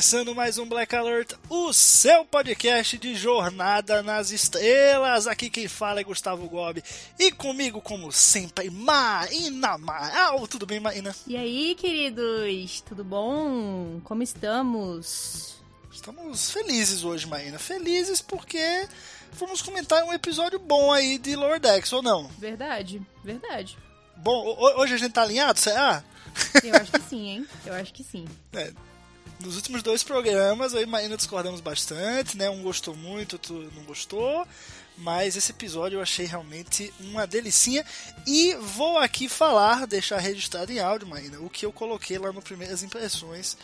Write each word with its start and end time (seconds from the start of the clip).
Começando 0.00 0.34
mais 0.34 0.56
um 0.56 0.64
Black 0.64 0.96
Alert, 0.96 1.34
o 1.50 1.74
seu 1.74 2.24
podcast 2.24 2.96
de 2.96 3.14
Jornada 3.14 4.02
nas 4.02 4.30
Estrelas. 4.30 5.26
Aqui 5.26 5.50
quem 5.50 5.68
fala 5.68 6.00
é 6.00 6.04
Gustavo 6.04 6.48
Gobi 6.48 6.82
e 7.18 7.30
comigo, 7.30 7.82
como 7.82 8.10
sempre, 8.10 8.70
Maína 8.70 9.72
Amaral. 9.72 10.48
Tudo 10.48 10.64
bem, 10.64 10.80
Maína? 10.80 11.14
E 11.26 11.36
aí, 11.36 11.74
queridos, 11.74 12.80
tudo 12.80 13.04
bom? 13.04 14.00
Como 14.02 14.22
estamos? 14.22 15.56
Estamos 15.92 16.50
felizes 16.50 17.04
hoje, 17.04 17.26
Maína. 17.26 17.58
Felizes 17.58 18.22
porque 18.22 18.88
vamos 19.34 19.60
comentar 19.60 20.02
um 20.04 20.14
episódio 20.14 20.58
bom 20.58 20.90
aí 20.90 21.18
de 21.18 21.36
Lower 21.36 21.60
Decks, 21.60 21.92
ou 21.92 22.00
não? 22.00 22.26
Verdade, 22.38 23.02
verdade. 23.22 23.76
Bom, 24.16 24.46
ho- 24.46 24.80
hoje 24.80 24.94
a 24.94 24.96
gente 24.96 25.12
tá 25.12 25.20
alinhado, 25.20 25.58
será? 25.58 26.02
Eu 26.64 26.74
acho 26.74 26.90
que 26.90 27.02
sim, 27.02 27.28
hein? 27.28 27.46
Eu 27.66 27.74
acho 27.74 27.92
que 27.92 28.02
sim. 28.02 28.24
É, 28.54 28.72
nos 29.40 29.56
últimos 29.56 29.82
dois 29.82 30.02
programas, 30.02 30.72
eu 30.72 30.82
e 30.82 30.86
Maína 30.86 31.16
discordamos 31.16 31.60
bastante, 31.60 32.36
né? 32.36 32.48
Um 32.50 32.62
gostou 32.62 32.94
muito, 32.94 33.34
outro 33.34 33.70
não 33.74 33.84
gostou. 33.84 34.46
Mas 34.98 35.34
esse 35.34 35.50
episódio 35.50 35.96
eu 35.96 36.02
achei 36.02 36.26
realmente 36.26 36.92
uma 37.00 37.26
delicinha. 37.26 37.84
E 38.26 38.54
vou 38.54 38.98
aqui 38.98 39.28
falar, 39.28 39.86
deixar 39.86 40.18
registrado 40.18 40.70
em 40.70 40.78
áudio, 40.78 41.08
Maína, 41.08 41.40
o 41.40 41.48
que 41.48 41.64
eu 41.64 41.72
coloquei 41.72 42.18
lá 42.18 42.30
no 42.32 42.42
Primeiras 42.42 42.82
Impressões, 42.82 43.56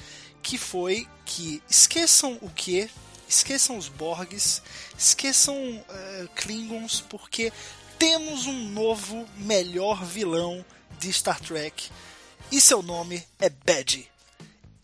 que 0.43 0.57
foi 0.57 1.07
que 1.27 1.63
esqueçam 1.69 2.39
o 2.41 2.49
que? 2.49 2.89
Esqueçam 3.29 3.77
os 3.77 3.89
Borgs, 3.89 4.63
esqueçam 4.97 5.57
eh, 5.89 6.27
Klingons, 6.37 7.01
porque 7.01 7.53
temos 7.99 8.47
um 8.47 8.71
novo, 8.71 9.29
melhor 9.37 10.05
vilão 10.05 10.65
de 10.99 11.13
Star 11.13 11.41
Trek. 11.41 11.91
E 12.51 12.61
seu 12.61 12.83
nome 12.83 13.23
é 13.41 13.51
Bad. 13.51 14.16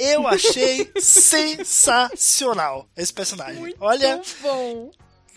Eu 0.05 0.27
achei 0.27 0.91
sensacional 1.01 2.89
esse 2.97 3.13
personagem. 3.13 3.61
Muito 3.61 3.77
Olha, 3.81 4.21
bom. 4.41 4.91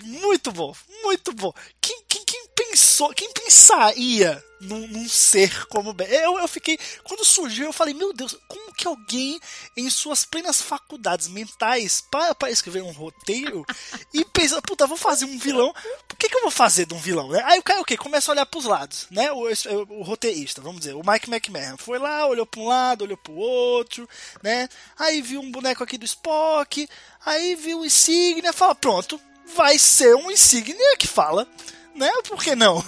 muito 0.04 0.52
bom, 0.52 0.74
muito 1.04 1.32
bom. 1.34 1.54
Quem, 1.80 2.04
quem, 2.08 2.26
quem 2.26 2.45
pensou, 2.56 3.14
quem 3.14 3.31
pensaria 3.34 4.44
num, 4.61 4.88
num 4.88 5.08
ser 5.09 5.67
como 5.67 5.94
Ben? 5.94 6.08
Eu, 6.08 6.39
eu 6.39 6.48
fiquei, 6.48 6.80
quando 7.03 7.25
surgiu, 7.25 7.66
eu 7.66 7.73
falei, 7.73 7.94
meu 7.94 8.14
Deus, 8.14 8.38
como 8.47 8.73
que 8.73 8.88
alguém 8.88 9.39
em 9.75 9.89
suas 9.89 10.25
plenas 10.25 10.62
faculdades 10.62 11.28
mentais 11.28 12.02
para 12.09 12.34
para 12.34 12.50
escrever 12.50 12.81
um 12.81 12.92
roteiro 12.92 13.66
e 14.14 14.23
pensa, 14.25 14.62
puta, 14.62 14.88
vou 14.88 14.97
fazer 14.97 15.25
um 15.25 15.38
vilão, 15.38 15.73
por 16.08 16.17
que, 16.17 16.30
que 16.30 16.38
eu 16.38 16.42
vou 16.42 16.52
fazer 16.52 16.86
de 16.86 16.94
um 16.94 17.00
vilão, 17.00 17.30
né? 17.30 17.42
Aí 17.45 17.59
o 17.59 17.64
cara, 17.64 17.81
o 17.81 17.86
quê? 17.86 17.97
Começa 17.97 18.31
a 18.31 18.34
olhar 18.34 18.45
pros 18.45 18.66
lados, 18.66 19.08
né? 19.12 19.31
O, 19.31 19.47
o, 19.47 20.00
o 20.00 20.03
roteirista, 20.03 20.62
vamos 20.62 20.80
dizer, 20.80 20.94
o 20.96 21.01
Mike 21.06 21.30
McMahon 21.30 21.78
foi 21.78 22.00
lá, 22.00 22.25
olhou 22.25 22.46
pra 22.46 22.62
um 22.62 22.68
lado, 22.68 23.03
olhou 23.03 23.18
pro 23.18 23.34
outro, 23.34 24.07
né? 24.41 24.69
Aí 24.97 25.22
viu 25.22 25.41
um 25.41 25.51
boneco 25.51 25.84
aqui 25.84 25.97
do 25.97 26.06
Spock, 26.06 26.88
aí 27.25 27.56
viu 27.56 27.81
o 27.81 27.85
insígnia, 27.85 28.53
fala, 28.53 28.74
pronto, 28.74 29.19
vai 29.56 29.78
ser 29.78 30.16
um 30.16 30.31
insígnia 30.31 30.97
que 30.97 31.07
fala, 31.07 31.47
né? 31.95 32.09
Por 32.28 32.44
que 32.44 32.56
não? 32.56 32.83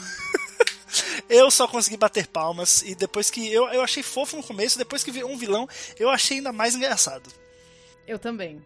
eu 1.29 1.49
só 1.51 1.67
consegui 1.67 1.97
bater 1.97 2.27
palmas 2.27 2.81
e 2.81 2.95
depois 2.95 3.29
que 3.29 3.51
eu, 3.51 3.67
eu 3.69 3.81
achei 3.81 4.03
fofo 4.03 4.37
no 4.37 4.43
começo, 4.43 4.77
depois 4.77 5.03
que 5.03 5.11
vi 5.11 5.23
um 5.23 5.37
vilão, 5.37 5.67
eu 5.97 6.09
achei 6.09 6.37
ainda 6.37 6.51
mais 6.53 6.75
engraçado. 6.75 7.31
Eu 8.07 8.17
também. 8.19 8.63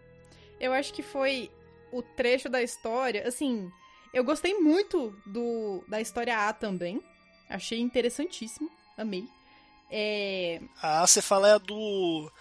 Eu 0.60 0.74
acho 0.74 0.94
que 0.94 1.02
foi 1.02 1.52
o 1.92 2.02
trecho 2.02 2.48
da 2.48 2.62
história, 2.62 3.28
assim, 3.28 3.72
eu 4.14 4.24
gostei 4.24 4.54
muito 4.60 5.16
do 5.26 5.84
da 5.88 6.00
história 6.02 6.48
A 6.48 6.54
também. 6.54 7.02
Achei 7.50 7.80
interessantíssimo, 7.80 8.70
amei. 8.98 9.28
É, 9.90 10.62
Ah, 10.82 11.06
você 11.06 11.22
fala 11.22 11.50
é 11.50 11.54
a 11.54 11.58
do 11.58 12.32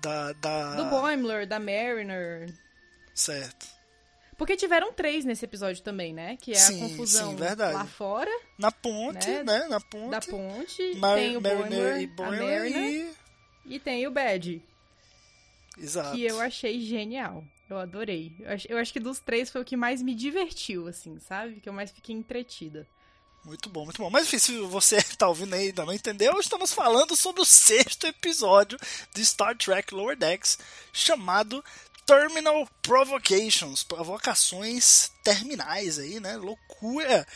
da 0.00 0.32
da 0.34 0.74
do 0.76 0.84
Boimler, 0.84 1.46
da 1.46 1.58
Mariner. 1.58 2.52
certo. 3.14 3.66
Porque 4.36 4.54
tiveram 4.56 4.92
três 4.92 5.24
nesse 5.24 5.44
episódio 5.44 5.82
também, 5.82 6.12
né? 6.12 6.36
Que 6.40 6.52
é 6.52 6.56
Sim, 6.56 6.76
a 6.84 6.88
confusão 6.88 7.30
sim, 7.30 7.36
verdade. 7.36 7.74
lá 7.74 7.86
fora 7.86 8.30
Na 8.58 8.70
ponte, 8.70 9.26
Né? 9.28 9.42
né? 9.42 9.66
Na 9.68 9.80
ponte. 9.80 10.10
da 10.10 10.20
ponte. 10.20 10.94
Mar 10.96 11.16
tem 11.16 11.36
o 11.36 11.40
Mariner 11.40 12.00
e 12.02 12.06
Mariner 12.06 12.66
e 12.76 13.14
e 13.68 13.80
tem 13.80 14.06
o 14.06 14.10
Bad. 14.10 14.62
exato. 15.78 16.14
que 16.14 16.24
eu 16.24 16.40
achei 16.40 16.80
genial. 16.80 17.42
Eu 17.68 17.78
adorei. 17.78 18.32
Eu 18.38 18.52
acho, 18.52 18.68
eu 18.70 18.78
acho 18.78 18.92
que 18.92 19.00
dos 19.00 19.18
três 19.18 19.50
foi 19.50 19.60
o 19.60 19.64
que 19.64 19.76
mais 19.76 20.00
me 20.00 20.14
divertiu, 20.14 20.86
assim, 20.86 21.18
sabe? 21.18 21.60
Que 21.60 21.68
eu 21.68 21.72
mais 21.72 21.90
fiquei 21.90 22.14
entretida. 22.14 22.86
Muito 23.44 23.68
bom, 23.68 23.84
muito 23.84 23.98
bom. 24.02 24.10
Mas 24.10 24.26
enfim, 24.26 24.38
se 24.38 24.58
você 24.60 24.96
tá 25.18 25.28
ouvindo 25.28 25.54
aí 25.54 25.64
e 25.64 25.66
ainda 25.68 25.84
não 25.84 25.92
entendeu, 25.92 26.38
estamos 26.38 26.72
falando 26.72 27.16
sobre 27.16 27.40
o 27.42 27.44
sexto 27.44 28.06
episódio 28.06 28.78
de 29.14 29.24
Star 29.24 29.56
Trek 29.56 29.92
Lower 29.94 30.16
Decks, 30.16 30.58
chamado 30.92 31.64
Terminal 32.06 32.68
Provocations, 32.82 33.82
provocações 33.82 35.10
terminais 35.24 35.98
aí, 35.98 36.20
né? 36.20 36.36
Loucura! 36.36 37.26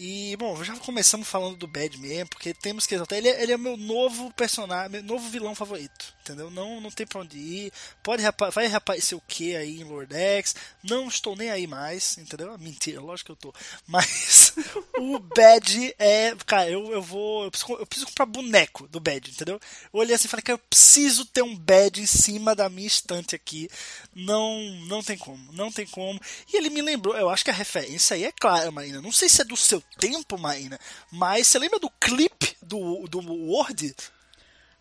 E, 0.00 0.36
bom, 0.36 0.62
já 0.62 0.76
começamos 0.76 1.26
falando 1.26 1.56
do 1.56 1.66
mesmo, 1.98 2.28
porque 2.28 2.54
temos 2.54 2.86
que 2.86 2.94
exaltar. 2.94 3.18
Ele, 3.18 3.28
é- 3.28 3.42
ele 3.42 3.52
é 3.52 3.56
meu 3.58 3.76
novo 3.76 4.32
personagem, 4.32 4.92
meu 4.92 5.02
novo 5.02 5.28
vilão 5.28 5.56
favorito, 5.56 6.14
entendeu? 6.20 6.48
Não, 6.52 6.80
não 6.80 6.88
tem 6.88 7.04
pra 7.04 7.20
onde 7.22 7.36
ir. 7.36 7.72
Pode 8.00 8.22
vai 8.52 8.68
reaparecer 8.68 9.18
o 9.18 9.20
que 9.26 9.56
aí 9.56 9.80
em 9.80 9.84
Lord 9.84 10.14
X. 10.14 10.54
Não 10.84 11.08
estou 11.08 11.34
nem 11.34 11.50
aí 11.50 11.66
mais, 11.66 12.16
entendeu? 12.16 12.56
Mentira, 12.62 13.00
lógico 13.00 13.34
que 13.34 13.46
eu 13.46 13.50
tô. 13.52 13.58
Mas 13.88 14.52
o 14.98 15.18
Bad 15.18 15.94
é. 15.98 16.32
Cara, 16.46 16.70
eu, 16.70 16.92
eu 16.92 17.02
vou. 17.02 17.44
Eu 17.44 17.50
preciso, 17.50 17.72
eu 17.72 17.86
preciso 17.86 18.06
comprar 18.06 18.26
boneco 18.26 18.86
do 18.86 19.00
Bad, 19.00 19.28
entendeu? 19.28 19.58
Eu 19.92 20.00
olhei 20.00 20.14
assim 20.14 20.28
e 20.28 20.30
falei, 20.30 20.44
cara, 20.44 20.54
eu 20.54 20.62
preciso 20.70 21.24
ter 21.24 21.42
um 21.42 21.56
Bad 21.56 22.00
em 22.00 22.06
cima 22.06 22.54
da 22.54 22.68
minha 22.68 22.86
estante 22.86 23.34
aqui. 23.34 23.68
Não, 24.14 24.60
não 24.86 25.02
tem 25.02 25.18
como, 25.18 25.52
não 25.52 25.72
tem 25.72 25.86
como. 25.86 26.20
E 26.52 26.56
ele 26.56 26.70
me 26.70 26.82
lembrou, 26.82 27.16
eu 27.16 27.28
acho 27.28 27.42
que 27.44 27.50
a 27.50 27.54
referência 27.54 28.14
aí 28.14 28.24
é 28.24 28.32
clara, 28.32 28.70
Maína. 28.70 29.00
Não 29.02 29.10
sei 29.12 29.28
se 29.28 29.40
é 29.42 29.44
do 29.44 29.56
seu 29.56 29.82
tempo, 29.98 30.38
Maína, 30.38 30.78
mas 31.10 31.46
você 31.46 31.58
lembra 31.58 31.78
do 31.78 31.90
clipe 32.00 32.56
do, 32.62 33.06
do 33.08 33.18
Word? 33.20 33.94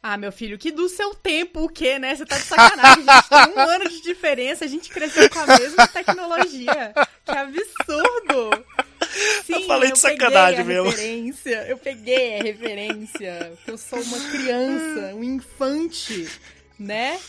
Ah, 0.02 0.16
meu 0.16 0.32
filho, 0.32 0.58
que 0.58 0.72
do 0.72 0.88
seu 0.88 1.14
tempo 1.16 1.66
o 1.66 1.70
quê, 1.70 1.98
né? 2.00 2.16
Você 2.16 2.26
tá 2.26 2.38
de 2.38 2.44
sacanagem. 2.44 3.04
Gente 3.04 3.30
tem 3.30 3.54
um 3.56 3.60
ano 3.70 3.90
de 3.90 4.02
diferença, 4.02 4.64
a 4.64 4.68
gente 4.68 4.90
cresceu 4.90 5.30
com 5.30 5.40
a 5.40 5.48
mesma 5.60 5.88
tecnologia. 5.88 6.94
Que 7.26 7.32
absurdo! 7.32 8.66
Sim, 9.46 9.54
Eu 9.54 9.62
falei 9.64 9.92
de 9.92 10.00
sacanagem 10.00 10.58
peguei 10.58 10.78
a 10.78 10.84
mesmo. 10.84 10.90
referência. 10.92 11.66
Eu 11.68 11.78
peguei 11.78 12.40
a 12.40 12.44
referência. 12.44 13.54
Eu 13.66 13.78
sou 13.78 14.00
uma 14.02 14.20
criança, 14.30 15.16
um 15.16 15.24
infante, 15.24 16.30
né? 16.80 17.20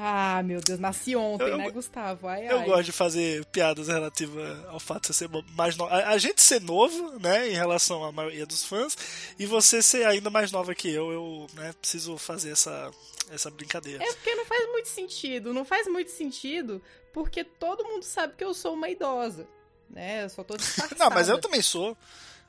Ah, 0.00 0.40
meu 0.44 0.60
Deus, 0.60 0.78
nasci 0.78 1.16
ontem, 1.16 1.48
Eu- 1.48 1.58
né, 1.58 1.70
Gustavo? 1.70 2.28
Ai, 2.28 2.46
Eu 2.48 2.60
ai. 2.60 2.64
gosto 2.66 2.84
de 2.84 2.92
fazer 2.92 3.44
piadas 3.46 3.88
relativas 3.88 4.64
ao 4.68 4.78
fato 4.78 5.02
de 5.02 5.06
você 5.08 5.14
ser 5.26 5.30
mais 5.56 5.76
novo. 5.76 5.92
A 5.92 6.10
a 6.10 6.18
gente 6.18 6.40
ser 6.40 6.60
novo, 6.60 7.18
né, 7.18 7.48
em 7.48 7.54
relação 7.54 8.04
à 8.04 8.12
maioria 8.12 8.46
dos 8.46 8.64
fãs, 8.64 8.96
e 9.38 9.44
você 9.44 9.82
ser 9.82 10.06
ainda 10.06 10.30
mais 10.30 10.52
nova 10.52 10.72
que 10.74 10.88
eu, 10.88 11.10
eu 11.10 11.46
né, 11.54 11.74
preciso 11.80 12.16
fazer 12.16 12.50
essa, 12.52 12.92
essa 13.30 13.50
brincadeira. 13.50 14.02
É 14.04 14.12
porque 14.12 14.34
não 14.36 14.44
faz 14.46 14.66
muito 14.70 14.88
sentido. 14.88 15.52
Não 15.52 15.64
faz 15.64 15.86
muito 15.88 16.12
sentido 16.12 16.80
porque 17.12 17.42
todo 17.42 17.82
mundo 17.84 18.04
sabe 18.04 18.34
que 18.36 18.44
eu 18.44 18.54
sou 18.54 18.74
uma 18.74 18.88
idosa. 18.88 19.48
Né? 19.90 20.24
Eu 20.24 20.28
só 20.28 20.44
tô 20.44 20.56
disfarçada. 20.56 20.94
Não, 21.02 21.10
mas 21.10 21.28
eu 21.28 21.40
também 21.40 21.62
sou. 21.62 21.96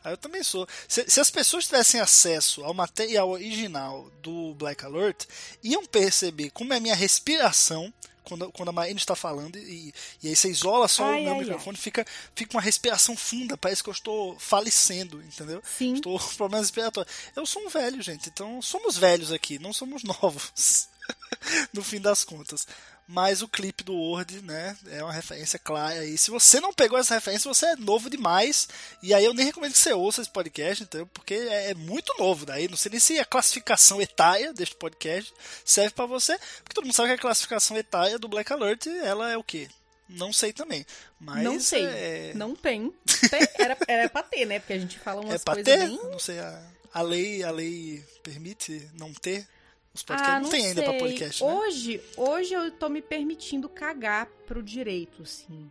Ah, 0.04 0.12
Eu 0.12 0.18
também 0.18 0.44
sou. 0.44 0.68
Se, 0.88 1.06
se 1.10 1.20
as 1.20 1.30
pessoas 1.30 1.66
tivessem 1.66 2.00
acesso 2.00 2.64
ao 2.64 2.74
material 2.74 3.30
original 3.30 4.10
do 4.22 4.54
Black 4.56 4.84
Alert, 4.86 5.26
iam 5.64 5.86
perceber 5.86 6.50
como 6.52 6.74
é 6.74 6.78
a 6.78 6.80
minha 6.80 6.96
respiração 6.96 7.94
quando, 8.30 8.52
quando 8.52 8.70
a 8.70 8.74
Marina 8.74 9.00
está 9.00 9.16
falando 9.16 9.58
e, 9.58 9.94
e 10.22 10.28
aí 10.30 10.36
você 10.36 10.50
isola 10.50 10.88
só 10.88 11.04
Ai, 11.06 11.22
o 11.22 11.24
meu 11.24 11.34
ai, 11.34 11.40
microfone, 11.40 11.78
Fica, 11.78 12.06
fica 12.36 12.56
uma 12.56 12.62
respiração 12.62 13.18
funda, 13.18 13.58
parece 13.58 13.84
que 13.84 13.90
eu 13.90 13.94
estou 13.94 14.38
falecendo, 14.40 15.22
entendeu? 15.22 15.62
Sim. 15.78 15.96
Estou 15.96 16.20
com 16.20 16.36
problemas 16.36 16.68
respiratórios. 16.68 17.14
Eu 17.36 17.46
sou 17.46 17.64
um 17.64 17.70
velho, 17.70 18.02
gente, 18.02 18.30
então 18.30 18.62
somos 18.62 18.98
velhos 18.98 19.32
aqui, 19.32 19.58
não 19.58 19.74
somos 19.74 20.04
novos. 20.22 20.89
no 21.74 21.84
fim 21.84 22.00
das 22.00 22.24
contas. 22.24 22.68
Mas 23.12 23.42
o 23.42 23.48
clipe 23.48 23.84
do 23.84 23.96
Word, 23.96 24.40
né, 24.44 24.78
é 24.92 25.04
uma 25.04 25.12
referência 25.12 25.58
clara. 25.58 26.06
E 26.06 26.16
se 26.16 26.30
você 26.30 26.60
não 26.60 26.72
pegou 26.72 26.96
essa 27.00 27.16
referência, 27.16 27.52
você 27.52 27.66
é 27.66 27.76
novo 27.76 28.08
demais. 28.08 28.70
E 29.02 29.16
aí 29.16 29.26
eu 29.26 29.34
nem 29.34 29.48
recomendo 29.48 29.72
que 29.74 29.80
você 29.80 29.92
ouça 29.94 30.22
esse 30.22 30.30
podcast, 30.30 30.84
então, 30.84 31.08
porque 31.08 31.34
é, 31.34 31.72
é 31.72 31.74
muito 31.74 32.14
novo. 32.20 32.46
Daí 32.46 32.68
não 32.68 32.78
sei 32.78 32.92
nem 32.92 33.00
se 33.00 33.18
a 33.18 33.26
classificação 33.26 34.00
etária 34.00 34.54
deste 34.54 34.76
podcast 34.76 35.34
serve 35.66 35.90
para 35.96 36.06
você, 36.06 36.38
porque 36.64 36.76
todo 36.76 36.86
mundo 36.86 36.94
sabe 36.94 37.10
que 37.10 37.16
a 37.16 37.18
classificação 37.18 37.76
etária 37.78 38.20
do 38.20 38.28
Black 38.28 38.54
Alert, 38.54 38.86
ela 39.04 39.32
é 39.32 39.38
o 39.38 39.44
quê? 39.44 39.68
Não 40.08 40.32
sei 40.32 40.54
também. 40.54 40.86
Mas 41.20 41.44
não 41.44 41.60
sei. 41.60 41.86
É, 41.86 42.32
Não 42.36 42.56
tem. 42.56 42.94
Tem- 43.32 43.48
Era, 43.56 43.78
era 43.88 44.10
pra 44.10 44.22
ter, 44.22 44.46
né? 44.46 44.60
Porque 44.60 44.74
a 44.74 44.80
gente 44.80 45.00
fala 45.00 45.22
é 45.24 45.26
umas 45.26 45.44
pra 45.44 45.56
coisas 45.56 45.74
ter? 45.74 45.88
bem. 45.88 46.00
Não 46.12 46.20
sei, 46.20 46.38
a, 46.40 46.64
a 46.94 47.02
lei, 47.02 47.44
a 47.44 47.50
lei 47.50 48.04
permite 48.22 48.88
não 48.94 49.12
ter 49.14 49.48
os 49.94 50.02
Ah, 50.02 50.06
podcasts? 50.08 50.34
não, 50.36 50.42
não 50.42 50.50
tem 50.50 50.66
ainda 50.68 50.82
sei. 50.82 50.90
pra 50.90 51.00
podcast, 51.00 51.44
né? 51.44 51.54
Hoje, 51.54 52.02
hoje 52.18 52.54
eu 52.54 52.72
tô 52.72 52.90
me 52.90 53.02
permitindo 53.02 53.68
cagar 53.70 54.28
pro 54.46 54.62
direito, 54.64 55.24
assim. 55.24 55.70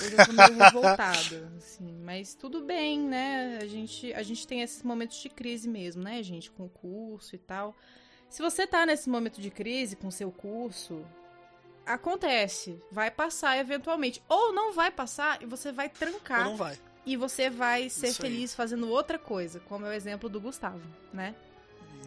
Hoje 0.00 0.14
eu 0.16 0.26
tô 0.26 0.32
meio 0.32 0.54
revoltada, 0.64 1.52
assim. 1.56 1.98
Mas 2.02 2.34
tudo 2.34 2.62
bem, 2.62 3.00
né? 3.00 3.58
A 3.60 3.66
gente, 3.66 4.12
a 4.14 4.22
gente 4.22 4.46
tem 4.46 4.62
esses 4.62 4.82
momentos 4.82 5.20
de 5.20 5.28
crise 5.28 5.68
mesmo, 5.68 6.02
né, 6.02 6.22
gente? 6.22 6.50
Com 6.50 6.66
o 6.66 6.68
curso 6.68 7.34
e 7.34 7.38
tal. 7.38 7.74
Se 8.28 8.42
você 8.42 8.66
tá 8.66 8.84
nesse 8.86 9.08
momento 9.08 9.40
de 9.40 9.50
crise 9.50 9.96
com 9.96 10.08
o 10.08 10.12
seu 10.12 10.30
curso, 10.30 11.04
acontece. 11.86 12.80
Vai 12.90 13.10
passar 13.10 13.56
eventualmente. 13.58 14.22
Ou 14.28 14.52
não 14.52 14.72
vai 14.72 14.90
passar 14.90 15.42
e 15.42 15.46
você 15.46 15.72
vai 15.72 15.86
Ou 15.86 15.92
trancar. 15.98 16.44
não 16.44 16.56
vai. 16.56 16.78
E 17.06 17.16
você 17.16 17.48
vai 17.48 17.88
ser 17.88 18.08
Isso 18.08 18.22
aí. 18.22 18.30
feliz 18.30 18.54
fazendo 18.54 18.88
outra 18.90 19.18
coisa, 19.18 19.60
como 19.60 19.86
é 19.86 19.88
o 19.88 19.92
exemplo 19.92 20.28
do 20.28 20.38
Gustavo, 20.40 20.82
né? 21.12 21.34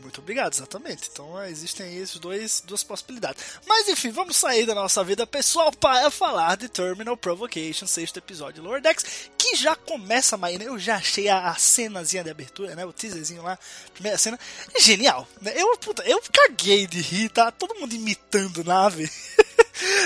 Muito 0.01 0.19
obrigado, 0.19 0.53
exatamente. 0.53 1.09
Então 1.11 1.39
é, 1.39 1.49
existem 1.49 1.85
aí 1.85 1.97
esses 1.97 2.19
dois, 2.19 2.61
duas 2.65 2.83
possibilidades. 2.83 3.43
Mas 3.67 3.87
enfim, 3.87 4.11
vamos 4.11 4.35
sair 4.35 4.65
da 4.65 4.75
nossa 4.75 5.03
vida 5.03 5.25
pessoal 5.27 5.71
para 5.71 6.09
falar 6.09 6.57
de 6.57 6.67
Terminal 6.67 7.15
Provocation, 7.15 7.85
sexto 7.87 8.17
episódio 8.17 8.55
de 8.55 8.61
Lower 8.61 8.81
Decks, 8.81 9.29
que 9.37 9.55
já 9.55 9.75
começa, 9.75 10.37
Maína. 10.37 10.63
Eu 10.63 10.79
já 10.79 10.95
achei 10.95 11.29
a, 11.29 11.49
a 11.49 11.55
cenazinha 11.55 12.23
de 12.23 12.29
abertura, 12.29 12.75
né? 12.75 12.85
O 12.85 12.93
teaserzinho 12.93 13.43
lá, 13.43 13.57
primeira 13.93 14.17
cena, 14.17 14.39
genial. 14.79 15.27
Né? 15.39 15.53
Eu, 15.55 15.77
puta, 15.77 16.03
eu 16.03 16.21
caguei 16.31 16.87
de 16.87 17.01
rir, 17.01 17.29
tá? 17.29 17.51
Todo 17.51 17.75
mundo 17.75 17.93
imitando 17.93 18.63
nave. 18.63 19.09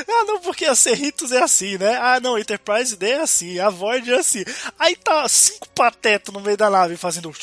Ah, 0.08 0.24
não, 0.26 0.40
porque 0.40 0.66
a 0.66 0.76
Cerritos 0.76 1.32
é 1.32 1.44
assim, 1.44 1.78
né? 1.78 1.98
Ah, 1.98 2.20
não, 2.20 2.38
Enterprise 2.38 2.96
D 2.96 3.10
é 3.10 3.22
assim, 3.22 3.60
a 3.60 3.70
Void 3.70 4.12
é 4.14 4.20
assim. 4.20 4.44
Aí 4.80 4.96
tá 4.96 5.28
cinco 5.28 5.68
patetas 5.70 6.34
no 6.34 6.40
meio 6.40 6.56
da 6.56 6.70
nave 6.70 6.96
fazendo. 6.96 7.34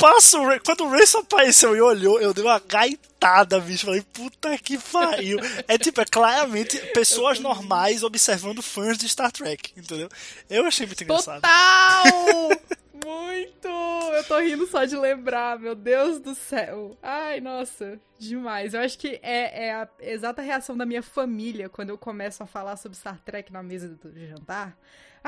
Passa 0.00 0.38
o 0.38 0.46
Ray. 0.46 0.60
Quando 0.60 0.84
o 0.84 0.88
Rayson 0.88 1.18
apareceu 1.18 1.76
e 1.76 1.80
olhou, 1.80 2.20
eu 2.20 2.32
dei 2.32 2.44
uma 2.44 2.60
gaitada, 2.60 3.60
bicho. 3.60 3.86
Falei, 3.86 4.02
puta 4.12 4.56
que 4.58 4.78
pariu. 4.78 5.38
É 5.66 5.76
tipo, 5.76 6.00
é 6.00 6.04
claramente 6.04 6.78
pessoas 6.92 7.40
normais 7.40 8.02
observando 8.02 8.62
fãs 8.62 8.96
de 8.96 9.08
Star 9.08 9.32
Trek, 9.32 9.72
entendeu? 9.76 10.08
Eu 10.48 10.64
achei 10.64 10.86
muito 10.86 11.02
engraçado. 11.02 11.42
Total! 11.42 12.78
Muito! 13.04 13.68
Eu 13.68 14.24
tô 14.24 14.38
rindo 14.40 14.66
só 14.66 14.84
de 14.84 14.96
lembrar, 14.96 15.58
meu 15.58 15.74
Deus 15.74 16.18
do 16.18 16.34
céu. 16.34 16.96
Ai, 17.00 17.40
nossa, 17.40 17.98
demais. 18.18 18.74
Eu 18.74 18.80
acho 18.80 18.98
que 18.98 19.20
é, 19.22 19.68
é 19.68 19.72
a 19.72 19.88
exata 20.00 20.42
reação 20.42 20.76
da 20.76 20.84
minha 20.84 21.02
família 21.02 21.68
quando 21.68 21.90
eu 21.90 21.96
começo 21.96 22.42
a 22.42 22.46
falar 22.46 22.76
sobre 22.76 22.98
Star 22.98 23.20
Trek 23.24 23.52
na 23.52 23.62
mesa 23.62 23.88
do 23.88 24.12
jantar. 24.26 24.76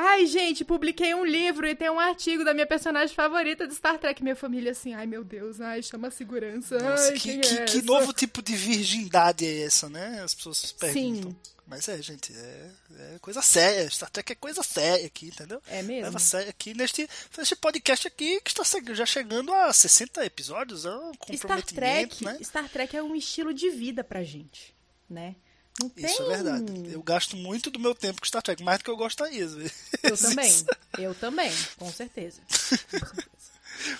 Ai, 0.02 0.26
gente, 0.26 0.64
publiquei 0.64 1.14
um 1.14 1.24
livro 1.24 1.66
e 1.66 1.74
tem 1.74 1.90
um 1.90 2.00
artigo 2.00 2.42
da 2.44 2.54
minha 2.54 2.66
personagem 2.66 3.14
favorita 3.14 3.66
de 3.66 3.74
Star 3.74 3.98
Trek. 3.98 4.22
Minha 4.22 4.34
família 4.36 4.72
assim, 4.72 4.94
ai 4.94 5.06
meu 5.06 5.22
Deus, 5.22 5.60
ai, 5.60 5.82
chama 5.82 6.08
a 6.08 6.10
segurança. 6.10 6.78
Nossa, 6.78 7.10
ai, 7.12 7.18
que, 7.18 7.38
que- 7.38 7.58
é 7.58 7.64
que 7.66 7.82
novo 7.82 8.12
tipo 8.12 8.40
de 8.40 8.56
virgindade 8.56 9.44
é 9.44 9.62
essa, 9.62 9.88
né? 9.90 10.22
As 10.24 10.34
pessoas 10.34 10.72
perguntam. 10.72 11.30
Sim. 11.32 11.36
Mas 11.66 11.88
é, 11.88 12.02
gente, 12.02 12.32
é, 12.34 12.70
é 13.14 13.18
coisa 13.20 13.40
séria. 13.42 13.88
Star 13.90 14.10
Trek 14.10 14.32
é 14.32 14.34
coisa 14.34 14.60
séria 14.62 15.06
aqui, 15.06 15.26
entendeu? 15.26 15.62
É 15.68 15.82
mesmo? 15.82 16.04
Leva 16.04 16.16
a 16.16 16.20
sério 16.20 16.48
aqui 16.50 16.74
neste, 16.74 17.08
neste 17.38 17.54
podcast 17.54 18.08
aqui 18.08 18.40
que 18.40 18.50
está 18.50 18.64
já 18.94 19.06
chegando 19.06 19.52
a 19.54 19.72
60 19.72 20.24
episódios. 20.26 20.84
É 20.84 20.90
um 20.90 21.12
Star 21.12 21.16
comprometimento, 21.60 22.16
Trek, 22.16 22.24
né? 22.24 22.38
Star 22.42 22.68
Trek 22.68 22.96
é 22.96 23.02
um 23.02 23.14
estilo 23.14 23.54
de 23.54 23.70
vida 23.70 24.02
pra 24.02 24.24
gente, 24.24 24.74
né? 25.08 25.36
Não 25.80 25.88
tem... 25.88 26.04
Isso 26.04 26.22
é 26.22 26.28
verdade. 26.28 26.92
Eu 26.92 27.02
gasto 27.02 27.36
muito 27.36 27.70
do 27.70 27.78
meu 27.78 27.94
tempo 27.94 28.20
com 28.20 28.26
Star 28.26 28.42
Trek, 28.42 28.62
mais 28.62 28.78
do 28.78 28.84
que 28.84 28.90
eu 28.90 28.96
gostaria. 28.96 29.44
às 29.44 29.54
vezes. 29.54 29.72
Eu 30.02 30.16
também. 30.16 30.64
Eu 30.98 31.14
também, 31.14 31.52
com 31.78 31.90
certeza. 31.90 32.40
Com 32.50 32.66
certeza. 32.66 33.30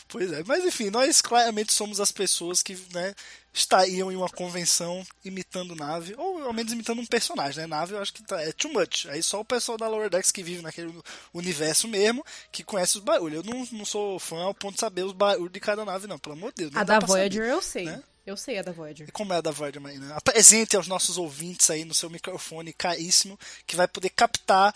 Pois 0.09 0.33
é, 0.33 0.43
mas 0.47 0.65
enfim, 0.65 0.91
nós 0.91 1.21
claramente 1.21 1.73
somos 1.73 2.01
as 2.01 2.13
pessoas 2.13 2.63
que 2.63 2.77
né, 2.93 3.15
estariam 3.53 4.13
em 4.13 4.17
uma 4.17 4.29
convenção 4.29 5.05
imitando 5.25 5.75
nave, 5.75 6.15
ou 6.17 6.45
ao 6.45 6.53
menos 6.53 6.73
imitando 6.73 7.01
um 7.01 7.07
personagem, 7.07 7.63
né? 7.63 7.67
Nave 7.67 7.95
eu 7.95 8.01
acho 8.01 8.13
que 8.13 8.23
tá, 8.23 8.41
é 8.43 8.53
too 8.53 8.73
much. 8.73 9.07
Aí 9.07 9.23
só 9.23 9.41
o 9.41 9.45
pessoal 9.45 9.79
da 9.79 9.89
Lower 9.89 10.11
Decks 10.11 10.31
que 10.31 10.43
vive 10.43 10.63
naquele 10.63 10.95
universo 11.33 11.89
mesmo, 11.89 12.25
que 12.53 12.63
conhece 12.63 12.99
os 12.99 13.05
barulhos. 13.05 13.45
Eu 13.45 13.53
não, 13.53 13.67
não 13.73 13.85
sou 13.85 14.19
fã 14.19 14.43
ao 14.43 14.55
ponto 14.55 14.75
de 14.75 14.81
saber 14.81 15.05
os 15.05 15.13
barulhos 15.13 15.53
de 15.53 15.61
cada 15.61 15.85
nave, 15.85 16.07
não, 16.07 16.19
pelo 16.19 16.35
amor 16.35 16.53
de 16.53 16.65
Deus. 16.65 16.77
A 16.77 16.85
da 16.85 16.99
pra 16.99 17.09
saber. 17.09 17.31
Voyager 17.31 17.45
eu 17.45 17.63
sei. 17.63 17.87
né? 17.87 18.03
Eu 18.27 18.37
sei 18.37 18.59
a 18.59 18.63
da 18.63 18.73
Voyager. 18.73 19.09
E 19.09 19.13
como 19.13 19.33
é 19.33 19.37
a 19.37 19.41
da 19.41 19.51
Voyager, 19.51 19.81
Marina? 19.81 20.15
Apresente 20.15 20.77
aos 20.77 20.87
nossos 20.87 21.17
ouvintes 21.17 21.71
aí 21.71 21.85
no 21.85 21.95
seu 21.95 22.11
microfone 22.11 22.73
caríssimo, 22.73 23.39
que 23.67 23.77
vai 23.77 23.89
poder 23.89 24.11
captar 24.11 24.75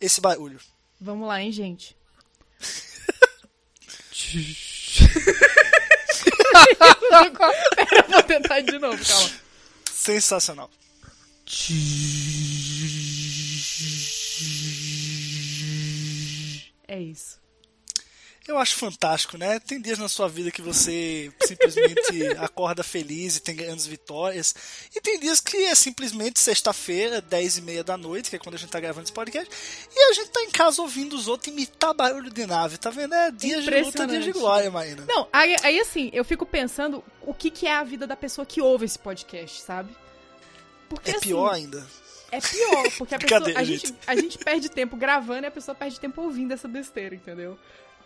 esse 0.00 0.20
barulho. 0.20 0.60
Vamos 1.00 1.28
lá, 1.28 1.40
hein, 1.40 1.52
gente? 1.52 1.96
Pera, 7.76 8.02
vou 8.08 8.22
tentar 8.22 8.60
de 8.60 8.78
novo, 8.78 9.04
calma. 9.04 9.30
Sensacional. 9.92 10.70
É 16.88 17.00
isso. 17.00 17.39
Eu 18.48 18.58
acho 18.58 18.74
fantástico, 18.74 19.36
né? 19.36 19.60
Tem 19.60 19.80
dias 19.80 19.98
na 19.98 20.08
sua 20.08 20.28
vida 20.28 20.50
que 20.50 20.62
você 20.62 21.30
simplesmente 21.44 22.26
acorda 22.40 22.82
feliz 22.82 23.36
e 23.36 23.40
tem 23.40 23.54
grandes 23.54 23.86
vitórias. 23.86 24.54
E 24.94 25.00
tem 25.00 25.20
dias 25.20 25.40
que 25.40 25.56
é 25.56 25.74
simplesmente 25.74 26.40
sexta-feira, 26.40 27.20
10 27.20 27.58
e 27.58 27.62
meia 27.62 27.84
da 27.84 27.96
noite, 27.96 28.30
que 28.30 28.36
é 28.36 28.38
quando 28.38 28.56
a 28.56 28.58
gente 28.58 28.70
tá 28.70 28.80
gravando 28.80 29.04
esse 29.04 29.12
podcast, 29.12 29.48
e 29.94 30.10
a 30.10 30.12
gente 30.14 30.30
tá 30.30 30.42
em 30.42 30.50
casa 30.50 30.82
ouvindo 30.82 31.14
os 31.14 31.28
outros 31.28 31.52
imitar 31.52 31.94
barulho 31.94 32.30
de 32.30 32.46
nave, 32.46 32.78
tá 32.78 32.90
vendo? 32.90 33.14
É 33.14 33.30
dias 33.30 33.62
de 33.62 33.70
luta, 33.70 34.06
dias 34.06 34.24
de 34.24 34.32
glória, 34.32 34.70
Marina. 34.70 35.04
Não, 35.06 35.28
aí, 35.32 35.54
aí 35.62 35.78
assim, 35.78 36.10
eu 36.12 36.24
fico 36.24 36.44
pensando 36.44 37.04
o 37.22 37.32
que, 37.34 37.50
que 37.50 37.66
é 37.66 37.74
a 37.74 37.84
vida 37.84 38.06
da 38.06 38.16
pessoa 38.16 38.44
que 38.44 38.60
ouve 38.60 38.86
esse 38.86 38.98
podcast, 38.98 39.60
sabe? 39.60 39.94
Porque 40.88 41.10
É 41.10 41.16
assim, 41.16 41.28
pior 41.28 41.54
ainda. 41.54 41.86
É 42.32 42.40
pior, 42.40 42.90
porque 42.96 43.14
a 43.14 43.18
pessoa. 43.20 43.52
A 43.54 43.64
gente. 43.64 43.94
a 44.06 44.14
gente 44.14 44.38
perde 44.38 44.68
tempo 44.68 44.96
gravando 44.96 45.44
e 45.44 45.46
a 45.46 45.50
pessoa 45.50 45.74
perde 45.74 45.98
tempo 45.98 46.22
ouvindo 46.22 46.52
essa 46.52 46.68
besteira, 46.68 47.14
entendeu? 47.14 47.58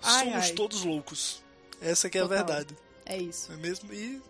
Ai, 0.03 0.25
Somos 0.25 0.45
ai. 0.45 0.53
todos 0.53 0.85
loucos. 0.85 1.43
Essa 1.81 2.09
que 2.09 2.19
é 2.19 2.23
Total. 2.23 2.39
a 2.39 2.43
verdade. 2.43 2.77
É 3.05 3.19
isso. 3.19 3.53
É 3.53 3.57
mesmo? 3.57 3.93
E 3.93 4.21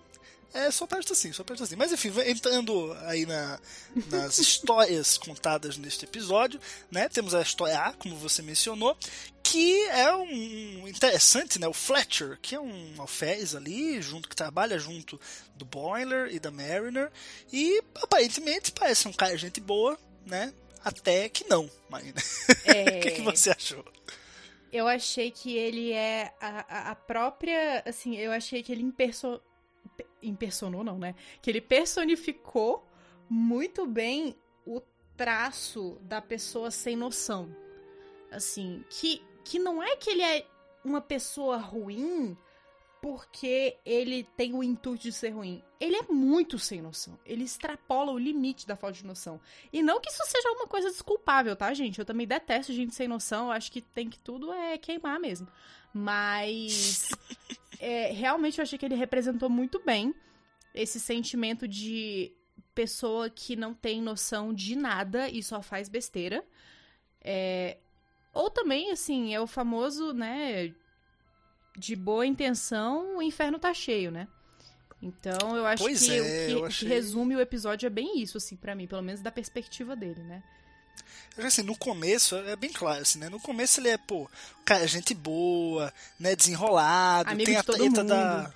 é 0.54 0.70
só 0.70 0.86
perto 0.86 1.12
assim, 1.12 1.32
só 1.32 1.42
perto 1.42 1.64
assim. 1.64 1.74
Mas 1.74 1.92
enfim, 1.92 2.12
entrando 2.26 2.96
aí 3.02 3.26
na, 3.26 3.58
nas 4.06 4.38
histórias 4.38 5.18
contadas 5.18 5.76
neste 5.76 6.04
episódio, 6.04 6.60
né? 6.92 7.08
Temos 7.08 7.34
a 7.34 7.42
história 7.42 7.76
A, 7.76 7.92
como 7.92 8.16
você 8.16 8.40
mencionou, 8.40 8.96
que 9.42 9.84
é 9.86 10.14
um 10.14 10.86
interessante, 10.86 11.58
né? 11.58 11.66
O 11.66 11.72
Fletcher, 11.72 12.38
que 12.40 12.54
é 12.54 12.60
um 12.60 12.94
alferes 12.98 13.56
ali, 13.56 14.00
junto 14.00 14.28
que 14.28 14.36
trabalha 14.36 14.78
junto 14.78 15.20
do 15.56 15.64
Boiler 15.64 16.32
e 16.32 16.38
da 16.38 16.52
Mariner, 16.52 17.10
e 17.52 17.82
aparentemente 17.96 18.70
parece 18.70 19.08
um 19.08 19.12
cara 19.12 19.36
gente 19.36 19.60
boa, 19.60 19.98
né? 20.24 20.54
Até 20.84 21.28
que 21.28 21.48
não, 21.48 21.68
Marina. 21.90 22.22
É, 22.64 22.98
o 22.98 23.00
que, 23.02 23.10
que 23.10 23.22
você 23.22 23.50
achou? 23.50 23.84
Eu 24.74 24.88
achei 24.88 25.30
que 25.30 25.56
ele 25.56 25.92
é 25.92 26.34
a, 26.40 26.90
a- 26.90 26.94
própria. 26.96 27.80
Assim, 27.86 28.16
eu 28.16 28.32
achei 28.32 28.60
que 28.60 28.72
ele 28.72 28.82
imperso... 28.82 29.40
impe- 29.86 30.06
impersonou, 30.20 30.82
não, 30.82 30.98
né? 30.98 31.14
Que 31.40 31.48
ele 31.48 31.60
personificou 31.60 32.84
muito 33.30 33.86
bem 33.86 34.36
o 34.66 34.80
traço 35.16 35.96
da 36.02 36.20
pessoa 36.20 36.72
sem 36.72 36.96
noção. 36.96 37.54
Assim, 38.32 38.84
que, 38.90 39.22
que 39.44 39.60
não 39.60 39.80
é 39.80 39.94
que 39.94 40.10
ele 40.10 40.22
é 40.22 40.44
uma 40.84 41.00
pessoa 41.00 41.56
ruim 41.56 42.36
porque 43.04 43.76
ele 43.84 44.24
tem 44.34 44.54
o 44.54 44.62
intuito 44.62 45.02
de 45.02 45.12
ser 45.12 45.28
ruim. 45.28 45.62
Ele 45.78 45.94
é 45.94 46.04
muito 46.10 46.58
sem 46.58 46.80
noção. 46.80 47.18
Ele 47.26 47.44
extrapola 47.44 48.10
o 48.10 48.18
limite 48.18 48.66
da 48.66 48.76
falta 48.76 48.96
de 48.96 49.04
noção. 49.04 49.38
E 49.70 49.82
não 49.82 50.00
que 50.00 50.08
isso 50.08 50.22
seja 50.24 50.50
uma 50.52 50.66
coisa 50.66 50.88
desculpável, 50.88 51.54
tá, 51.54 51.74
gente? 51.74 51.98
Eu 51.98 52.06
também 52.06 52.26
detesto 52.26 52.72
gente 52.72 52.94
sem 52.94 53.06
noção. 53.06 53.48
Eu 53.48 53.52
acho 53.52 53.70
que 53.70 53.82
tem 53.82 54.08
que 54.08 54.18
tudo 54.18 54.50
é 54.50 54.78
queimar 54.78 55.20
mesmo. 55.20 55.46
Mas 55.92 57.10
é, 57.78 58.10
realmente 58.10 58.58
eu 58.58 58.62
achei 58.62 58.78
que 58.78 58.86
ele 58.86 58.94
representou 58.94 59.50
muito 59.50 59.82
bem 59.84 60.14
esse 60.74 60.98
sentimento 60.98 61.68
de 61.68 62.32
pessoa 62.74 63.28
que 63.28 63.54
não 63.54 63.74
tem 63.74 64.00
noção 64.00 64.54
de 64.54 64.74
nada 64.74 65.28
e 65.28 65.42
só 65.42 65.60
faz 65.60 65.90
besteira. 65.90 66.42
É, 67.20 67.76
ou 68.32 68.48
também, 68.48 68.90
assim, 68.90 69.34
é 69.34 69.40
o 69.42 69.46
famoso, 69.46 70.14
né? 70.14 70.74
De 71.76 71.96
boa 71.96 72.24
intenção, 72.26 73.16
o 73.18 73.22
inferno 73.22 73.58
tá 73.58 73.74
cheio, 73.74 74.10
né? 74.10 74.28
Então 75.02 75.56
eu 75.56 75.66
acho 75.66 75.82
Pois 75.82 76.02
que 76.02 76.12
é, 76.12 76.20
o 76.20 76.24
que, 76.24 76.54
o 76.54 76.60
que 76.60 76.66
achei- 76.66 76.88
resume 76.88 77.36
o 77.36 77.40
episódio 77.40 77.86
é 77.86 77.90
bem 77.90 78.20
isso, 78.20 78.38
assim, 78.38 78.56
pra 78.56 78.74
mim, 78.74 78.86
pelo 78.86 79.02
menos 79.02 79.20
da 79.20 79.30
perspectiva 79.30 79.94
dele, 79.94 80.22
né? 80.22 80.42
Assim, 81.36 81.62
no 81.62 81.76
começo 81.76 82.36
é 82.36 82.54
bem 82.54 82.72
claro, 82.72 83.02
assim, 83.02 83.18
né? 83.18 83.28
No 83.28 83.40
começo 83.40 83.80
ele 83.80 83.88
é, 83.88 83.98
pô, 83.98 84.30
cara, 84.64 84.86
gente 84.86 85.12
boa, 85.12 85.92
né? 86.18 86.36
Desenrolado, 86.36 87.30
Amigo 87.30 87.44
tem 87.44 87.54
de 87.54 87.60
a 87.60 87.64
treta 87.64 88.04
da. 88.04 88.54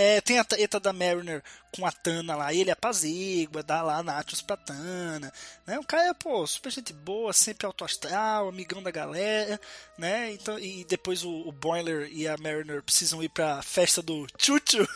É, 0.00 0.20
tem 0.20 0.38
a 0.38 0.44
treta 0.44 0.78
da 0.78 0.92
Mariner 0.92 1.42
com 1.74 1.84
a 1.84 1.90
Tana 1.90 2.36
lá, 2.36 2.54
ele 2.54 2.70
apazigua, 2.70 3.64
dá 3.64 3.82
lá 3.82 4.00
nachos 4.00 4.40
pra 4.40 4.56
Tana, 4.56 5.32
né? 5.66 5.76
O 5.76 5.84
cara 5.84 6.10
é, 6.10 6.14
pô, 6.14 6.46
super 6.46 6.70
gente 6.70 6.92
boa, 6.92 7.32
sempre 7.32 7.66
alto 7.66 7.84
astral, 7.84 8.48
amigão 8.48 8.80
da 8.80 8.92
galera, 8.92 9.60
né? 9.98 10.30
Então, 10.30 10.56
e 10.56 10.84
depois 10.84 11.24
o, 11.24 11.48
o 11.48 11.50
Boiler 11.50 12.08
e 12.12 12.28
a 12.28 12.36
Mariner 12.36 12.80
precisam 12.80 13.20
ir 13.24 13.28
pra 13.28 13.60
festa 13.60 14.00
do 14.00 14.24
Chuchu. 14.38 14.86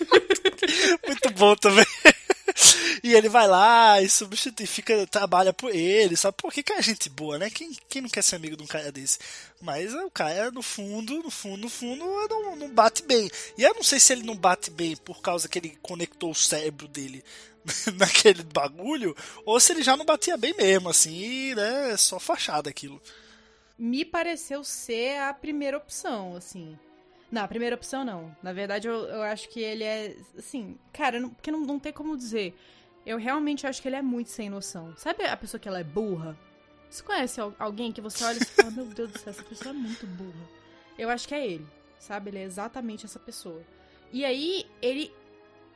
Muito 1.06 1.30
bom 1.34 1.54
também. 1.54 1.84
E 3.02 3.14
ele 3.14 3.28
vai 3.28 3.48
lá 3.48 4.00
e 4.00 4.08
substitui, 4.08 4.64
fica, 4.64 5.06
trabalha 5.08 5.52
por 5.52 5.74
ele, 5.74 6.16
sabe? 6.16 6.36
Por 6.36 6.52
que, 6.52 6.62
que 6.62 6.72
é 6.72 6.80
gente 6.80 7.10
boa, 7.10 7.36
né? 7.36 7.50
Quem, 7.50 7.76
quem 7.88 8.00
não 8.00 8.08
quer 8.08 8.22
ser 8.22 8.36
amigo 8.36 8.56
de 8.56 8.62
um 8.62 8.66
cara 8.66 8.92
desse? 8.92 9.18
Mas 9.60 9.92
o 9.92 10.08
cara, 10.08 10.52
no 10.52 10.62
fundo, 10.62 11.20
no 11.20 11.30
fundo, 11.30 11.62
no 11.62 11.68
fundo, 11.68 12.04
não, 12.28 12.54
não 12.54 12.68
bate 12.68 13.02
bem. 13.02 13.28
E 13.58 13.64
eu 13.64 13.74
não 13.74 13.82
sei 13.82 13.98
se 13.98 14.12
ele 14.12 14.22
não 14.22 14.36
bate 14.36 14.70
bem 14.70 14.94
por 14.96 15.20
causa 15.20 15.48
que 15.48 15.58
ele 15.58 15.76
conectou 15.82 16.30
o 16.30 16.34
cérebro 16.34 16.86
dele 16.86 17.24
naquele 17.98 18.44
bagulho, 18.44 19.16
ou 19.44 19.58
se 19.58 19.72
ele 19.72 19.82
já 19.82 19.96
não 19.96 20.04
batia 20.04 20.36
bem 20.36 20.54
mesmo, 20.56 20.88
assim, 20.88 21.54
né? 21.56 21.92
É 21.92 21.96
só 21.96 22.20
fachada 22.20 22.70
aquilo. 22.70 23.02
Me 23.76 24.04
pareceu 24.04 24.62
ser 24.62 25.18
a 25.18 25.34
primeira 25.34 25.76
opção, 25.76 26.36
assim. 26.36 26.78
Não, 27.32 27.42
a 27.42 27.48
primeira 27.48 27.74
opção 27.74 28.04
não. 28.04 28.36
Na 28.42 28.52
verdade, 28.52 28.86
eu, 28.86 28.94
eu 28.94 29.22
acho 29.22 29.48
que 29.48 29.58
ele 29.58 29.82
é. 29.82 30.14
Assim, 30.38 30.78
cara, 30.92 31.18
não, 31.18 31.30
porque 31.30 31.50
não, 31.50 31.60
não 31.60 31.80
tem 31.80 31.92
como 31.92 32.16
dizer. 32.16 32.54
Eu 33.04 33.18
realmente 33.18 33.66
acho 33.66 33.82
que 33.82 33.88
ele 33.88 33.96
é 33.96 34.02
muito 34.02 34.30
sem 34.30 34.48
noção. 34.48 34.94
Sabe 34.96 35.24
a 35.24 35.36
pessoa 35.36 35.58
que 35.60 35.68
ela 35.68 35.80
é 35.80 35.84
burra? 35.84 36.38
Você 36.88 37.02
conhece 37.02 37.40
al- 37.40 37.54
alguém 37.58 37.90
que 37.90 38.00
você 38.00 38.22
olha 38.24 38.38
e 38.38 38.44
fala, 38.44 38.70
meu 38.70 38.84
Deus 38.86 39.10
do 39.10 39.18
céu, 39.18 39.30
essa 39.30 39.42
pessoa 39.42 39.70
é 39.70 39.72
muito 39.78 40.06
burra. 40.06 40.48
Eu 40.98 41.08
acho 41.08 41.26
que 41.26 41.34
é 41.34 41.44
ele, 41.46 41.66
sabe? 41.98 42.30
Ele 42.30 42.38
é 42.38 42.42
exatamente 42.44 43.04
essa 43.06 43.18
pessoa. 43.18 43.62
E 44.12 44.24
aí, 44.24 44.66
ele 44.80 45.12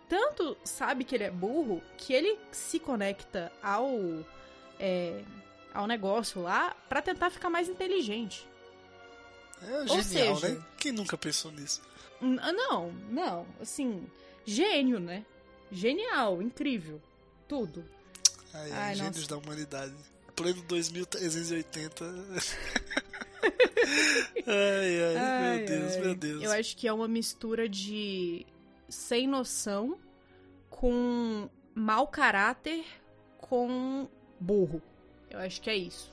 tanto 0.09 0.57
sabe 0.63 1.03
que 1.05 1.15
ele 1.15 1.25
é 1.25 1.31
burro 1.31 1.83
que 1.97 2.13
ele 2.13 2.39
se 2.53 2.79
conecta 2.79 3.51
ao. 3.63 3.91
é, 4.79 5.23
ao 5.75 5.87
negócio 5.87 6.41
lá 6.43 6.77
pra 6.89 7.03
tentar 7.03 7.29
ficar 7.31 7.51
mais 7.51 7.69
inteligente. 7.69 8.47
É 9.63 9.79
Ou 9.81 9.87
genial, 10.03 10.37
seja- 10.37 10.49
né? 10.55 10.63
Quem 10.79 10.93
nunca 10.93 11.17
pensou 11.19 11.51
nisso? 11.51 11.83
Não, 12.21 12.93
não, 13.11 13.47
assim, 13.61 14.07
gênio, 14.45 14.99
né? 15.01 15.25
Genial, 15.73 16.41
incrível, 16.41 17.01
tudo. 17.49 17.85
Ai, 18.53 18.73
ai, 18.73 18.95
gênios 18.95 19.17
nossa. 19.17 19.29
da 19.29 19.37
humanidade. 19.39 19.95
Pleno 20.35 20.63
2380. 20.63 22.05
ai, 24.47 24.47
ai, 24.47 25.17
Ai, 25.17 25.57
meu 25.59 25.67
Deus, 25.67 25.93
ai. 25.93 26.01
meu 26.01 26.15
Deus. 26.15 26.43
Eu 26.43 26.53
acho 26.53 26.77
que 26.77 26.87
é 26.89 26.93
uma 26.93 27.09
mistura 27.09 27.69
de 27.69 28.47
sem 28.89 29.27
noção 29.27 29.99
com 30.69 31.49
mau 31.75 32.07
caráter 32.09 32.85
com 33.39 34.09
burro. 34.41 34.83
Eu 35.31 35.39
acho 35.39 35.61
que 35.61 35.71
é 35.71 35.77
isso. 35.77 36.11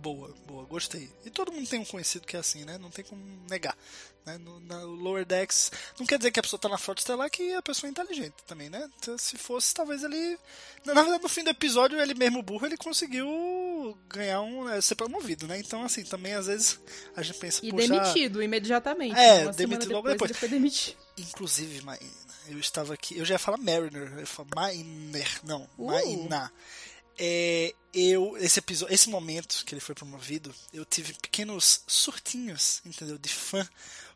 Boa, 0.00 0.34
boa, 0.46 0.64
gostei. 0.64 1.10
E 1.24 1.30
todo 1.30 1.52
mundo 1.52 1.68
tem 1.68 1.78
um 1.78 1.84
conhecido 1.84 2.26
que 2.26 2.36
é 2.36 2.40
assim, 2.40 2.64
né? 2.64 2.78
Não 2.78 2.90
tem 2.90 3.04
como 3.04 3.22
negar. 3.48 3.76
Né? 4.24 4.38
No, 4.38 4.58
na 4.60 4.78
Lower 4.82 5.26
Decks. 5.26 5.70
Não 5.98 6.06
quer 6.06 6.16
dizer 6.16 6.30
que 6.30 6.40
a 6.40 6.42
pessoa 6.42 6.58
tá 6.58 6.68
na 6.68 6.78
frota 6.78 7.00
estelar 7.00 7.30
que 7.30 7.52
a 7.52 7.60
pessoa 7.60 7.88
é 7.88 7.90
inteligente 7.90 8.34
também, 8.46 8.70
né? 8.70 8.90
Então, 8.98 9.18
se 9.18 9.36
fosse, 9.36 9.74
talvez 9.74 10.02
ele. 10.02 10.38
Na 10.86 10.94
verdade, 10.94 11.22
no 11.22 11.28
fim 11.28 11.44
do 11.44 11.50
episódio, 11.50 12.00
ele 12.00 12.14
mesmo 12.14 12.42
burro, 12.42 12.64
ele 12.64 12.78
conseguiu 12.78 13.96
ganhar 14.08 14.40
um. 14.40 14.68
é, 14.68 14.80
ser 14.80 14.94
promovido, 14.94 15.46
né? 15.46 15.58
Então, 15.58 15.84
assim, 15.84 16.02
também 16.02 16.32
às 16.32 16.46
vezes 16.46 16.80
a 17.14 17.22
gente 17.22 17.38
pensa, 17.38 17.60
E 17.62 17.70
demitido 17.70 18.42
imediatamente. 18.42 19.18
É, 19.18 19.52
demitido 19.52 19.92
logo 19.92 20.08
depois. 20.08 20.30
depois. 20.32 20.50
Demitido. 20.50 20.96
Inclusive, 21.18 21.82
Maína, 21.82 22.10
eu 22.48 22.58
estava 22.58 22.94
aqui. 22.94 23.18
Eu 23.18 23.24
já 23.24 23.34
ia 23.34 23.38
falar 23.38 23.58
Mariner, 23.58 24.10
eu 24.14 24.20
ia 24.20 24.26
falar 24.26 24.48
Mainer, 24.54 25.40
não, 25.44 25.68
Uh. 25.78 26.50
É, 27.18 27.74
eu, 27.92 28.36
esse 28.38 28.58
episódio, 28.58 28.92
esse 28.94 29.08
momento 29.08 29.64
que 29.64 29.74
ele 29.74 29.80
foi 29.80 29.94
promovido, 29.94 30.52
eu 30.72 30.84
tive 30.84 31.12
pequenos 31.14 31.82
surtinhos, 31.86 32.80
entendeu? 32.84 33.16
De 33.18 33.28
fã. 33.28 33.66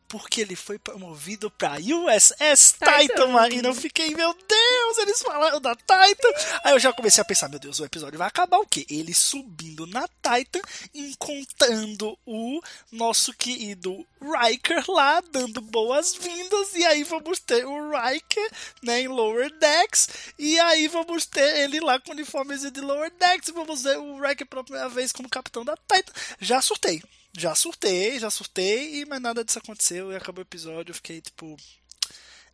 Porque 0.08 0.40
ele 0.40 0.56
foi 0.56 0.78
promovido 0.78 1.50
pra 1.50 1.74
USS 1.74 2.72
Titan, 2.72 2.98
Titan. 2.98 3.26
Marina. 3.28 3.68
Eu 3.68 3.74
fiquei, 3.74 4.14
meu 4.14 4.32
Deus, 4.32 4.98
eles 4.98 5.22
falaram 5.22 5.60
da 5.60 5.76
Titan. 5.76 6.30
Aí 6.64 6.72
eu 6.72 6.78
já 6.78 6.92
comecei 6.92 7.20
a 7.20 7.24
pensar, 7.24 7.48
meu 7.48 7.58
Deus, 7.58 7.78
o 7.78 7.84
episódio 7.84 8.18
vai 8.18 8.26
acabar 8.28 8.58
o 8.58 8.66
quê? 8.66 8.86
Ele 8.88 9.12
subindo 9.12 9.86
na 9.86 10.08
Titan, 10.08 10.60
encontrando 10.94 12.18
o 12.24 12.60
nosso 12.90 13.34
querido 13.34 14.06
Riker 14.20 14.84
lá, 14.88 15.20
dando 15.20 15.60
boas-vindas. 15.60 16.74
E 16.74 16.84
aí 16.84 17.04
vamos 17.04 17.38
ter 17.38 17.66
o 17.66 17.90
Riker, 17.90 18.50
né, 18.82 19.02
em 19.02 19.08
Lower 19.08 19.50
Decks. 19.58 20.08
E 20.38 20.58
aí 20.60 20.88
vamos 20.88 21.26
ter 21.26 21.58
ele 21.58 21.80
lá 21.80 22.00
com 22.00 22.10
o 22.10 22.14
uniformezinho 22.14 22.70
de 22.70 22.80
Lower 22.80 23.12
Decks. 23.18 23.48
E 23.48 23.52
vamos 23.52 23.82
ver 23.82 23.98
o 23.98 24.20
Riker 24.20 24.46
pela 24.46 24.64
primeira 24.64 24.88
vez 24.88 25.12
como 25.12 25.28
capitão 25.28 25.64
da 25.64 25.76
Titan. 25.76 26.12
Já 26.40 26.62
surtei. 26.62 27.02
Já 27.36 27.54
surtei, 27.54 28.18
já 28.18 28.30
surtei, 28.30 29.04
mas 29.04 29.20
nada 29.20 29.44
disso 29.44 29.58
aconteceu 29.58 30.10
e 30.12 30.16
acabou 30.16 30.42
o 30.42 30.46
episódio. 30.46 30.90
Eu 30.90 30.94
fiquei 30.94 31.20
tipo. 31.20 31.56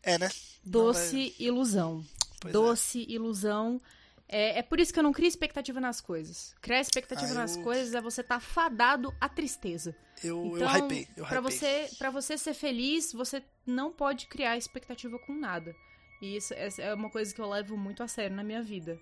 É, 0.03 0.19
né? 0.19 0.29
Não 0.65 0.93
vai- 0.93 0.93
Doce 0.93 1.35
ilusão. 1.39 2.05
Pois 2.41 2.51
é. 2.51 2.53
Doce 2.53 3.07
ilusão. 3.09 3.81
É, 4.29 4.59
é 4.59 4.63
por 4.63 4.81
isso 4.81 4.93
que 4.93 4.99
eu 4.99 5.03
não 5.03 5.13
crio 5.13 5.29
expectativa 5.29 5.81
nas 5.81 6.01
coisas. 6.01 6.55
Criar 6.61 6.81
expectativa 6.81 7.31
Ah, 7.33 7.35
nas 7.35 7.57
eu- 7.57 7.63
coisas 7.63 7.95
é 7.95 8.01
você 8.01 8.21
estar 8.23 8.41
fadado 8.41 9.15
à 9.21 9.29
tristeza. 9.29 9.95
Eu, 10.23 10.53
Então, 10.57 10.77
eu 10.77 10.85
hypei, 10.87 11.09
eu 11.17 11.25
pra 11.27 11.39
hypei. 11.41 11.51
você, 11.51 11.91
pra 11.99 12.11
você 12.11 12.39
ser 12.39 12.55
feliz, 12.55 13.13
você 13.13 13.43
não 13.67 13.93
pode 13.93 14.27
criar 14.27 14.57
expectativa 14.57 15.19
com 15.21 15.35
nada. 15.35 15.75
E 16.23 16.37
isso 16.37 16.55
é 16.55 16.95
uma 16.95 17.11
coisa 17.11 17.35
que 17.35 17.41
eu 17.41 17.49
levo 17.49 17.77
muito 17.77 18.03
a 18.03 18.09
sério 18.09 18.35
na 18.35 18.43
minha 18.45 18.63
vida. 18.63 18.99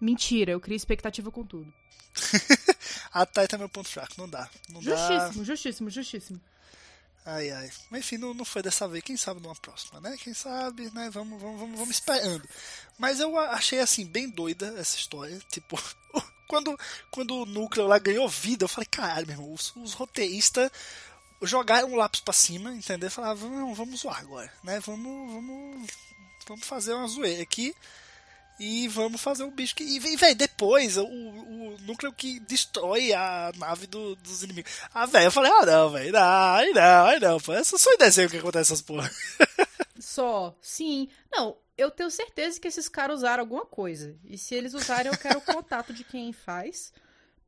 Mentira, 0.00 0.50
eu 0.52 0.60
crio 0.60 0.74
expectativa 0.76 1.30
com 1.30 1.44
tudo. 1.46 1.72
A 3.14 3.24
Titan 3.24 3.54
é 3.54 3.58
meu 3.58 3.68
ponto 3.68 3.88
fraco, 3.88 4.14
não 4.18 4.28
dá. 4.28 4.50
Não 4.68 4.82
dá. 4.82 4.96
Justíssimo, 4.96 5.44
justíssimo, 5.44 5.90
justíssimo. 5.90 6.40
Ai, 7.24 7.48
ai. 7.50 7.70
Mas 7.88 8.00
enfim, 8.00 8.18
não, 8.18 8.34
não 8.34 8.44
foi 8.44 8.60
dessa 8.60 8.88
vez. 8.88 9.04
Quem 9.04 9.16
sabe 9.16 9.40
numa 9.40 9.54
próxima, 9.54 10.00
né? 10.00 10.16
Quem 10.18 10.34
sabe, 10.34 10.90
né? 10.92 11.08
Vamos, 11.10 11.40
vamos, 11.40 11.60
vamos, 11.60 11.78
vamos 11.78 11.94
esperando. 11.94 12.46
Mas 12.98 13.20
eu 13.20 13.38
achei, 13.38 13.78
assim, 13.78 14.04
bem 14.04 14.28
doida 14.28 14.74
essa 14.76 14.96
história. 14.96 15.38
Tipo, 15.48 15.80
quando, 16.48 16.78
quando 17.12 17.36
o 17.36 17.46
núcleo 17.46 17.86
lá 17.86 17.98
ganhou 17.98 18.28
vida, 18.28 18.64
eu 18.64 18.68
falei, 18.68 18.88
caralho, 18.90 19.26
meu 19.28 19.36
irmão, 19.36 19.54
os, 19.54 19.74
os 19.76 19.92
roteiristas 19.92 20.70
jogaram 21.40 21.92
um 21.92 21.96
lápis 21.96 22.20
pra 22.20 22.34
cima, 22.34 22.74
entendeu? 22.74 23.10
Falaram, 23.10 23.36
vamos, 23.36 23.78
vamos 23.78 24.00
zoar 24.00 24.20
agora, 24.20 24.52
né? 24.64 24.80
Vamos, 24.80 25.32
vamos, 25.32 25.90
vamos 26.48 26.66
fazer 26.66 26.94
uma 26.94 27.06
zoeira 27.06 27.42
aqui. 27.42 27.74
E 28.58 28.86
vamos 28.88 29.20
fazer 29.20 29.42
o 29.44 29.50
bicho 29.50 29.74
que. 29.74 29.82
E, 29.82 30.16
velho, 30.16 30.34
depois, 30.36 30.96
o, 30.96 31.04
o 31.04 31.76
núcleo 31.82 32.12
que 32.12 32.38
destrói 32.40 33.12
a 33.12 33.50
nave 33.56 33.86
do- 33.88 34.14
dos 34.16 34.42
inimigos. 34.44 34.70
Ah, 34.92 35.06
velho, 35.06 35.26
eu 35.26 35.32
falei, 35.32 35.50
ah, 35.50 35.66
não, 35.66 35.90
velho. 35.90 36.12
Não, 36.12 36.20
ai 36.20 36.70
não, 36.70 37.06
ai 37.06 37.18
não, 37.18 37.40
pô. 37.40 37.52
Essa 37.52 37.76
só 37.76 37.92
em 37.92 37.98
desenho 37.98 38.30
que 38.30 38.36
acontece 38.36 38.72
essas 38.72 38.82
porra. 38.82 39.10
Só, 39.98 40.54
sim. 40.60 41.08
Não, 41.32 41.56
eu 41.78 41.90
tenho 41.90 42.10
certeza 42.10 42.60
que 42.60 42.68
esses 42.68 42.88
caras 42.88 43.18
usaram 43.18 43.40
alguma 43.42 43.64
coisa. 43.64 44.16
E 44.24 44.36
se 44.36 44.54
eles 44.54 44.74
usarem, 44.74 45.10
eu 45.10 45.18
quero 45.18 45.38
o 45.38 45.42
contato 45.42 45.92
de 45.92 46.04
quem 46.04 46.32
faz. 46.32 46.92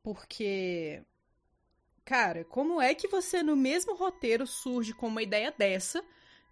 Porque. 0.02 1.02
Cara, 2.04 2.44
como 2.44 2.80
é 2.80 2.94
que 2.94 3.08
você 3.08 3.42
no 3.42 3.56
mesmo 3.56 3.94
roteiro 3.94 4.46
surge 4.46 4.92
com 4.92 5.08
uma 5.08 5.22
ideia 5.22 5.52
dessa 5.56 6.02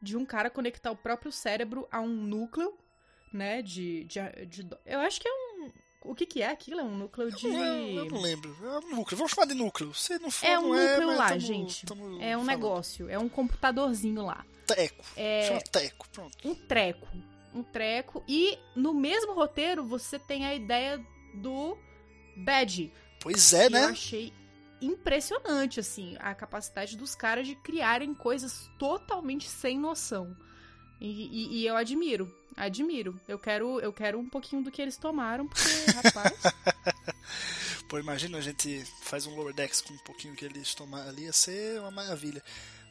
de 0.03 0.17
um 0.17 0.27
cara 0.27 0.51
conectar 0.51 0.91
o 0.91 0.97
próprio 0.97 1.31
cérebro 1.33 1.89
a 1.91 2.01
um 2.01 2.09
núcleo, 2.09 2.77
né? 3.37 3.61
De. 3.63 4.05
de, 4.05 4.47
de- 4.47 4.69
eu 4.87 5.01
acho 5.01 5.21
que 5.21 5.29
é 5.29 5.33
um. 5.33 5.71
O 6.07 6.15
que, 6.15 6.27
que 6.27 6.43
é 6.43 6.51
aquilo? 6.51 6.81
É 6.81 6.83
um 6.85 6.97
núcleo 6.97 7.31
de. 7.33 7.47
Eu, 7.47 7.53
eu 7.55 8.05
não 8.07 8.21
lembro. 8.21 8.55
É 8.63 8.79
um 8.79 8.97
núcleo. 8.97 9.17
Vamos 9.17 9.33
chamar 9.33 9.47
de 9.47 9.55
núcleo. 9.55 9.95
Se 9.95 10.19
não 10.19 10.31
for, 10.31 10.47
É 10.47 10.59
um 10.59 10.75
é, 10.75 10.91
núcleo 10.91 11.09
mas 11.09 11.19
lá, 11.19 11.29
tamo- 11.29 11.41
gente. 11.41 11.87
tamo 11.87 12.05
É 12.23 12.37
um 12.37 12.41
falando. 12.41 12.47
negócio, 12.47 13.09
é 13.09 13.19
um 13.19 13.29
computadorzinho 13.29 14.23
lá. 14.25 14.45
Teco. 14.67 15.05
É- 15.17 15.49
Chama 15.49 15.61
teco. 15.63 16.09
Pronto. 16.11 16.37
um 16.49 16.55
treco. 16.55 17.09
Um 17.55 17.63
treco. 17.63 18.23
E 18.29 18.59
no 18.77 18.93
mesmo 18.93 19.33
roteiro 19.33 19.85
você 19.85 20.19
tem 20.19 20.45
a 20.45 20.55
ideia 20.55 20.99
do 21.37 21.77
Badge. 22.37 22.93
Pois 23.21 23.53
é, 23.55 23.71
né? 23.71 23.85
Eu 23.85 23.89
achei 23.91 24.33
impressionante, 24.83 25.81
assim, 25.81 26.17
a 26.21 26.35
capacidade 26.35 26.97
dos 26.97 27.15
caras 27.15 27.47
de 27.47 27.55
criarem 27.57 28.13
coisas 28.15 28.69
totalmente 28.79 29.49
sem 29.49 29.79
noção. 29.79 30.37
E, 31.01 31.07
e- 31.09 31.57
e 31.59 31.67
eu 31.67 31.77
admiro, 31.77 32.33
admiro. 32.57 33.19
Eu 33.29 33.39
quero, 33.39 33.81
eu 33.81 33.93
quero 33.93 34.19
um 34.19 34.29
pouquinho 34.29 34.63
do 34.63 34.71
que 34.71 34.81
eles 34.81 34.97
tomaram, 34.97 35.47
porque, 35.47 35.91
rapaz. 35.91 36.33
Pô, 37.89 37.99
imagina 37.99 38.39
a 38.39 38.41
gente 38.41 38.85
faz 39.03 39.27
um 39.27 39.35
Lower 39.37 39.53
Decks 39.55 39.81
com 39.81 39.93
um 39.93 39.99
pouquinho 39.99 40.35
que 40.35 40.45
eles 40.45 40.75
tomaram 40.75 41.09
ali, 41.09 41.25
ia 41.25 41.33
ser 41.33 41.79
uma 41.81 41.91
maravilha. 41.91 42.43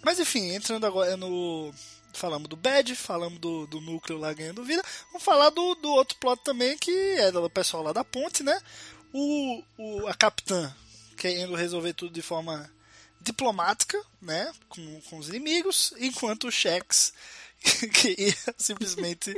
Mas 0.04 0.20
enfim, 0.20 0.52
entrando 0.54 0.86
agora 0.86 1.16
no. 1.18 1.74
Falamos 2.16 2.48
do 2.48 2.56
Bad, 2.56 2.96
falamos 2.96 3.40
do, 3.40 3.66
do 3.66 3.82
núcleo 3.82 4.20
lá 4.20 4.32
ganhando 4.34 4.64
vida. 4.64 4.84
Vamos 5.08 5.24
falar 5.24 5.50
do, 5.50 5.74
do 5.76 5.90
outro 5.90 6.16
plot 6.20 6.44
também, 6.44 6.78
que 6.78 6.92
é 7.18 7.32
do 7.32 7.50
pessoal 7.50 7.82
lá 7.82 7.92
da 7.92 8.04
ponte, 8.04 8.44
né? 8.44 8.60
O, 9.12 9.64
o, 9.80 10.08
a 10.08 10.14
capitã 10.14 10.72
querendo 11.18 11.56
resolver 11.56 11.94
tudo 11.94 12.14
de 12.14 12.22
forma 12.22 12.70
diplomática, 13.20 14.00
né? 14.22 14.52
Com, 14.70 15.02
com 15.10 15.18
os 15.18 15.30
inimigos, 15.30 15.92
enquanto 15.98 16.48
o 16.48 16.52
Shex 16.52 17.14
que 17.94 18.16
ia 18.18 18.36
simplesmente 18.58 19.34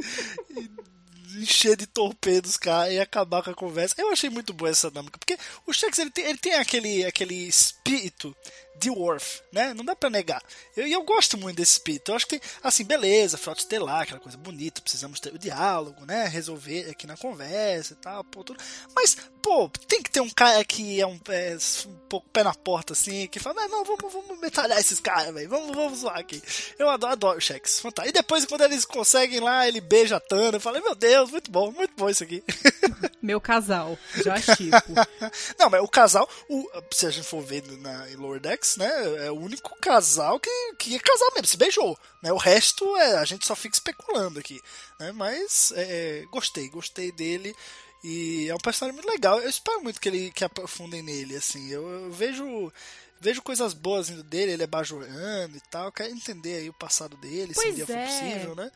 encher 1.37 1.75
de 1.75 1.85
torpedos, 1.85 2.57
cara, 2.57 2.91
e 2.91 2.99
acabar 2.99 3.43
com 3.43 3.51
a 3.51 3.55
conversa. 3.55 3.95
Eu 3.97 4.11
achei 4.11 4.29
muito 4.29 4.53
boa 4.53 4.69
essa 4.69 4.89
dinâmica, 4.89 5.17
porque 5.17 5.37
o 5.65 5.73
Shex 5.73 5.99
ele 5.99 6.11
tem, 6.11 6.25
ele 6.25 6.37
tem 6.37 6.53
aquele, 6.53 7.05
aquele 7.05 7.35
espírito 7.35 8.35
de 8.79 8.89
Worf, 8.89 9.41
né? 9.51 9.73
Não 9.73 9.83
dá 9.83 9.95
pra 9.95 10.09
negar. 10.09 10.43
E 10.75 10.81
eu, 10.81 10.87
eu, 10.87 11.03
gosto 11.03 11.37
muito 11.37 11.57
desse 11.57 11.73
espírito. 11.73 12.11
Eu 12.11 12.15
acho 12.15 12.27
que 12.27 12.39
tem, 12.39 12.49
assim, 12.63 12.83
beleza, 12.83 13.37
frota 13.37 13.61
estelar, 13.61 14.01
aquela 14.01 14.19
coisa 14.19 14.37
bonita, 14.37 14.81
precisamos 14.81 15.19
ter 15.19 15.33
o 15.33 15.39
diálogo, 15.39 16.05
né? 16.05 16.27
Resolver 16.27 16.89
aqui 16.89 17.07
na 17.07 17.17
conversa 17.17 17.93
e 17.93 17.95
tal, 17.97 18.23
pô, 18.23 18.43
tudo. 18.43 18.61
Mas, 18.95 19.17
pô, 19.41 19.69
tem 19.87 20.01
que 20.01 20.11
ter 20.11 20.19
um 20.19 20.29
cara 20.29 20.63
que 20.65 20.99
é 20.99 21.07
um, 21.07 21.19
é, 21.29 21.57
um 21.87 21.95
pouco 22.09 22.29
pé 22.29 22.43
na 22.43 22.53
porta, 22.53 22.93
assim, 22.93 23.27
que 23.27 23.39
fala, 23.39 23.67
não, 23.67 23.69
não 23.69 23.85
vamos, 23.85 24.13
vamos 24.13 24.39
metralhar 24.39 24.79
esses 24.79 24.99
caras, 24.99 25.33
velho, 25.33 25.49
vamos, 25.49 25.75
vamos 25.75 25.99
zoar 25.99 26.17
aqui. 26.17 26.41
Eu 26.77 26.89
adoro, 26.89 27.13
adoro 27.13 27.37
o 27.37 27.41
Shex, 27.41 27.79
fantástico. 27.79 28.17
E 28.17 28.21
depois, 28.21 28.45
quando 28.45 28.61
eles 28.61 28.85
conseguem 28.85 29.39
lá, 29.39 29.67
ele 29.67 29.81
beija 29.81 30.17
a 30.17 30.19
Tana, 30.19 30.57
eu 30.57 30.61
falei, 30.61 30.81
meu 30.81 30.95
Deus, 30.95 31.31
muito 31.31 31.49
bom, 31.51 31.71
muito 31.71 31.93
bom 31.95 32.09
isso 32.09 32.23
aqui. 32.23 32.43
Meu 33.21 33.41
casal, 33.41 33.97
já 34.23 34.39
chico. 34.39 34.93
não, 35.57 35.67
mas 35.67 35.81
o 35.81 35.87
casal, 35.87 36.29
o, 36.47 36.69
se 36.91 37.07
a 37.07 37.09
gente 37.09 37.25
for 37.25 37.41
ver 37.41 37.63
na 37.79 38.07
em 38.11 38.15
Lower 38.15 38.39
Decks, 38.39 38.64
né, 38.77 39.25
é 39.25 39.31
o 39.31 39.39
único 39.39 39.75
casal 39.79 40.39
que, 40.39 40.49
que 40.77 40.95
é 40.95 40.99
casal 40.99 41.29
mesmo, 41.33 41.47
se 41.47 41.57
beijou. 41.57 41.97
Né? 42.21 42.31
O 42.31 42.37
resto 42.37 42.97
é, 42.97 43.17
a 43.17 43.25
gente 43.25 43.45
só 43.45 43.55
fica 43.55 43.75
especulando 43.75 44.39
aqui. 44.39 44.61
Né? 44.99 45.11
Mas 45.11 45.73
é, 45.75 46.25
gostei, 46.31 46.69
gostei 46.69 47.11
dele. 47.11 47.55
E 48.03 48.47
é 48.49 48.53
um 48.53 48.59
personagem 48.59 48.93
muito 48.93 49.11
legal. 49.11 49.39
Eu 49.39 49.49
espero 49.49 49.81
muito 49.81 49.99
que 49.99 50.09
ele 50.09 50.31
que 50.31 50.43
aprofundem 50.43 51.01
nele. 51.01 51.35
Assim, 51.35 51.71
eu, 51.71 51.87
eu 51.87 52.11
vejo 52.11 52.71
vejo 53.19 53.41
coisas 53.41 53.73
boas 53.73 54.09
indo 54.09 54.21
dele, 54.23 54.51
ele 54.51 54.63
é 54.63 54.67
bajorano 54.67 55.55
e 55.55 55.61
tal, 55.71 55.91
quero 55.91 56.11
entender 56.11 56.57
aí 56.57 56.69
o 56.69 56.73
passado 56.73 57.17
dele, 57.17 57.53
pois 57.55 57.65
se 57.65 57.71
um 57.71 57.75
dia 57.75 57.85
for 57.85 57.95
é. 57.95 58.05
possível, 58.05 58.55
né? 58.55 58.71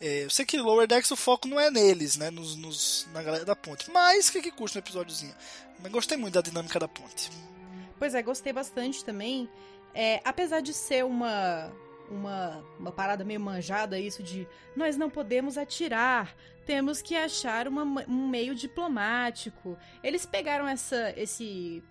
É, 0.00 0.24
eu 0.24 0.30
sei 0.30 0.46
que 0.46 0.56
Lower 0.56 0.86
Decks 0.86 1.10
o 1.10 1.16
foco 1.16 1.46
não 1.46 1.60
é 1.60 1.70
neles, 1.70 2.16
né? 2.16 2.30
Nos, 2.30 2.56
nos 2.56 3.06
na 3.12 3.22
galera 3.22 3.44
da 3.44 3.54
ponte. 3.54 3.90
Mas 3.90 4.28
o 4.28 4.32
que, 4.32 4.40
que 4.40 4.50
custa 4.50 4.78
um 4.78 4.80
episódiozinho? 4.80 5.34
Mas 5.82 5.92
gostei 5.92 6.16
muito 6.16 6.34
da 6.34 6.40
dinâmica 6.40 6.78
da 6.78 6.88
ponte. 6.88 7.30
Pois 8.00 8.14
é, 8.14 8.22
gostei 8.22 8.50
bastante 8.50 9.04
também. 9.04 9.46
É, 9.94 10.22
apesar 10.24 10.62
de 10.62 10.72
ser 10.72 11.04
uma, 11.04 11.70
uma, 12.10 12.64
uma 12.78 12.90
parada 12.90 13.22
meio 13.22 13.38
manjada, 13.38 14.00
isso 14.00 14.22
de 14.22 14.48
nós 14.74 14.96
não 14.96 15.10
podemos 15.10 15.58
atirar, 15.58 16.34
temos 16.64 17.02
que 17.02 17.14
achar 17.14 17.68
uma, 17.68 17.82
um 18.08 18.26
meio 18.26 18.54
diplomático. 18.54 19.76
Eles 20.02 20.24
pegaram 20.24 20.66
essa, 20.66 21.12
esse, 21.14 21.82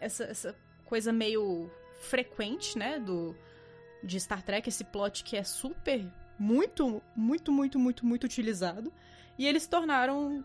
essa, 0.00 0.24
essa 0.24 0.56
coisa 0.86 1.12
meio 1.12 1.70
frequente, 1.98 2.78
né, 2.78 2.98
do, 2.98 3.36
de 4.02 4.18
Star 4.18 4.42
Trek, 4.42 4.70
esse 4.70 4.84
plot 4.84 5.22
que 5.22 5.36
é 5.36 5.44
super, 5.44 6.02
muito, 6.38 7.02
muito, 7.14 7.52
muito, 7.52 7.78
muito, 7.78 8.06
muito 8.06 8.24
utilizado. 8.24 8.90
E 9.36 9.46
eles 9.46 9.66
tornaram 9.66 10.42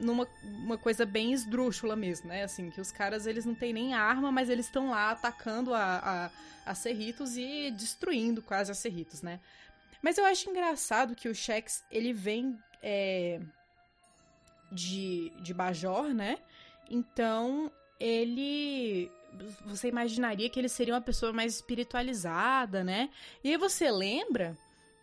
numa 0.00 0.28
uma 0.42 0.78
coisa 0.78 1.04
bem 1.04 1.32
esdrúxula 1.32 1.96
mesmo, 1.96 2.28
né? 2.28 2.44
Assim, 2.44 2.70
que 2.70 2.80
os 2.80 2.92
caras 2.92 3.26
eles 3.26 3.44
não 3.44 3.54
têm 3.54 3.72
nem 3.72 3.94
arma, 3.94 4.30
mas 4.30 4.48
eles 4.48 4.66
estão 4.66 4.90
lá 4.90 5.10
atacando 5.10 5.74
a, 5.74 6.30
a, 6.64 6.70
a 6.70 6.74
Cerritos 6.74 7.36
e 7.36 7.70
destruindo 7.70 8.42
quase 8.42 8.70
a 8.70 8.74
Cerritos, 8.74 9.22
né? 9.22 9.40
Mas 10.02 10.16
eu 10.18 10.24
acho 10.24 10.48
engraçado 10.48 11.14
que 11.14 11.28
o 11.28 11.34
Shex, 11.34 11.84
ele 11.90 12.12
vem 12.12 12.58
é, 12.82 13.40
de, 14.70 15.32
de 15.40 15.52
Bajor, 15.52 16.14
né? 16.14 16.38
Então, 16.90 17.70
ele... 17.98 19.10
Você 19.66 19.88
imaginaria 19.88 20.48
que 20.48 20.58
ele 20.58 20.68
seria 20.68 20.94
uma 20.94 21.00
pessoa 21.00 21.32
mais 21.32 21.56
espiritualizada, 21.56 22.82
né? 22.82 23.10
E 23.44 23.50
aí 23.50 23.56
você 23.58 23.90
lembra 23.90 24.56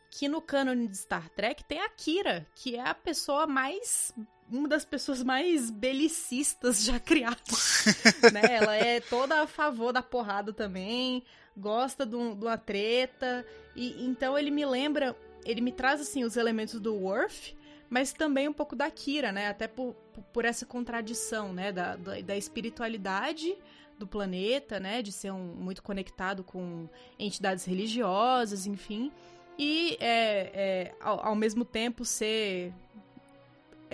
que 0.09 0.27
no 0.27 0.41
cânone 0.41 0.87
de 0.87 0.97
Star 0.97 1.29
Trek 1.29 1.63
tem 1.65 1.81
a 1.81 1.89
Kira, 1.89 2.47
que 2.55 2.75
é 2.75 2.81
a 2.81 2.93
pessoa 2.93 3.45
mais 3.45 4.13
uma 4.51 4.67
das 4.67 4.85
pessoas 4.85 5.23
mais 5.23 5.69
belicistas 5.69 6.83
já 6.83 6.99
criadas. 6.99 7.85
né? 8.31 8.41
Ela 8.55 8.75
é 8.75 8.99
toda 8.99 9.41
a 9.41 9.47
favor 9.47 9.91
da 9.91 10.01
porrada 10.01 10.53
também, 10.53 11.23
gosta 11.57 12.05
de, 12.05 12.15
um, 12.15 12.35
de 12.35 12.45
uma 12.45 12.57
treta. 12.57 13.45
E 13.75 14.05
então 14.05 14.37
ele 14.37 14.51
me 14.51 14.65
lembra, 14.65 15.15
ele 15.43 15.61
me 15.61 15.71
traz 15.71 16.01
assim 16.01 16.23
os 16.23 16.37
elementos 16.37 16.79
do 16.79 16.95
Worf, 16.95 17.55
mas 17.89 18.13
também 18.13 18.47
um 18.47 18.53
pouco 18.53 18.75
da 18.75 18.89
Kira, 18.89 19.31
né? 19.31 19.47
Até 19.47 19.67
por, 19.67 19.95
por 20.31 20.45
essa 20.45 20.65
contradição, 20.65 21.51
né? 21.53 21.71
Da, 21.71 21.95
da, 21.95 22.21
da 22.21 22.37
espiritualidade 22.37 23.55
do 23.97 24.05
planeta, 24.05 24.79
né? 24.79 25.01
De 25.01 25.11
ser 25.11 25.31
um, 25.31 25.55
muito 25.55 25.81
conectado 25.81 26.43
com 26.43 26.87
entidades 27.17 27.65
religiosas, 27.65 28.67
enfim. 28.67 29.11
E 29.57 29.97
é, 29.99 30.51
é, 30.53 30.95
ao, 30.99 31.27
ao 31.27 31.35
mesmo 31.35 31.63
tempo 31.63 32.03
ser 32.03 32.73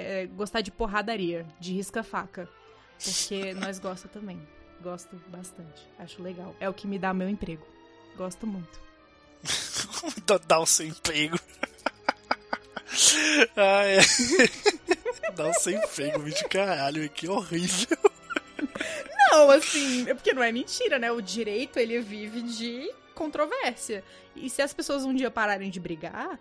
é, 0.01 0.27
gostar 0.27 0.61
de 0.61 0.71
porradaria, 0.71 1.45
de 1.59 1.73
risca-faca. 1.73 2.47
Porque 3.03 3.53
nós 3.59 3.79
gosta 3.79 4.07
também. 4.07 4.41
Gosto 4.81 5.15
bastante. 5.27 5.87
Acho 5.99 6.21
legal. 6.21 6.55
É 6.59 6.67
o 6.67 6.73
que 6.73 6.87
me 6.87 6.97
dá 6.97 7.13
meu 7.13 7.29
emprego. 7.29 7.65
Gosto 8.15 8.47
muito. 8.47 8.81
dá 10.47 10.59
o 10.59 10.65
seu 10.65 10.87
emprego. 10.87 11.39
ah, 13.55 13.83
é. 13.85 13.99
dá 15.35 15.49
o 15.49 15.53
seu 15.53 15.73
emprego, 15.73 16.19
vídeo 16.19 16.49
caralho, 16.49 17.09
que 17.09 17.27
horrível. 17.27 17.97
Não, 19.31 19.49
assim, 19.49 20.09
é 20.09 20.13
porque 20.13 20.33
não 20.33 20.43
é 20.43 20.51
mentira, 20.51 20.99
né? 20.99 21.11
O 21.11 21.21
direito, 21.21 21.77
ele 21.77 21.99
vive 22.01 22.41
de 22.41 22.91
controvérsia. 23.13 24.03
E 24.35 24.49
se 24.49 24.61
as 24.61 24.73
pessoas 24.73 25.03
um 25.03 25.13
dia 25.13 25.31
pararem 25.31 25.69
de 25.69 25.79
brigar, 25.79 26.39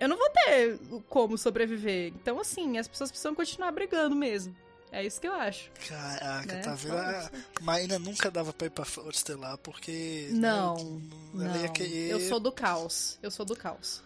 eu 0.00 0.08
não 0.08 0.16
vou 0.16 0.28
ter 0.30 0.78
como 1.08 1.38
sobreviver. 1.38 2.08
Então, 2.08 2.38
assim, 2.40 2.78
as 2.78 2.88
pessoas 2.88 3.10
precisam 3.10 3.34
continuar 3.34 3.70
brigando 3.72 4.14
mesmo. 4.14 4.54
É 4.94 5.04
isso 5.04 5.20
que 5.20 5.26
eu 5.26 5.34
acho. 5.34 5.70
Caraca, 5.88 6.54
né? 6.54 6.60
tá 6.60 6.74
vendo? 6.76 6.96
A 6.96 7.30
Maína 7.60 7.98
nunca 7.98 8.30
dava 8.30 8.52
pra 8.52 8.68
ir 8.68 8.70
pra 8.70 8.86
Estelar 9.10 9.58
porque. 9.58 10.28
Não. 10.30 11.02
Né, 11.34 11.62
não. 11.62 11.72
Querer... 11.72 12.12
Eu 12.12 12.20
sou 12.20 12.38
do 12.38 12.52
caos. 12.52 13.18
Eu 13.20 13.28
sou 13.28 13.44
do 13.44 13.56
caos. 13.56 14.04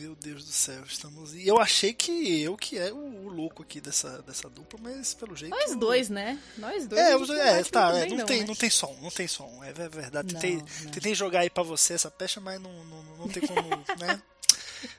Meu 0.00 0.16
Deus 0.16 0.44
do 0.44 0.50
céu, 0.50 0.82
estamos. 0.84 1.34
E 1.34 1.46
eu 1.46 1.60
achei 1.60 1.92
que 1.92 2.42
eu 2.42 2.56
que 2.56 2.78
é 2.78 2.90
o, 2.90 3.28
louco 3.28 3.62
aqui 3.62 3.80
dessa, 3.80 4.22
dessa 4.22 4.48
dupla, 4.48 4.80
mas 4.82 5.14
pelo 5.14 5.36
jeito. 5.36 5.54
Nós 5.54 5.76
dois, 5.76 6.08
né? 6.08 6.40
Nós 6.58 6.86
dois. 6.86 7.00
É, 7.00 7.60
é 7.60 7.64
tá, 7.64 7.96
é, 7.96 8.06
não, 8.06 8.16
não, 8.16 8.26
tem, 8.26 8.40
né? 8.40 8.46
não 8.46 8.54
tem 8.54 8.70
som, 8.70 8.96
não 9.00 9.10
tem 9.10 9.28
som. 9.28 9.62
É 9.62 9.72
verdade. 9.72 10.32
Não, 10.32 10.40
tentei, 10.40 10.56
não. 10.56 10.90
tentei 10.90 11.14
jogar 11.14 11.40
aí 11.40 11.50
pra 11.50 11.62
você 11.62 11.92
essa 11.92 12.10
pecha, 12.10 12.40
mas 12.40 12.60
não, 12.60 12.72
não, 12.84 13.02
não 13.18 13.28
tem 13.28 13.46
como, 13.46 13.68
né? 14.00 14.22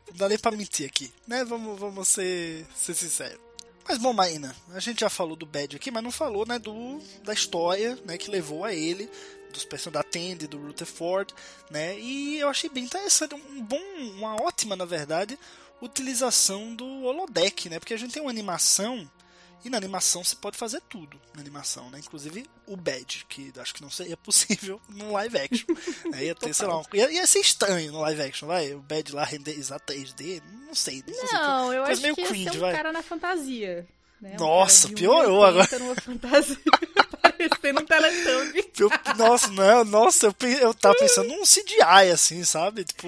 Não 0.10 0.18
dá 0.18 0.30
nem 0.30 0.38
pra 0.38 0.52
mentir 0.52 0.86
aqui, 0.86 1.12
né? 1.28 1.44
Vamos, 1.44 1.80
vamos 1.80 2.08
ser, 2.08 2.66
ser 2.76 2.94
sinceros. 2.94 3.40
Mas 3.88 4.00
bom, 4.00 4.14
Maína, 4.14 4.56
a 4.74 4.80
gente 4.80 5.02
já 5.02 5.10
falou 5.10 5.36
do 5.36 5.46
Bad 5.46 5.76
aqui, 5.76 5.92
mas 5.92 6.04
não 6.04 6.12
falou, 6.12 6.44
né, 6.44 6.58
do, 6.58 7.00
da 7.24 7.34
história, 7.34 7.96
né, 8.04 8.18
que 8.18 8.32
levou 8.32 8.66
a 8.66 8.74
ele, 8.74 9.08
dos 9.54 9.64
personagens 9.64 10.12
da 10.12 10.20
Tandy, 10.20 10.48
do 10.48 10.58
Rutherford, 10.58 11.34
né? 11.70 11.98
E 12.00 12.40
eu 12.40 12.50
achei 12.50 12.68
bem 12.68 12.84
interessante, 12.84 13.36
um 13.36 13.62
bom, 13.62 13.82
uma 14.18 14.42
ótima, 14.42 14.76
na 14.76 14.86
verdade, 14.86 15.38
utilização 15.80 16.76
do 16.76 17.04
holodeck, 17.04 17.70
né? 17.70 17.80
Porque 17.80 17.94
a 17.94 17.98
gente 17.98 18.12
tem 18.12 18.22
uma 18.22 18.32
animação 18.32 19.10
e 19.64 19.70
na 19.70 19.78
animação 19.78 20.24
você 20.24 20.36
pode 20.36 20.58
fazer 20.58 20.82
tudo 20.90 21.20
na 21.34 21.42
animação, 21.42 21.90
né? 21.90 22.00
Inclusive 22.00 22.46
o 22.68 22.76
Bad, 22.76 23.26
que 23.28 23.52
acho 23.58 23.74
que 23.74 23.82
não 23.82 23.90
seria 23.90 24.18
possível 24.18 24.80
no 24.90 25.12
live 25.14 25.38
action. 25.38 25.68
né? 26.12 26.26
Ia 26.26 26.36
ter, 26.36 26.54
sei 26.54 26.68
lá, 26.68 26.80
um, 26.80 26.84
ia, 26.94 27.12
ia, 27.12 27.28
ser 27.28 27.40
estranho 27.40 27.92
no 27.92 28.02
live 28.02 28.22
action, 28.22 28.48
vai? 28.48 28.74
O 28.74 28.80
Bad 28.80 29.14
lá 29.14 29.24
renderizar 29.24 29.80
3D, 29.80 30.42
não 30.68 30.76
sei. 30.76 31.04
Não, 31.08 31.70
sei, 31.70 31.78
eu 31.78 31.84
acho 31.84 32.02
meio 32.02 32.16
que 32.16 32.24
cringe, 32.24 32.46
ia 32.46 32.52
ser 32.52 32.58
um 32.58 32.62
vai. 32.62 32.76
cara 32.76 32.92
na 32.92 33.02
fantasia. 33.02 33.88
Né? 34.22 34.38
Nossa, 34.40 34.88
um 34.88 34.94
piorou 34.94 35.44
agora. 35.44 35.80
Numa 35.80 35.96
fantasia, 35.96 36.58
parecendo 37.22 37.82
um 37.82 37.86
Teletubby. 37.86 38.72
Eu, 38.80 38.90
nossa, 39.18 39.48
não, 39.50 39.84
nossa, 39.84 40.28
eu, 40.28 40.36
eu 40.62 40.74
tava 40.74 40.96
pensando 40.96 41.28
num 41.28 41.44
CGI, 41.44 42.12
assim, 42.14 42.44
sabe? 42.44 42.86
Tipo, 42.86 43.08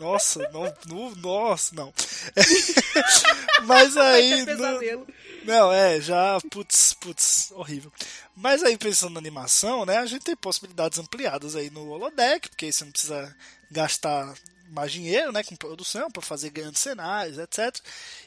nossa, 0.00 0.48
não, 0.50 0.74
no, 0.86 1.14
nossa, 1.16 1.74
não. 1.74 1.92
Mas 3.64 3.96
aí. 3.96 4.44
pesadelo. 4.44 5.06
Não, 5.44 5.70
é, 5.72 6.00
já, 6.00 6.38
putz, 6.50 6.94
putz, 6.94 7.52
horrível. 7.52 7.92
Mas 8.34 8.62
aí, 8.62 8.78
pensando 8.78 9.12
na 9.12 9.20
animação, 9.20 9.84
né, 9.84 9.98
a 9.98 10.06
gente 10.06 10.24
tem 10.24 10.34
possibilidades 10.34 10.98
ampliadas 10.98 11.54
aí 11.54 11.70
no 11.70 11.88
holodeck, 11.90 12.48
porque 12.48 12.64
aí 12.64 12.72
você 12.72 12.84
não 12.84 12.92
precisa 12.92 13.36
gastar 13.70 14.34
mais 14.70 14.90
dinheiro, 14.90 15.32
né, 15.32 15.44
com 15.44 15.54
produção, 15.54 16.10
para 16.10 16.22
fazer 16.22 16.50
grandes 16.50 16.80
cenários, 16.80 17.38
etc. 17.38 17.78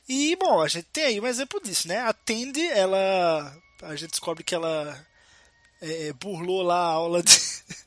E, 0.07 0.35
bom, 0.35 0.61
a 0.61 0.67
gente 0.67 0.85
tem 0.93 1.05
aí 1.05 1.19
um 1.19 1.27
exemplo 1.27 1.59
disso, 1.61 1.87
né, 1.87 1.99
a 1.99 2.15
ela, 2.71 3.57
a 3.81 3.95
gente 3.95 4.11
descobre 4.11 4.43
que 4.43 4.53
ela 4.55 5.05
é, 5.81 6.13
burlou 6.13 6.61
lá 6.61 6.77
a 6.77 6.91
aula 6.91 7.23
de, 7.23 7.31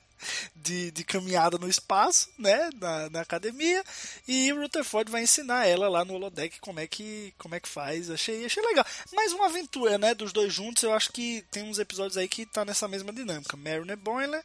de, 0.54 0.90
de 0.90 1.04
caminhada 1.04 1.59
no 1.59 1.68
espaço, 1.68 2.28
né? 2.38 2.70
Na, 2.80 3.11
na 3.11 3.20
academia. 3.20 3.83
E 4.26 4.52
o 4.52 4.61
Rutherford 4.61 5.11
vai 5.11 5.22
ensinar 5.22 5.66
ela 5.66 5.88
lá 5.88 6.04
no 6.04 6.14
holodeck 6.14 6.61
como 6.61 6.80
é 6.80 6.87
que, 6.87 7.35
como 7.38 7.54
é 7.54 7.61
que 7.61 7.68
faz. 7.68 8.11
Achei, 8.11 8.44
achei 8.44 8.62
legal. 8.62 8.85
Mais 9.12 9.33
uma 9.33 9.46
aventura, 9.46 9.98
né? 9.98 10.14
Dos 10.14 10.33
dois 10.33 10.52
juntos. 10.52 10.83
Eu 10.83 10.92
acho 10.92 11.12
que 11.12 11.44
tem 11.50 11.62
uns 11.62 11.78
episódios 11.78 12.16
aí 12.16 12.28
que 12.28 12.46
tá 12.46 12.64
nessa 12.64 12.88
mesma 12.88 13.12
dinâmica. 13.12 13.56
Mariner 13.56 13.96
Boiler 13.96 14.44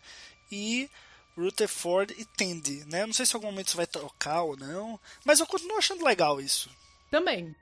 e 0.51 0.89
Rutherford 1.37 2.15
e 2.17 2.25
Tandy, 2.25 2.85
né? 2.85 3.05
Não 3.05 3.13
sei 3.13 3.25
se 3.25 3.33
em 3.33 3.37
algum 3.37 3.47
momento 3.47 3.67
isso 3.67 3.77
vai 3.77 3.87
trocar 3.87 4.41
ou 4.43 4.57
não. 4.57 4.99
Mas 5.23 5.39
eu 5.39 5.45
continuo 5.45 5.77
achando 5.77 6.05
legal 6.05 6.39
isso. 6.39 6.69
Também. 7.11 7.55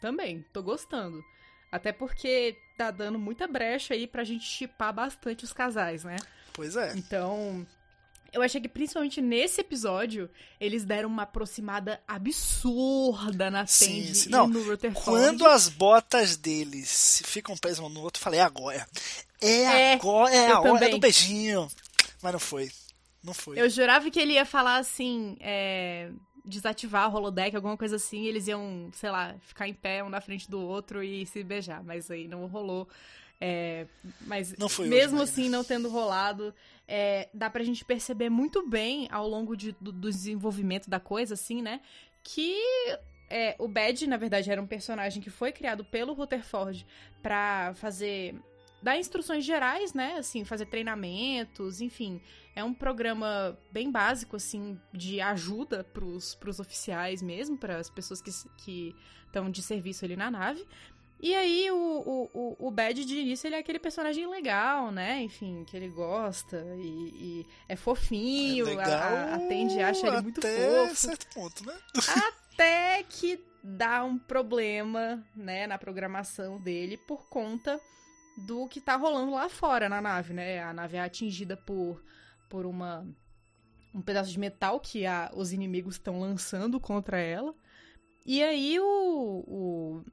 Também. 0.00 0.44
Tô 0.52 0.62
gostando. 0.62 1.24
Até 1.70 1.90
porque 1.90 2.56
tá 2.76 2.90
dando 2.90 3.18
muita 3.18 3.46
brecha 3.46 3.94
aí 3.94 4.06
pra 4.06 4.24
gente 4.24 4.44
chipar 4.44 4.92
bastante 4.92 5.44
os 5.44 5.52
casais, 5.52 6.04
né? 6.04 6.16
Pois 6.52 6.76
é. 6.76 6.92
Então, 6.96 7.66
eu 8.32 8.40
achei 8.40 8.60
que 8.60 8.68
principalmente 8.68 9.20
nesse 9.20 9.60
episódio, 9.60 10.30
eles 10.58 10.84
deram 10.84 11.08
uma 11.08 11.24
aproximada 11.24 12.00
absurda 12.08 13.50
na 13.50 13.66
Sim, 13.66 14.02
Tandy 14.02 14.14
sim. 14.14 14.28
e 14.28 14.32
Não, 14.32 14.48
no 14.48 14.62
Rutherford. 14.62 15.04
Quando 15.04 15.46
as 15.46 15.68
botas 15.68 16.36
deles 16.36 17.22
ficam 17.26 17.56
presas 17.56 17.80
um 17.80 17.90
no 17.90 18.00
outro, 18.00 18.20
eu 18.20 18.24
falei, 18.24 18.40
é 18.40 18.42
agora. 18.42 18.86
É, 19.40 19.62
É, 19.62 19.92
agora, 19.94 20.34
é 20.34 20.50
a 20.50 20.60
hora 20.60 20.88
do 20.88 20.98
beijinho. 20.98 21.68
Mas 22.22 22.32
não 22.32 22.40
foi. 22.40 22.70
Não 23.22 23.34
foi. 23.34 23.60
Eu 23.60 23.68
jurava 23.68 24.10
que 24.10 24.18
ele 24.18 24.32
ia 24.32 24.46
falar 24.46 24.76
assim, 24.78 25.36
é, 25.38 26.10
desativar 26.44 27.10
o 27.10 27.14
holodeck, 27.14 27.54
alguma 27.54 27.76
coisa 27.76 27.96
assim, 27.96 28.22
e 28.22 28.28
eles 28.28 28.46
iam, 28.46 28.90
sei 28.94 29.10
lá, 29.10 29.34
ficar 29.40 29.68
em 29.68 29.74
pé 29.74 30.02
um 30.02 30.08
na 30.08 30.20
frente 30.20 30.50
do 30.50 30.60
outro 30.60 31.02
e 31.02 31.26
se 31.26 31.44
beijar, 31.44 31.84
mas 31.84 32.10
aí 32.10 32.26
não 32.26 32.46
rolou. 32.46 32.88
É, 33.44 33.86
mas 34.20 34.54
foi 34.68 34.84
hoje, 34.86 34.94
mesmo 34.94 35.18
Marina. 35.18 35.24
assim, 35.24 35.48
não 35.48 35.64
tendo 35.64 35.88
rolado, 35.88 36.54
é, 36.86 37.28
dá 37.34 37.50
pra 37.50 37.64
gente 37.64 37.84
perceber 37.84 38.28
muito 38.30 38.64
bem 38.68 39.08
ao 39.10 39.26
longo 39.26 39.56
de- 39.56 39.74
do, 39.80 39.90
do 39.90 40.08
desenvolvimento 40.10 40.88
da 40.88 41.00
coisa, 41.00 41.34
assim, 41.34 41.60
né? 41.60 41.80
Que 42.22 42.56
é, 43.28 43.56
o 43.58 43.66
Bad, 43.66 44.06
na 44.06 44.16
verdade, 44.16 44.48
era 44.48 44.62
um 44.62 44.66
personagem 44.66 45.20
que 45.20 45.28
foi 45.30 45.50
criado 45.50 45.84
pelo 45.84 46.12
Rutherford 46.12 46.86
pra 47.20 47.72
fazer. 47.74 48.36
dar 48.80 48.96
instruções 48.98 49.44
gerais, 49.44 49.92
né? 49.92 50.14
Assim, 50.18 50.44
fazer 50.44 50.66
treinamentos, 50.66 51.80
enfim. 51.80 52.20
É 52.54 52.62
um 52.62 52.74
programa 52.74 53.58
bem 53.72 53.90
básico, 53.90 54.36
assim, 54.36 54.78
de 54.92 55.20
ajuda 55.20 55.82
pros, 55.82 56.34
pros 56.36 56.60
oficiais 56.60 57.22
mesmo, 57.22 57.56
para 57.58 57.78
as 57.78 57.88
pessoas 57.90 58.20
que 58.20 58.94
estão 59.26 59.50
de 59.50 59.62
serviço 59.62 60.04
ali 60.04 60.14
na 60.16 60.30
nave. 60.30 60.64
E 61.22 61.36
aí, 61.36 61.70
o, 61.70 61.76
o, 61.76 62.30
o, 62.34 62.66
o 62.66 62.70
Bad, 62.72 63.04
de 63.04 63.16
início, 63.16 63.46
ele 63.46 63.54
é 63.54 63.60
aquele 63.60 63.78
personagem 63.78 64.26
legal, 64.26 64.90
né? 64.90 65.22
Enfim, 65.22 65.64
que 65.64 65.76
ele 65.76 65.88
gosta 65.88 66.56
e, 66.76 66.82
e 66.82 67.46
é 67.68 67.76
fofinho. 67.76 68.66
É 68.66 68.70
legal 68.70 68.90
a, 68.90 69.34
a 69.36 69.38
Tandy 69.38 69.80
acha 69.80 70.08
ele 70.08 70.20
muito 70.20 70.40
até 70.40 70.86
fofo. 70.88 70.96
certo 70.96 71.26
ponto, 71.32 71.64
né? 71.64 71.78
Até 72.52 73.04
que 73.04 73.40
dá 73.62 74.02
um 74.02 74.18
problema, 74.18 75.24
né, 75.36 75.68
na 75.68 75.78
programação 75.78 76.60
dele 76.60 76.96
por 76.96 77.28
conta 77.28 77.80
do 78.36 78.66
que 78.66 78.80
tá 78.80 78.96
rolando 78.96 79.30
lá 79.30 79.48
fora 79.48 79.88
na 79.88 80.00
nave, 80.00 80.34
né? 80.34 80.60
A 80.60 80.72
nave 80.72 80.96
é 80.96 81.00
atingida 81.02 81.56
por, 81.56 82.02
por 82.48 82.66
uma 82.66 83.06
um 83.94 84.00
pedaço 84.00 84.30
de 84.30 84.40
metal 84.40 84.80
que 84.80 85.06
a, 85.06 85.30
os 85.34 85.52
inimigos 85.52 85.96
estão 85.96 86.18
lançando 86.18 86.80
contra 86.80 87.18
ela. 87.18 87.54
E 88.24 88.42
aí 88.42 88.80
o, 88.80 89.44
o, 89.46 90.04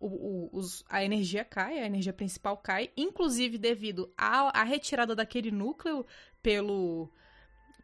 o- 0.00 0.06
o- 0.06 0.50
os- 0.52 0.84
a 0.88 1.04
energia 1.04 1.44
cai, 1.44 1.78
a 1.78 1.86
energia 1.86 2.12
principal 2.12 2.56
cai, 2.56 2.90
inclusive 2.96 3.58
devido 3.58 4.12
à, 4.16 4.60
à 4.60 4.62
retirada 4.64 5.14
daquele 5.14 5.50
núcleo 5.50 6.06
pelo, 6.42 7.08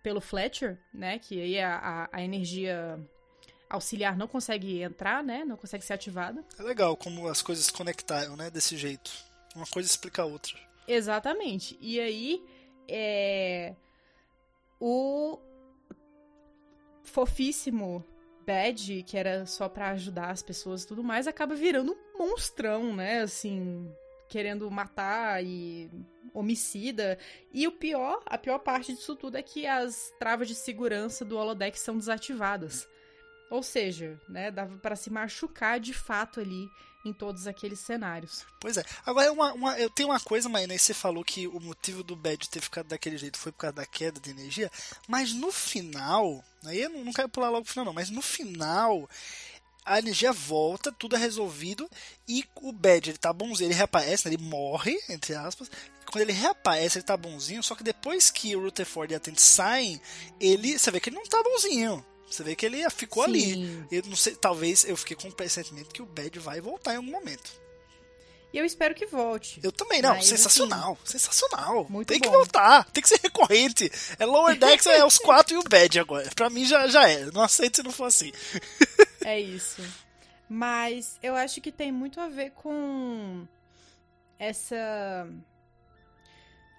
pelo 0.03 0.21
Fletcher, 0.21 0.79
né? 0.93 1.19
Que 1.19 1.41
aí 1.41 1.59
a, 1.61 1.77
a, 1.77 2.09
a 2.13 2.23
energia 2.23 2.99
auxiliar 3.69 4.17
não 4.17 4.27
consegue 4.27 4.83
entrar, 4.83 5.23
né? 5.23 5.45
Não 5.45 5.57
consegue 5.57 5.85
ser 5.85 5.93
ativada. 5.95 6.45
É 6.59 6.63
legal 6.63 6.97
como 6.97 7.29
as 7.29 7.41
coisas 7.41 7.67
se 7.67 7.73
conectaram, 7.73 8.37
né? 8.37 8.51
Desse 8.51 8.77
jeito. 8.77 9.11
Uma 9.55 9.67
coisa 9.67 9.89
explica 9.89 10.23
a 10.23 10.27
outra. 10.27 10.57
Exatamente. 10.87 11.79
E 11.81 12.01
aí, 12.01 12.45
é... 12.89 13.75
o 14.81 15.39
fofíssimo 17.03 18.05
Bad, 18.47 19.03
que 19.05 19.17
era 19.17 19.47
só 19.47 19.69
pra 19.69 19.91
ajudar 19.91 20.31
as 20.31 20.43
pessoas 20.43 20.83
e 20.83 20.87
tudo 20.87 21.03
mais, 21.03 21.27
acaba 21.27 21.55
virando 21.55 21.97
um 22.15 22.29
monstrão, 22.29 22.95
né? 22.95 23.21
Assim, 23.21 23.91
querendo 24.29 24.71
matar 24.71 25.45
e 25.45 25.91
homicida. 26.33 27.19
E 27.53 27.67
o 27.67 27.73
pior, 27.73 28.23
a 28.27 28.39
pior 28.39 28.59
parte 28.59 28.95
disso 28.95 29.17
tudo 29.17 29.37
é 29.37 29.43
que 29.43 29.67
as 29.67 30.13
travas 30.19 30.49
de 30.49 30.55
segurança 30.55 31.25
do 31.25 31.37
holodeck 31.37 31.79
são 31.79 31.99
desativadas. 31.99 32.89
Ou 33.51 33.63
seja, 33.63 34.19
né, 34.29 34.51
dava 34.51 34.77
pra 34.79 34.95
se 34.95 35.11
machucar 35.11 35.81
de 35.81 35.93
fato 35.93 36.39
ali 36.39 36.69
em 37.05 37.13
todos 37.13 37.47
aqueles 37.47 37.81
cenários. 37.81 38.45
Pois 38.61 38.77
é. 38.77 38.85
Agora, 39.07 39.33
uma, 39.33 39.53
uma- 39.53 39.79
eu 39.79 39.89
tenho 39.89 40.11
uma 40.11 40.21
coisa, 40.21 40.49
Maína, 40.49 40.73
aí 40.75 40.79
você 40.79 40.93
falou 40.93 41.25
que 41.25 41.47
o 41.49 41.59
motivo 41.61 42.03
do 42.03 42.15
Bad 42.15 42.49
ter 42.49 42.61
ficado 42.61 42.89
daquele 42.89 43.17
jeito 43.17 43.39
foi 43.39 43.53
por 43.53 43.59
causa 43.59 43.77
da 43.77 43.87
queda 43.87 44.21
de 44.21 44.31
energia, 44.31 44.71
mas 45.09 45.33
no 45.33 45.51
final, 45.51 46.45
aí 46.65 46.81
eu 46.83 46.91
não, 46.91 47.05
não 47.05 47.13
quero 47.13 47.29
pular 47.29 47.49
logo 47.51 47.65
pro 47.65 47.73
final 47.73 47.87
não, 47.87 47.93
mas 47.95 48.11
no 48.11 48.21
final 48.21 49.09
a 49.83 49.99
energia 49.99 50.31
volta, 50.31 50.93
tudo 50.93 51.17
é 51.17 51.19
resolvido 51.19 51.89
e 52.29 52.45
o 52.57 52.71
Bad, 52.71 53.11
ele 53.11 53.19
tá 53.19 53.33
bonzinho, 53.33 53.69
ele 53.69 53.75
reaparece, 53.75 54.29
né, 54.29 54.35
ele 54.35 54.43
morre, 54.43 54.97
entre 55.09 55.35
aspas, 55.35 55.71
quando 56.05 56.23
ele 56.23 56.33
reaparece 56.33 56.99
ele 56.99 57.07
tá 57.07 57.17
bonzinho, 57.17 57.63
só 57.63 57.75
que 57.75 57.83
depois 57.83 58.31
que 58.31 58.55
o 58.55 58.61
Rutherford 58.61 59.13
e 59.13 59.17
a 59.17 59.21
Tente 59.21 59.41
saem, 59.41 60.01
ele, 60.39 60.79
você 60.79 60.91
vê 60.91 61.01
que 61.01 61.09
ele 61.09 61.17
não 61.17 61.25
tá 61.25 61.43
bonzinho, 61.43 62.05
você 62.31 62.43
vê 62.43 62.55
que 62.55 62.65
ele 62.65 62.89
ficou 62.91 63.23
ali. 63.25 63.55
Sim. 63.55 63.87
Eu 63.91 64.03
não 64.07 64.17
sei, 64.17 64.35
talvez 64.35 64.85
eu 64.85 64.97
fiquei 64.97 65.17
com 65.17 65.29
o 65.29 65.33
pressentimento 65.33 65.93
que 65.93 66.03
o 66.03 66.07
Bad 66.07 66.39
vai 66.39 66.61
voltar 66.61 66.95
em 66.95 66.97
algum 66.97 67.11
momento. 67.11 67.51
E 68.53 68.59
eu 68.59 68.65
espero 68.65 68.95
que 68.95 69.07
volte. 69.07 69.61
Eu 69.63 69.71
também, 69.71 70.03
não. 70.03 70.11
Mas, 70.11 70.27
sensacional. 70.27 70.99
Sensacional. 71.05 71.87
Muito 71.89 72.09
tem 72.09 72.21
que 72.21 72.29
bom. 72.29 72.35
voltar. 72.35 72.85
Tem 72.91 73.01
que 73.01 73.09
ser 73.09 73.21
recorrente. 73.23 73.91
É 74.19 74.27
Lower 74.27 74.59
Decks, 74.59 74.87
é 74.87 75.05
os 75.05 75.19
quatro 75.19 75.55
e 75.55 75.59
o 75.59 75.63
Bad 75.63 76.01
agora. 76.01 76.29
Pra 76.35 76.51
mim 76.51 76.65
já, 76.65 76.89
já 76.89 77.09
é. 77.09 77.27
Não 77.27 77.43
aceito 77.43 77.77
se 77.77 77.83
não 77.83 77.93
for 77.93 78.07
assim. 78.07 78.33
É 79.23 79.39
isso. 79.39 79.83
Mas 80.49 81.19
eu 81.23 81.37
acho 81.37 81.61
que 81.61 81.71
tem 81.71 81.93
muito 81.93 82.19
a 82.19 82.27
ver 82.27 82.53
com 82.53 83.47
essa. 84.39 85.29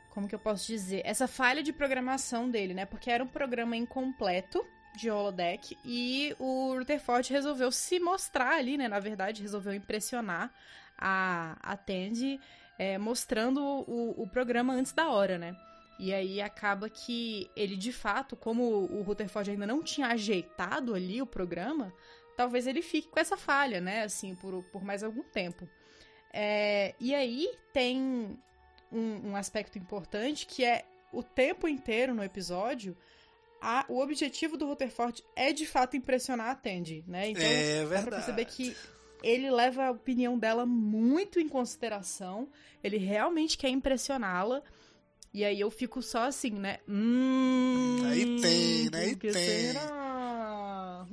Como 0.09 0.27
que 0.27 0.33
eu 0.33 0.39
posso 0.39 0.65
dizer? 0.65 1.03
Essa 1.05 1.27
falha 1.27 1.61
de 1.61 1.71
programação 1.71 2.49
dele, 2.49 2.73
né? 2.73 2.83
Porque 2.83 3.11
era 3.11 3.23
um 3.23 3.27
programa 3.27 3.77
incompleto 3.77 4.65
de 4.95 5.09
holodeck 5.09 5.77
e 5.85 6.35
o 6.39 6.73
Rutherford 6.75 7.31
resolveu 7.31 7.71
se 7.71 7.99
mostrar 7.99 8.57
ali, 8.57 8.77
né? 8.77 8.87
Na 8.87 8.99
verdade, 8.99 9.41
resolveu 9.41 9.73
impressionar 9.73 10.53
a, 10.97 11.57
a 11.61 11.77
Tandy 11.77 12.39
é, 12.77 12.97
mostrando 12.97 13.61
o, 13.63 14.21
o 14.21 14.27
programa 14.27 14.73
antes 14.73 14.91
da 14.93 15.09
hora, 15.09 15.37
né? 15.37 15.55
E 15.99 16.13
aí 16.13 16.41
acaba 16.41 16.89
que 16.89 17.49
ele, 17.55 17.77
de 17.77 17.93
fato, 17.93 18.35
como 18.35 18.63
o 18.63 19.03
Rutherford 19.03 19.51
ainda 19.51 19.67
não 19.67 19.83
tinha 19.83 20.07
ajeitado 20.07 20.95
ali 20.95 21.21
o 21.21 21.27
programa, 21.27 21.93
talvez 22.35 22.65
ele 22.65 22.81
fique 22.81 23.07
com 23.07 23.19
essa 23.19 23.37
falha, 23.37 23.79
né? 23.79 24.03
Assim, 24.03 24.33
por, 24.33 24.63
por 24.71 24.83
mais 24.83 25.03
algum 25.03 25.21
tempo. 25.21 25.69
É, 26.33 26.95
e 26.99 27.13
aí 27.13 27.47
tem 27.71 28.39
um, 28.91 29.29
um 29.29 29.35
aspecto 29.35 29.77
importante 29.77 30.45
que 30.45 30.65
é 30.65 30.85
o 31.11 31.21
tempo 31.21 31.67
inteiro 31.67 32.15
no 32.15 32.23
episódio. 32.23 32.97
A- 33.61 33.85
o 33.87 33.99
objetivo 34.01 34.57
do 34.57 34.65
Rutherford 34.65 35.23
é 35.35 35.53
de 35.53 35.65
fato 35.65 35.95
impressionar 35.95 36.49
a 36.49 36.55
Tandy, 36.55 37.03
né? 37.07 37.29
Então 37.29 37.43
É 37.43 37.85
dá 37.85 38.01
pra 38.01 38.11
perceber 38.17 38.45
que 38.45 38.75
ele 39.23 39.51
leva 39.51 39.85
a 39.85 39.91
opinião 39.91 40.37
dela 40.37 40.65
muito 40.65 41.39
em 41.39 41.47
consideração. 41.47 42.49
Ele 42.83 42.97
realmente 42.97 43.57
quer 43.57 43.69
impressioná-la. 43.69 44.61
E 45.33 45.45
aí 45.45 45.59
eu 45.61 45.71
fico 45.71 46.01
só 46.01 46.23
assim, 46.23 46.49
né? 46.51 46.79
Hum, 46.89 48.01
Aí 48.05 48.41
tem, 48.41 48.89
né? 48.89 48.99
Aí 49.05 49.15
tem. 49.15 49.31
será? 49.31 51.05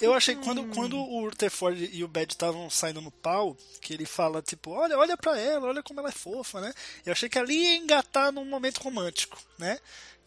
Eu 0.00 0.14
achei 0.14 0.34
que 0.34 0.42
quando, 0.42 0.64
quando 0.74 0.96
o 0.96 1.20
Rutherford 1.24 1.90
e 1.92 2.02
o 2.04 2.08
Bad 2.08 2.32
estavam 2.32 2.68
saindo 2.70 3.00
no 3.00 3.10
pau, 3.10 3.56
que 3.80 3.94
ele 3.94 4.04
fala, 4.04 4.42
tipo, 4.42 4.70
olha, 4.70 4.98
olha 4.98 5.16
pra 5.16 5.38
ela, 5.38 5.66
olha 5.68 5.82
como 5.82 6.00
ela 6.00 6.08
é 6.08 6.12
fofa, 6.12 6.60
né? 6.60 6.72
Eu 7.06 7.12
achei 7.12 7.28
que 7.28 7.38
ali 7.38 7.54
ia 7.56 7.76
engatar 7.76 8.32
num 8.32 8.44
momento 8.44 8.78
romântico, 8.78 9.38
né? 9.58 9.78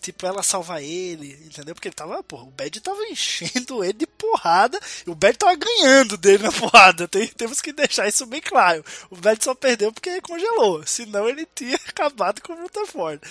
Tipo, 0.02 0.26
ela 0.26 0.44
salvar 0.44 0.84
ele, 0.84 1.32
entendeu? 1.46 1.74
Porque 1.74 1.88
ele 1.88 1.96
tava, 1.96 2.22
porra, 2.24 2.44
o 2.44 2.52
Bad 2.52 2.80
tava 2.82 3.04
enchendo 3.08 3.82
ele 3.84 3.94
de 3.94 4.08
porrada 4.08 4.80
e 5.06 5.10
o 5.10 5.16
Bad 5.16 5.38
tava 5.38 5.56
ganhando 5.56 6.18
dele 6.18 6.44
na 6.44 6.52
porrada. 6.52 7.08
Tem, 7.08 7.28
temos 7.28 7.62
que 7.62 7.74
deixar 7.74 8.08
isso 8.08 8.26
bem 8.26 8.42
claro. 8.42 8.84
O 9.10 9.16
Bad 9.16 9.44
só 9.44 9.56
perdeu 9.56 9.92
porque 9.92 10.22
congelou, 10.22 10.86
senão 10.86 11.28
ele 11.28 11.48
tinha 11.56 11.76
acabado 11.88 12.42
com 12.42 12.54
o 12.54 12.62
Rutherford. 12.62 13.22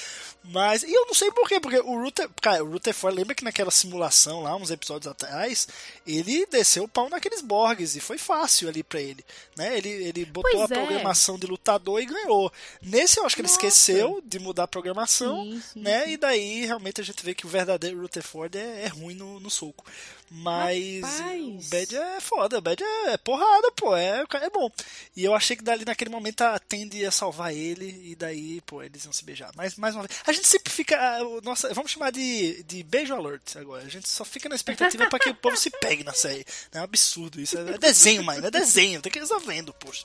Mas, 0.46 0.82
e 0.82 0.92
eu 0.92 1.06
não 1.06 1.14
sei 1.14 1.30
porquê, 1.30 1.58
porque 1.58 1.78
o 1.78 2.02
Ruther, 2.02 2.28
cara, 2.42 2.62
o 2.62 2.70
Rutherford, 2.70 3.16
lembra 3.16 3.34
que 3.34 3.44
naquela 3.44 3.70
simulação 3.70 4.42
lá, 4.42 4.54
uns 4.54 4.70
episódios 4.70 5.10
atrás, 5.10 5.66
ele 6.06 6.44
desceu 6.46 6.84
o 6.84 6.88
pau 6.88 7.08
naqueles 7.08 7.40
Borgs 7.40 7.96
e 7.96 8.00
foi 8.00 8.18
fácil 8.18 8.68
ali 8.68 8.82
pra 8.82 9.00
ele, 9.00 9.24
né? 9.56 9.78
Ele, 9.78 9.88
ele 9.88 10.24
botou 10.26 10.50
Pois 10.52 10.70
a 10.70 10.74
é. 10.74 10.78
programação 10.78 11.38
de 11.38 11.46
lutador 11.46 12.02
e 12.02 12.04
ganhou. 12.06 12.52
Nesse 12.82 13.18
eu 13.18 13.24
acho 13.24 13.34
que 13.34 13.40
ele 13.40 13.48
Nossa. 13.48 13.56
esqueceu 13.56 14.20
de 14.22 14.38
mudar 14.38 14.64
a 14.64 14.68
programação, 14.68 15.44
Sim, 15.44 15.62
sim, 15.72 15.80
né? 15.80 16.04
sim. 16.04 16.10
E 16.10 16.16
daí 16.18 16.63
realmente 16.64 17.00
a 17.00 17.04
gente 17.04 17.24
vê 17.24 17.34
que 17.34 17.46
o 17.46 17.48
verdadeiro 17.48 18.00
Rutherford 18.00 18.56
é, 18.56 18.84
é 18.84 18.88
ruim 18.88 19.14
no, 19.14 19.40
no 19.40 19.50
soco. 19.50 19.84
Mas 20.30 21.00
Rapaz. 21.02 21.66
o 21.66 21.70
Bad 21.70 21.96
é 21.96 22.20
foda, 22.20 22.58
o 22.58 22.60
Bad 22.60 22.82
é, 22.82 23.12
é 23.12 23.16
porrada, 23.16 23.70
pô, 23.72 23.96
é, 23.96 24.24
é 24.32 24.50
bom. 24.50 24.70
E 25.16 25.24
eu 25.24 25.34
achei 25.34 25.56
que 25.56 25.62
dali 25.62 25.84
naquele 25.84 26.10
momento 26.10 26.42
a 26.42 26.58
Tandy 26.58 26.98
ia 26.98 27.10
salvar 27.10 27.54
ele 27.54 28.10
e 28.10 28.16
daí, 28.16 28.60
pô, 28.62 28.82
eles 28.82 29.04
iam 29.04 29.12
se 29.12 29.24
beijar. 29.24 29.52
Mas 29.54 29.76
mais 29.76 29.94
uma 29.94 30.02
vez, 30.02 30.20
a 30.26 30.32
gente 30.32 30.46
sempre 30.46 30.72
fica, 30.72 31.18
nossa, 31.42 31.72
vamos 31.72 31.90
chamar 31.92 32.10
de, 32.10 32.62
de 32.64 32.82
beijo 32.82 33.14
alert 33.14 33.56
agora. 33.56 33.84
A 33.84 33.88
gente 33.88 34.08
só 34.08 34.24
fica 34.24 34.48
na 34.48 34.56
expectativa 34.56 35.08
pra 35.08 35.18
que 35.18 35.30
o 35.30 35.34
povo 35.34 35.56
se 35.56 35.70
pegue 35.70 36.02
na 36.02 36.12
série. 36.12 36.44
É 36.72 36.80
um 36.80 36.84
absurdo 36.84 37.40
isso, 37.40 37.56
é, 37.58 37.74
é 37.74 37.78
desenho, 37.78 38.24
mãe, 38.24 38.38
é 38.38 38.50
desenho, 38.50 39.00
tem 39.00 39.12
que 39.12 39.18
ir 39.18 39.22
resolvendo, 39.22 39.72
poxa. 39.74 40.04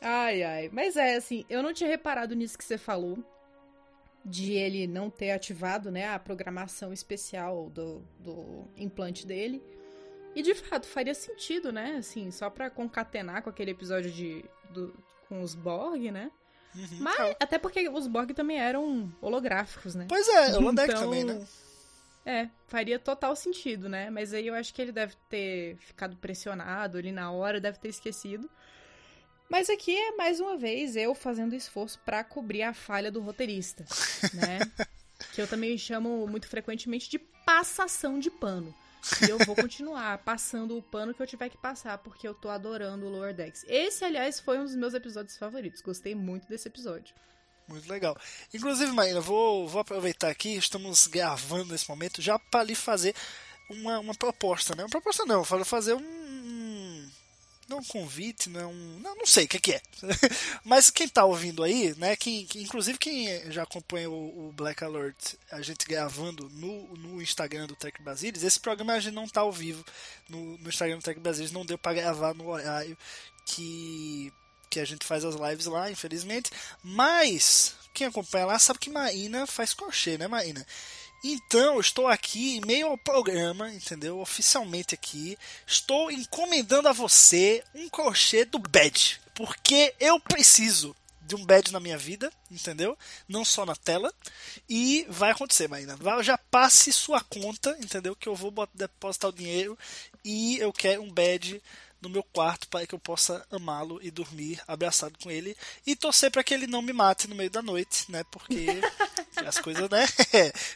Ai, 0.00 0.42
ai. 0.42 0.70
Mas 0.70 0.96
é, 0.96 1.16
assim, 1.16 1.46
eu 1.48 1.62
não 1.62 1.72
tinha 1.72 1.88
reparado 1.88 2.34
nisso 2.34 2.58
que 2.58 2.64
você 2.64 2.76
falou. 2.76 3.18
De 4.24 4.52
ele 4.52 4.86
não 4.86 5.10
ter 5.10 5.32
ativado, 5.32 5.90
né, 5.90 6.08
a 6.08 6.18
programação 6.18 6.92
especial 6.92 7.68
do, 7.68 8.02
do 8.18 8.64
implante 8.76 9.26
dele. 9.26 9.62
E 10.34 10.42
de 10.42 10.54
fato, 10.54 10.86
faria 10.86 11.14
sentido, 11.14 11.70
né? 11.70 11.96
Assim, 11.98 12.30
só 12.30 12.48
pra 12.50 12.70
concatenar 12.70 13.42
com 13.42 13.50
aquele 13.50 13.70
episódio 13.70 14.10
de. 14.10 14.44
do- 14.70 14.94
com 15.28 15.40
os 15.42 15.54
Borg, 15.54 16.10
né? 16.10 16.30
Uhum. 16.74 16.86
Mas 17.00 17.18
É, 17.20 17.36
até 17.40 17.58
porque 17.58 17.88
os 17.88 18.06
Borg 18.06 18.32
também 18.32 18.58
eram 18.58 19.12
holográficos, 19.20 19.94
né? 19.94 20.06
Pois 20.08 20.26
é, 20.28 20.58
o 20.58 20.70
Então, 20.72 20.86
também, 20.86 21.24
né? 21.24 21.46
É, 22.26 22.48
faria 22.66 22.98
total 22.98 23.36
sentido, 23.36 23.88
né? 23.88 24.08
Mas 24.10 24.32
aí 24.32 24.46
eu 24.46 24.54
acho 24.54 24.72
que 24.74 24.80
ele 24.80 24.92
deve 24.92 25.14
ter 25.28 25.76
ficado 25.76 26.16
pressionado 26.16 26.96
ali 26.98 27.12
na 27.12 27.30
hora, 27.30 27.60
deve 27.60 27.78
ter 27.78 27.88
esquecido. 27.88 28.48
Mas 29.48 29.68
aqui 29.68 29.94
é 29.94 30.16
mais 30.16 30.40
uma 30.40 30.56
vez 30.56 30.96
eu 30.96 31.14
fazendo 31.14 31.54
esforço 31.54 31.98
pra 32.04 32.24
cobrir 32.24 32.62
a 32.62 32.74
falha 32.74 33.10
do 33.10 33.20
roteirista, 33.20 33.84
né? 34.34 34.58
que 35.32 35.40
eu 35.40 35.46
também 35.46 35.76
chamo 35.78 36.26
muito 36.26 36.48
frequentemente 36.48 37.10
de 37.10 37.18
passação 37.18 38.18
de 38.18 38.30
pano. 38.30 38.74
E 39.20 39.30
eu 39.30 39.38
vou 39.38 39.54
continuar 39.54 40.16
passando 40.18 40.78
o 40.78 40.82
pano 40.82 41.12
que 41.12 41.20
eu 41.20 41.26
tiver 41.26 41.50
que 41.50 41.58
passar, 41.58 41.98
porque 41.98 42.26
eu 42.26 42.34
tô 42.34 42.48
adorando 42.48 43.04
o 43.04 43.10
Lower 43.10 43.34
Decks. 43.34 43.64
Esse, 43.68 44.02
aliás, 44.04 44.40
foi 44.40 44.58
um 44.58 44.64
dos 44.64 44.74
meus 44.74 44.94
episódios 44.94 45.36
favoritos. 45.36 45.82
Gostei 45.82 46.14
muito 46.14 46.48
desse 46.48 46.68
episódio. 46.68 47.14
Muito 47.68 47.88
legal. 47.90 48.16
Inclusive, 48.52 48.92
Maíra, 48.92 49.20
vou, 49.20 49.68
vou 49.68 49.80
aproveitar 49.80 50.28
aqui, 50.28 50.56
estamos 50.56 51.06
gravando 51.06 51.72
nesse 51.72 51.88
momento, 51.88 52.22
já 52.22 52.38
para 52.38 52.64
lhe 52.64 52.74
fazer 52.74 53.14
uma, 53.70 53.98
uma 53.98 54.14
proposta, 54.14 54.74
né? 54.74 54.84
Uma 54.84 54.90
proposta 54.90 55.24
não, 55.24 55.44
eu 55.50 55.64
fazer 55.64 55.94
um. 55.94 56.02
Não 57.74 57.80
um 57.80 57.84
convite, 57.84 58.48
não 58.48 58.60
é 58.60 58.66
um. 58.66 58.98
Não, 59.00 59.16
não 59.16 59.26
sei 59.26 59.44
o 59.44 59.48
que, 59.48 59.58
que 59.58 59.72
é. 59.72 59.82
Mas 60.64 60.90
quem 60.90 61.08
tá 61.08 61.24
ouvindo 61.24 61.62
aí, 61.62 61.94
né? 61.98 62.14
Que- 62.14 62.46
inclusive 62.56 62.98
quem 62.98 63.50
já 63.50 63.64
acompanha 63.64 64.08
o, 64.08 64.48
o 64.48 64.52
Black 64.52 64.84
Alert, 64.84 65.34
a 65.50 65.60
gente 65.60 65.86
gravando 65.86 66.48
no, 66.50 66.96
no 66.96 67.22
Instagram 67.22 67.66
do 67.66 67.74
Tech 67.76 68.00
Brasilis, 68.02 68.44
esse 68.44 68.60
programa 68.60 68.92
a 68.92 69.00
gente 69.00 69.14
não 69.14 69.26
tá 69.26 69.40
ao 69.40 69.52
vivo 69.52 69.84
no, 70.28 70.56
no 70.58 70.68
Instagram 70.68 70.98
do 70.98 71.02
Tech 71.02 71.18
Brasilis, 71.18 71.50
não 71.52 71.66
deu 71.66 71.76
para 71.76 71.94
gravar 71.94 72.34
no 72.34 72.48
horário 72.48 72.96
que 73.46 74.32
que 74.70 74.80
a 74.80 74.84
gente 74.84 75.06
faz 75.06 75.24
as 75.24 75.36
lives 75.36 75.66
lá, 75.66 75.88
infelizmente. 75.88 76.50
Mas 76.82 77.76
quem 77.92 78.08
acompanha 78.08 78.46
lá 78.46 78.58
sabe 78.58 78.80
que 78.80 78.90
Maína 78.90 79.46
faz 79.46 79.72
crochê, 79.72 80.18
né, 80.18 80.26
Maína? 80.26 80.66
Então, 81.26 81.80
estou 81.80 82.06
aqui 82.06 82.58
em 82.58 82.60
meio 82.66 82.88
ao 82.88 82.98
programa, 82.98 83.72
entendeu? 83.72 84.20
Oficialmente 84.20 84.94
aqui, 84.94 85.38
estou 85.66 86.10
encomendando 86.10 86.86
a 86.86 86.92
você 86.92 87.64
um 87.74 87.88
crochê 87.88 88.44
do 88.44 88.58
Bad, 88.58 89.20
porque 89.34 89.94
eu 89.98 90.20
preciso 90.20 90.94
de 91.22 91.34
um 91.34 91.42
badge 91.46 91.72
na 91.72 91.80
minha 91.80 91.96
vida, 91.96 92.30
entendeu? 92.50 92.98
Não 93.26 93.42
só 93.46 93.64
na 93.64 93.74
tela. 93.74 94.12
E 94.68 95.06
vai 95.08 95.30
acontecer. 95.30 95.66
Vai- 95.66 96.22
Já 96.22 96.36
passe 96.36 96.92
sua 96.92 97.22
conta, 97.22 97.74
entendeu? 97.82 98.14
Que 98.14 98.28
eu 98.28 98.34
vou 98.36 98.52
depositar 98.74 99.30
o 99.30 99.34
dinheiro 99.34 99.78
e 100.22 100.58
eu 100.58 100.70
quero 100.70 101.00
um 101.02 101.10
badge 101.10 101.62
no 102.02 102.10
meu 102.10 102.22
quarto 102.22 102.68
para 102.68 102.86
que 102.86 102.94
eu 102.94 102.98
possa 102.98 103.46
amá-lo 103.50 103.98
e 104.02 104.10
dormir 104.10 104.60
abraçado 104.68 105.18
com 105.22 105.30
ele 105.30 105.56
e 105.86 105.96
torcer 105.96 106.30
para 106.30 106.44
que 106.44 106.52
ele 106.52 106.66
não 106.66 106.82
me 106.82 106.92
mate 106.92 107.26
no 107.26 107.34
meio 107.34 107.48
da 107.48 107.62
noite, 107.62 108.04
né? 108.10 108.22
Porque 108.30 108.66
as 109.48 109.58
coisas, 109.58 109.88
né? 109.90 110.04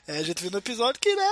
É, 0.07 0.19
a 0.19 0.23
gente 0.23 0.41
viu 0.43 0.51
no 0.51 0.59
episódio 0.59 1.01
que 1.01 1.15
né, 1.15 1.25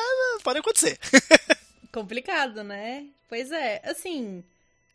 pode 0.42 0.58
acontecer. 0.58 0.98
Complicado, 1.92 2.62
né? 2.62 3.06
Pois 3.28 3.50
é, 3.50 3.80
assim, 3.84 4.44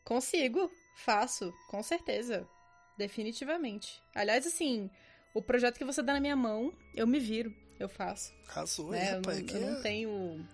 consigo, 0.04 0.72
faço, 0.96 1.54
com 1.68 1.82
certeza. 1.82 2.48
Definitivamente. 2.98 4.02
Aliás, 4.14 4.46
assim, 4.46 4.90
o 5.34 5.42
projeto 5.42 5.78
que 5.78 5.86
você 5.86 6.02
dá 6.04 6.14
na 6.14 6.20
minha 6.20 6.36
mão, 6.36 6.74
eu 6.94 7.08
me 7.08 7.20
viro, 7.20 7.54
eu 7.80 7.90
faço. 7.90 8.34
Arrasou, 8.48 8.92
né? 8.92 9.12
Eu, 9.12 9.16
rapaz. 9.16 9.40
não, 9.40 9.46
que 9.46 9.54
eu 9.56 9.62
não 9.62 9.78
é 9.80 9.82
tenho 9.82 10.48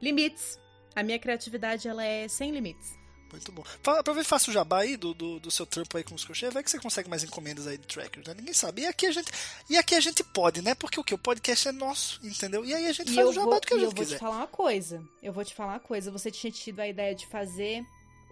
limites. 0.00 0.58
A 0.94 1.02
minha 1.02 1.18
criatividade, 1.18 1.88
ela 1.88 2.04
é 2.04 2.28
sem 2.28 2.52
limites. 2.52 2.96
Muito 3.34 3.50
bom. 3.52 3.64
Aproveita 3.84 4.26
e 4.26 4.30
faça 4.30 4.50
o 4.50 4.54
jabá 4.54 4.80
aí 4.80 4.96
do, 4.96 5.12
do, 5.12 5.40
do 5.40 5.50
seu 5.50 5.66
trampo 5.66 5.96
aí 5.96 6.04
com 6.04 6.14
os 6.14 6.24
crochê, 6.24 6.50
vai 6.50 6.62
que 6.62 6.70
você 6.70 6.78
consegue 6.78 7.08
mais 7.10 7.24
encomendas 7.24 7.66
aí 7.66 7.76
de 7.76 7.86
trackers, 7.86 8.26
né? 8.26 8.34
Ninguém 8.34 8.54
sabe. 8.54 8.82
E 8.82 8.86
aqui 8.86 9.06
a 9.06 9.10
gente, 9.12 9.30
e 9.68 9.76
aqui 9.76 9.94
a 9.94 10.00
gente 10.00 10.22
pode, 10.22 10.62
né? 10.62 10.74
Porque 10.74 11.00
o 11.00 11.04
que? 11.04 11.12
O 11.14 11.18
podcast 11.18 11.68
é 11.68 11.72
nosso, 11.72 12.20
entendeu? 12.24 12.64
E 12.64 12.72
aí 12.72 12.86
a 12.86 12.92
gente 12.92 13.10
E 13.10 13.14
faz 13.14 13.26
eu 13.26 13.30
o 13.30 13.32
jabá 13.32 13.46
vou, 13.46 13.60
do 13.60 13.66
que 13.66 13.74
a 13.74 13.76
e 13.76 13.80
eu 13.80 13.86
gente 13.86 13.96
vou 13.96 14.04
te 14.04 14.08
quiser. 14.08 14.18
falar 14.20 14.36
uma 14.36 14.46
coisa. 14.46 15.02
Eu 15.22 15.32
vou 15.32 15.44
te 15.44 15.54
falar 15.54 15.72
uma 15.74 15.80
coisa. 15.80 16.10
Você 16.12 16.30
tinha 16.30 16.52
tido 16.52 16.78
a 16.80 16.86
ideia 16.86 17.14
de 17.14 17.26
fazer 17.26 17.82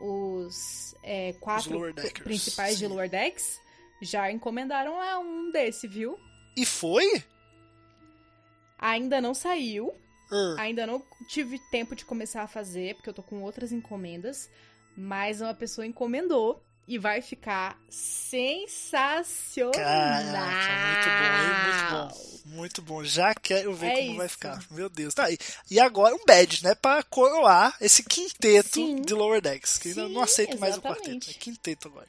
os 0.01 0.95
é, 1.03 1.33
quatro 1.41 1.93
deckers, 1.93 2.25
principais 2.25 2.79
de 2.79 2.85
sim. 2.87 2.89
Lower 2.93 3.11
Decks. 3.11 3.61
Já 4.01 4.31
encomendaram 4.33 4.97
lá 4.99 5.19
um 5.19 5.51
desse, 5.53 5.87
viu? 5.89 6.19
E 6.57 6.65
foi? 6.67 7.23
Ainda 8.79 9.21
não 9.21 9.35
saiu. 9.35 9.93
Ah, 10.31 10.63
Ainda 10.63 10.87
não 10.87 11.03
tive 11.29 11.59
tempo 11.71 11.95
de 11.95 12.05
começar 12.05 12.43
a 12.43 12.49
fazer, 12.49 12.95
porque 12.95 13.09
eu 13.09 13.15
tô 13.15 13.23
com 13.23 13.43
outras 13.43 13.71
encomendas. 13.71 14.49
Mas 14.97 15.41
uma 15.41 15.55
pessoa 15.55 15.87
encomendou 15.87 16.63
e 16.87 16.99
vai 16.99 17.23
ficar 17.23 17.79
sensacional. 17.89 19.73
Caraca, 19.73 20.73
muito 20.87 21.91
bom? 21.91 22.07
Muito 22.09 22.13
bom. 22.19 22.33
Muito 22.57 22.83
bom. 22.83 23.05
Já 23.05 23.35
quero 23.35 23.73
ver 23.73 23.87
É 23.87 23.97
como 24.07 24.17
vai 24.17 24.27
isso. 24.27 24.35
ficar. 24.35 24.65
Meu 24.71 24.89
Deus. 24.89 25.15
Tá 25.15 25.25
aí. 25.25 25.39
E 25.71 25.81
agora 25.81 26.15
um 26.15 26.25
badge, 26.27 26.63
né? 26.65 26.75
Pra 26.75 27.03
coroar 27.03 27.75
esse 27.81 28.03
quinteto 28.03 28.75
Sim. 28.75 29.01
de 29.01 29.15
Lower 29.15 29.41
Decks. 29.41 29.79
Que 29.79 29.89
ainda 29.89 30.07
Sim, 30.07 30.13
não 30.13 30.23
aceito 30.23 30.59
mais 30.59 30.77
o 30.77 30.83
quarteto. 30.83 31.31
É 31.31 31.35
quinteto 31.35 31.89
agora. 31.89 32.09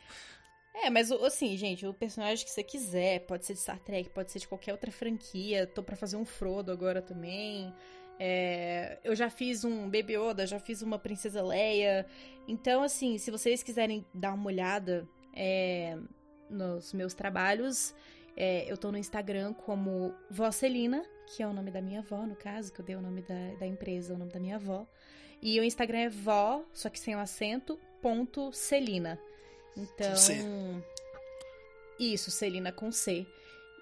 É, 0.75 0.89
mas 0.89 1.11
assim, 1.11 1.55
gente, 1.55 1.85
o 1.85 1.93
personagem 1.93 2.43
que 2.43 2.51
você 2.51 2.63
quiser, 2.63 3.19
pode 3.21 3.45
ser 3.45 3.53
de 3.53 3.59
Star 3.59 3.79
Trek, 3.79 4.09
pode 4.09 4.31
ser 4.31 4.39
de 4.39 4.47
qualquer 4.47 4.71
outra 4.73 4.91
franquia. 4.91 5.67
Tô 5.67 5.83
pra 5.83 5.95
fazer 5.95 6.17
um 6.17 6.25
Frodo 6.25 6.71
agora 6.71 7.01
também. 7.01 7.73
É, 8.19 8.99
eu 9.03 9.15
já 9.15 9.29
fiz 9.29 9.63
um 9.63 9.89
Baby 9.89 10.15
Yoda, 10.15 10.45
já 10.45 10.59
fiz 10.59 10.81
uma 10.81 10.99
Princesa 10.99 11.41
Leia. 11.43 12.05
Então, 12.47 12.83
assim, 12.83 13.17
se 13.17 13.31
vocês 13.31 13.63
quiserem 13.63 14.05
dar 14.13 14.33
uma 14.33 14.47
olhada 14.47 15.07
é, 15.33 15.97
nos 16.49 16.93
meus 16.93 17.13
trabalhos, 17.13 17.93
é, 18.35 18.71
eu 18.71 18.77
tô 18.77 18.91
no 18.91 18.97
Instagram 18.97 19.53
como 19.53 20.13
Vosselina, 20.29 21.03
que 21.27 21.41
é 21.41 21.47
o 21.47 21.53
nome 21.53 21.71
da 21.71 21.81
minha 21.81 21.99
avó, 21.99 22.25
no 22.25 22.35
caso, 22.35 22.71
que 22.71 22.79
eu 22.79 22.85
dei 22.85 22.95
o 22.95 23.01
nome 23.01 23.21
da, 23.21 23.55
da 23.59 23.67
empresa, 23.67 24.13
o 24.13 24.17
nome 24.17 24.31
da 24.31 24.39
minha 24.39 24.55
avó. 24.55 24.87
E 25.41 25.59
o 25.59 25.63
Instagram 25.63 25.99
é 25.99 26.09
vó, 26.09 26.63
só 26.73 26.89
que 26.89 26.99
sem 26.99 27.15
o 27.15 27.19
acento, 27.19 27.79
ponto 28.01 28.51
Celina. 28.53 29.19
Então. 29.75 30.15
C. 30.15 30.37
Isso, 31.99 32.31
Celina 32.31 32.71
com 32.71 32.91
C. 32.91 33.25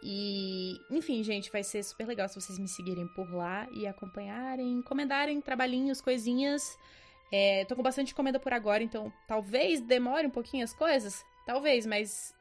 E, 0.04 0.80
enfim, 0.90 1.24
gente, 1.24 1.52
vai 1.52 1.64
ser 1.64 1.84
super 1.84 2.08
legal 2.08 2.28
se 2.28 2.36
vocês 2.36 2.58
me 2.58 2.68
seguirem 2.68 3.08
por 3.10 3.32
lá 3.32 3.68
e 3.72 3.86
acompanharem, 3.86 4.72
encomendarem 4.74 5.40
trabalhinhos, 5.42 6.02
coisinhas. 6.02 6.78
É, 7.32 7.66
tô 7.66 7.76
com 7.76 7.84
bastante 7.84 8.12
encomenda 8.12 8.40
por 8.40 8.52
agora, 8.52 8.84
então 8.84 9.14
talvez 9.28 9.80
demore 9.80 10.28
um 10.28 10.32
pouquinho 10.32 10.64
as 10.64 10.74
coisas. 10.74 11.24
Talvez, 11.46 11.86
mas 11.86 12.34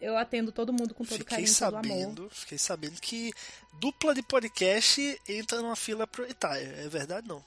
eu 0.00 0.16
atendo 0.16 0.52
todo 0.52 0.72
mundo 0.72 0.94
com 0.94 1.04
todo 1.04 1.18
Fiquei 1.18 1.38
carinho, 1.38 1.54
todo 1.54 1.76
amor. 1.76 1.84
sabendo, 1.84 2.30
fiquei 2.30 2.58
sabendo 2.58 3.00
que 3.00 3.32
dupla 3.80 4.14
de 4.14 4.22
podcast 4.22 5.20
entra 5.28 5.60
numa 5.60 5.76
fila 5.76 6.06
prioritária. 6.06 6.74
É 6.78 6.88
verdade 6.88 7.26
não? 7.26 7.44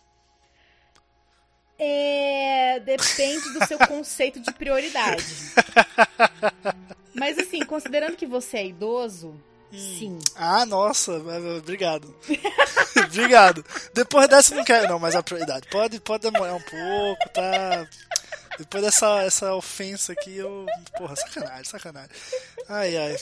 É, 1.80 2.80
depende 2.82 3.54
do 3.54 3.66
seu 3.66 3.80
conceito 3.88 4.40
de 4.40 4.54
prioridade. 4.54 5.26
Mas 7.16 7.40
assim, 7.40 7.66
considerando 7.66 8.16
que 8.16 8.28
você 8.28 8.58
é 8.58 8.68
idoso, 8.68 9.34
sim. 9.72 10.20
Ah, 10.36 10.66
nossa, 10.66 11.14
obrigado. 11.58 12.14
Obrigado. 13.06 13.66
Depois 13.94 14.28
dessa 14.30 14.56
não 14.56 14.64
quero, 14.64 14.88
não, 14.88 15.00
mas 15.00 15.16
a 15.16 15.24
prioridade. 15.24 15.68
Pode, 15.70 16.00
pode 16.00 16.30
demorar 16.30 16.54
um 16.56 16.62
pouco, 16.62 17.30
tá? 17.30 17.88
Depois 18.58 18.84
dessa 18.84 19.24
essa 19.24 19.54
ofensa 19.56 20.14
aqui, 20.14 20.38
eu. 20.38 20.66
Porra, 20.98 21.16
sacanagem, 21.16 21.64
sacanagem. 21.66 22.10
Ai, 22.70 22.96
ai. 22.98 23.18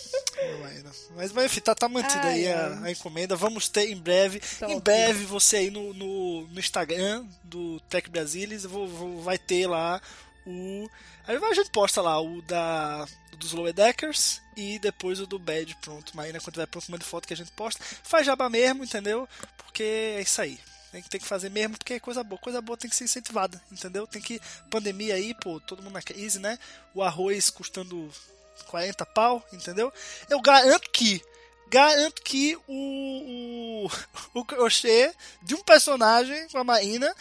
Mas, 1.15 1.31
mas 1.31 1.45
enfim, 1.45 1.61
tá, 1.61 1.73
tá 1.73 1.87
mantida 1.87 2.23
Ai, 2.27 2.45
aí 2.47 2.51
a, 2.51 2.79
a 2.83 2.91
encomenda. 2.91 3.35
Vamos 3.35 3.67
ter 3.69 3.89
em 3.89 3.95
breve. 3.95 4.41
Top. 4.59 4.71
Em 4.71 4.79
breve, 4.79 5.25
você 5.25 5.57
aí 5.57 5.71
no, 5.71 5.93
no, 5.93 6.47
no 6.47 6.59
Instagram 6.59 7.25
do 7.43 7.79
Tech 7.81 8.09
Brasilis 8.09 8.63
vou, 8.63 8.87
vou- 8.87 9.21
vai 9.21 9.37
ter 9.37 9.65
lá 9.67 10.01
o. 10.49 10.89
Aí 11.27 11.37
a 11.37 11.53
gente 11.53 11.69
posta 11.71 12.01
lá 12.01 12.19
o 12.19 12.41
da 12.41 13.05
dos 13.37 13.53
Lower 13.53 13.73
Deckers 13.73 14.41
e 14.55 14.77
depois 14.79 15.19
o 15.19 15.25
do 15.25 15.39
Bad 15.39 15.75
pronto. 15.81 16.11
Mas 16.15 16.27
ainda 16.27 16.39
quando 16.39 16.53
tiver 16.53 16.67
pronto, 16.67 16.91
manda 16.91 17.05
foto 17.05 17.27
que 17.27 17.33
a 17.33 17.37
gente 17.37 17.51
posta. 17.51 17.83
Faz 18.03 18.25
jabá 18.25 18.49
mesmo, 18.49 18.83
entendeu? 18.83 19.27
Porque 19.57 19.83
é 19.83 20.21
isso 20.21 20.41
aí. 20.41 20.59
Tem 20.91 21.01
que, 21.01 21.09
tem 21.09 21.19
que 21.19 21.27
fazer 21.27 21.49
mesmo, 21.49 21.77
porque 21.77 21.93
é 21.93 21.99
coisa 21.99 22.23
boa. 22.23 22.39
Coisa 22.39 22.61
boa 22.61 22.77
tem 22.77 22.89
que 22.89 22.95
ser 22.95 23.03
incentivada, 23.03 23.61
entendeu? 23.71 24.07
Tem 24.07 24.21
que. 24.21 24.41
Pandemia 24.69 25.15
aí, 25.15 25.33
pô, 25.35 25.59
todo 25.59 25.83
mundo 25.83 25.93
na 25.93 26.01
crise, 26.01 26.39
né? 26.39 26.57
O 26.93 27.03
arroz 27.03 27.49
custando 27.49 28.11
40 28.67 29.05
pau, 29.05 29.43
entendeu? 29.53 29.93
Eu 30.29 30.41
garanto 30.41 30.89
que. 30.91 31.21
Garanto 31.69 32.23
que 32.23 32.57
o, 32.67 33.85
o, 33.85 33.91
o 34.39 34.45
crochê 34.45 35.13
de 35.43 35.53
um 35.53 35.61
personagem 35.61 36.47
com 36.49 36.57
a 36.57 36.63
Marina 36.63 37.13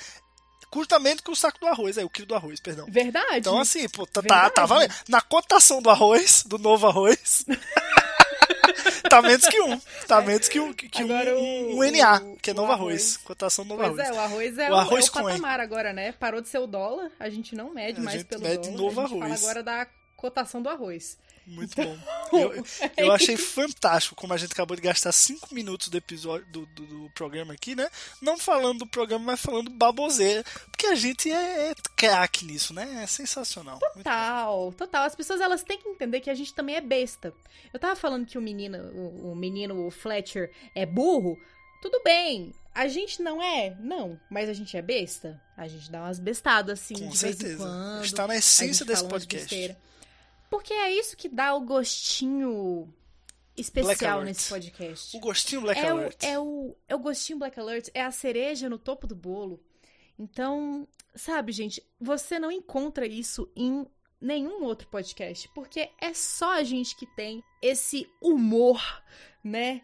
custa 0.71 0.99
menos 0.99 1.21
que 1.21 1.31
o 1.31 1.37
saco 1.37 1.59
do 1.61 1.67
arroz, 1.67 1.99
aí, 1.99 2.05
o 2.05 2.11
quilo 2.11 2.27
do 2.29 2.35
arroz, 2.35 2.61
perdão. 2.61 2.87
Verdade. 2.89 3.39
Então, 3.39 3.59
assim, 3.59 3.89
pô, 3.89 4.07
tá, 4.07 4.21
tá, 4.23 4.35
Verdade. 4.35 4.55
tá 4.55 4.67
valendo. 4.67 4.95
Na 5.09 5.21
cotação 5.21 5.81
do 5.83 5.91
arroz, 5.91 6.43
do 6.47 6.59
novo 6.59 6.87
arroz, 6.87 7.45
tá 9.09 9.23
menos 9.23 9.47
que 9.47 9.61
um. 9.61 9.81
Tá 10.07 10.21
menos 10.21 10.49
que, 10.49 10.61
um, 10.61 10.73
que 10.73 11.03
Agora 11.03 11.37
um, 11.39 11.75
o- 11.75 11.79
um 11.79 11.83
NA, 11.91 12.21
o- 12.21 12.37
que 12.37 12.51
é 12.51 12.55
novo 12.55 12.73
arroz. 12.73 12.93
arroz. 13.15 13.17
Cotação 13.19 13.65
do 13.65 13.69
novo 13.77 13.83
Pois 13.83 13.99
arroz. 13.99 14.09
é, 14.09 14.13
o 14.13 14.21
arroz 14.25 14.59
é 14.59 14.71
O 14.71 14.73
o, 14.75 14.77
arroz 14.77 15.07
é 15.07 15.09
o 15.09 15.13
patamar 15.13 15.61
agora, 15.61 15.93
né? 15.93 16.13
Parou 16.13 16.41
de 16.41 16.49
ser 16.49 16.59
o 16.59 16.67
dólar, 16.67 17.11
a 17.19 17.29
gente 17.29 17.55
não 17.55 17.73
mede 17.73 18.01
A 18.01 18.03
mais 18.03 18.23
pelo 18.23 18.43
mede 18.43 18.69
dólar. 18.71 18.77
novo 18.83 19.01
a 19.01 19.05
gente 19.07 19.23
arroz. 19.23 19.41
fala 19.41 19.51
agora 19.51 19.63
da 19.63 19.87
cotação 20.19 20.61
do 20.61 20.69
arroz. 20.69 21.17
Muito 21.47 21.75
bom. 21.77 21.99
Eu, 22.31 22.63
eu 22.95 23.13
achei 23.13 23.39
fantástico 23.39 24.15
como 24.15 24.35
a 24.35 24.37
gente 24.37 24.53
acabou 24.53 24.77
de 24.77 24.83
gastar 24.83 25.13
5 25.13 25.55
minutos 25.55 25.89
do 25.89 25.97
episódio 25.97 26.47
do, 26.53 26.67
do, 26.67 26.85
do 26.85 27.11
programa 27.15 27.55
aqui, 27.55 27.75
né? 27.75 27.89
Não 28.21 28.37
falando 28.37 28.81
do 28.81 28.87
programa, 28.87 29.25
mas 29.25 29.41
falando 29.41 29.71
baboseira. 29.71 30.45
Porque 30.71 30.87
a 30.89 30.95
gente 30.95 31.33
é, 31.33 31.71
é 31.71 31.75
craque 31.97 32.45
nisso, 32.45 32.75
né? 32.75 33.01
É 33.03 33.07
sensacional. 33.07 33.79
Total, 33.79 34.73
total. 34.75 35.05
As 35.05 35.15
pessoas 35.15 35.41
elas 35.41 35.63
têm 35.63 35.79
que 35.79 35.89
entender 35.89 36.21
que 36.21 36.29
a 36.29 36.35
gente 36.35 36.53
também 36.53 36.77
é 36.77 36.83
besta. 36.83 37.33
Eu 37.73 37.81
tava 37.81 37.97
falando 37.97 38.27
que 38.27 38.37
o 38.37 38.43
menino, 38.43 38.77
o, 38.93 39.33
o 39.33 39.35
menino, 39.35 39.87
o 39.87 39.91
Fletcher, 39.91 40.53
é 40.75 40.85
burro. 40.85 41.39
Tudo 41.81 42.03
bem. 42.05 42.53
A 42.75 42.89
gente 42.89 43.23
não 43.23 43.43
é? 43.43 43.75
Não. 43.81 44.21
Mas 44.29 44.51
a 44.51 44.53
gente 44.53 44.77
é 44.77 44.83
besta? 44.83 45.41
A 45.57 45.67
gente 45.67 45.91
dá 45.91 46.03
umas 46.03 46.19
bestadas 46.19 46.79
assim 46.79 46.95
Com 46.95 47.09
de 47.09 47.19
vez 47.19 47.23
em 47.23 47.39
certeza. 47.39 47.57
quando. 47.57 48.05
Está 48.05 48.27
na 48.27 48.37
essência 48.37 48.85
desse 48.85 49.09
podcast. 49.09 49.77
Porque 50.51 50.73
é 50.73 50.93
isso 50.93 51.17
que 51.17 51.29
dá 51.29 51.55
o 51.55 51.61
gostinho 51.61 52.93
especial 53.57 54.23
nesse 54.23 54.49
podcast. 54.49 55.17
O 55.17 55.21
gostinho 55.21 55.61
Black 55.63 55.81
é, 55.81 55.93
o, 55.93 55.97
Alert. 55.97 56.23
é, 56.23 56.39
o, 56.39 56.77
é 56.89 56.95
o 56.95 56.99
gostinho 56.99 57.39
Black 57.39 57.59
Alert, 57.59 57.89
é 57.95 58.03
a 58.03 58.11
cereja 58.11 58.69
no 58.69 58.79
topo 58.79 59.07
do 59.07 59.15
bolo. 59.15 59.61
Então, 60.19 60.87
sabe, 61.15 61.53
gente, 61.53 61.83
você 62.01 62.39
não 62.39 62.51
encontra 62.51 63.07
isso 63.07 63.51
em 63.55 63.87
nenhum 64.21 64.65
outro 64.65 64.89
podcast, 64.89 65.49
porque 65.55 65.91
é 66.01 66.13
só 66.13 66.55
a 66.55 66.63
gente 66.65 66.97
que 66.97 67.07
tem 67.15 67.43
esse 67.63 68.09
humor, 68.21 68.81
né? 69.43 69.83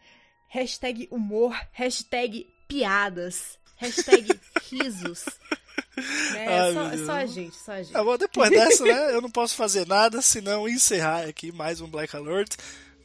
Hashtag 0.49 1.09
humor, 1.11 1.55
hashtag 1.73 2.47
piadas, 2.69 3.59
hashtag 3.77 4.41
risos. 4.71 5.25
Né? 5.97 6.47
Ai, 6.49 6.71
É 6.71 6.73
só, 6.73 6.83
é 6.91 6.97
só 6.99 7.13
a 7.13 7.27
gente, 7.27 7.57
só 7.57 7.73
a 7.73 7.83
gente. 7.83 7.97
Ah, 7.97 8.03
bom, 8.03 8.17
depois 8.17 8.51
dessa, 8.51 8.85
né, 8.85 9.15
eu 9.15 9.21
não 9.21 9.31
posso 9.31 9.55
fazer 9.55 9.87
nada 9.87 10.21
senão 10.23 10.69
encerrar 10.69 11.25
aqui 11.25 11.53
mais 11.53 11.81
um 11.81 11.89
Black 11.89 12.15
Alert. 12.17 12.57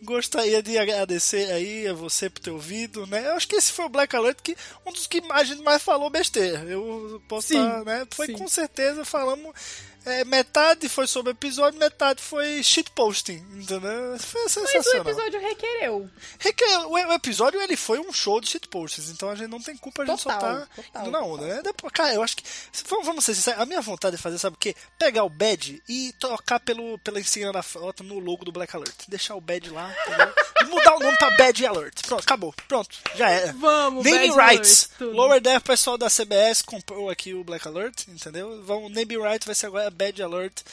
Gostaria 0.02 0.64
de 0.64 0.78
agradecer 0.78 1.52
aí 1.52 1.86
a 1.86 1.94
você 1.94 2.30
por 2.30 2.40
ter 2.40 2.52
ouvido, 2.52 3.06
né? 3.06 3.28
Eu 3.28 3.34
acho 3.34 3.48
que 3.48 3.56
esse 3.56 3.72
foi 3.74 3.84
o 3.84 3.90
Black 3.90 4.16
Alert 4.16 4.38
que 4.42 4.56
um 4.86 4.94
dos 4.94 5.08
que 5.08 5.22
a 5.30 5.44
gente 5.44 5.62
mais 5.62 5.84
falou 5.84 6.10
besteira. 6.10 6.60
Eu 6.60 7.22
posso 7.28 7.50
Sim, 7.50 7.62
estar, 7.62 7.84
né? 7.84 8.08
Foi 8.12 8.28
sim. 8.28 8.34
com 8.34 8.48
certeza 8.48 9.04
falamos 9.04 9.54
é, 10.06 10.24
metade 10.26 10.88
foi 10.90 11.06
sobre 11.08 11.32
o 11.32 11.34
episódio, 11.34 11.80
metade 11.80 12.22
foi 12.22 12.62
shitposting, 12.64 13.46
entendeu? 13.54 14.18
Foi 14.20 14.42
Mas 14.44 14.58
o 14.58 14.60
sensacional. 14.68 15.02
episódio 15.10 15.40
requereu. 15.40 16.10
Reque- 16.40 16.66
O, 16.88 16.98
episódio 17.14 17.62
ele 17.62 17.76
foi 17.76 18.00
um 18.00 18.12
show 18.14 18.40
de 18.42 18.48
shitposts, 18.50 19.10
então 19.10 19.30
a 19.30 19.36
gente 19.36 19.50
não 19.50 19.62
tem 19.62 19.76
culpa, 19.78 20.04
a 20.04 20.06
gente 20.06 20.24
Total, 20.24 20.40
só 20.42 20.48
tá 20.48 20.68
total, 20.76 21.02
indo 21.04 21.12
na 21.12 21.22
onda, 21.22 21.46
né? 21.46 21.62
Depois, 21.64 21.92
cara, 21.94 22.14
eu 22.14 22.24
acho 22.24 22.38
que. 22.38 22.44
Vamos, 22.88 23.06
vamos 23.06 23.26
ser 23.26 23.36
sinceros, 23.36 23.62
a 23.62 23.66
minha 23.66 23.82
vontade 23.82 24.16
de 24.16 24.22
fazer, 24.22 24.38
sabe 24.40 24.56
o 24.56 24.60
quê? 24.60 24.76
Pegar 24.98 25.24
o 25.24 25.30
badge 25.30 25.82
e 25.88 26.14
trocar 26.20 26.60
pelo, 26.60 26.98
pela 27.00 27.20
insígnia 27.20 27.52
da 27.52 27.62
frota 27.62 28.04
no 28.04 28.20
logo 28.20 28.46
do 28.46 28.52
Black 28.52 28.76
Alert. 28.76 28.96
Deixar 29.08 29.36
o 29.36 29.42
badge 29.42 29.70
lá, 29.70 29.94
entendeu? 30.08 30.34
E 30.62 30.66
mudar 30.66 30.96
o 30.96 31.00
nome 31.00 31.18
pra 31.18 31.30
Badge 31.38 31.66
Alert. 31.66 32.02
Pronto, 32.06 32.22
acabou. 32.24 32.54
Pronto, 32.68 32.90
já 33.16 33.30
era. 33.30 33.54
Vamos, 33.54 34.04
Name 34.04 34.30
Bad 34.30 34.52
rights. 34.56 34.90
Alert. 35.00 35.16
Lower 35.16 35.40
Deck, 35.42 35.64
pessoal 35.66 35.98
da 35.98 36.10
CBS 36.10 36.62
comprou 36.62 37.10
aqui 37.10 37.34
o 37.34 37.44
Black 37.44 37.68
Alert, 37.68 38.08
entendeu? 38.08 38.62
Vão, 38.64 38.90
name 38.90 39.18
rights 39.18 39.46
vai 39.46 39.56
ser 39.56 39.68
agora 39.68 39.89
Bad 39.90 40.22
Alert. 40.22 40.64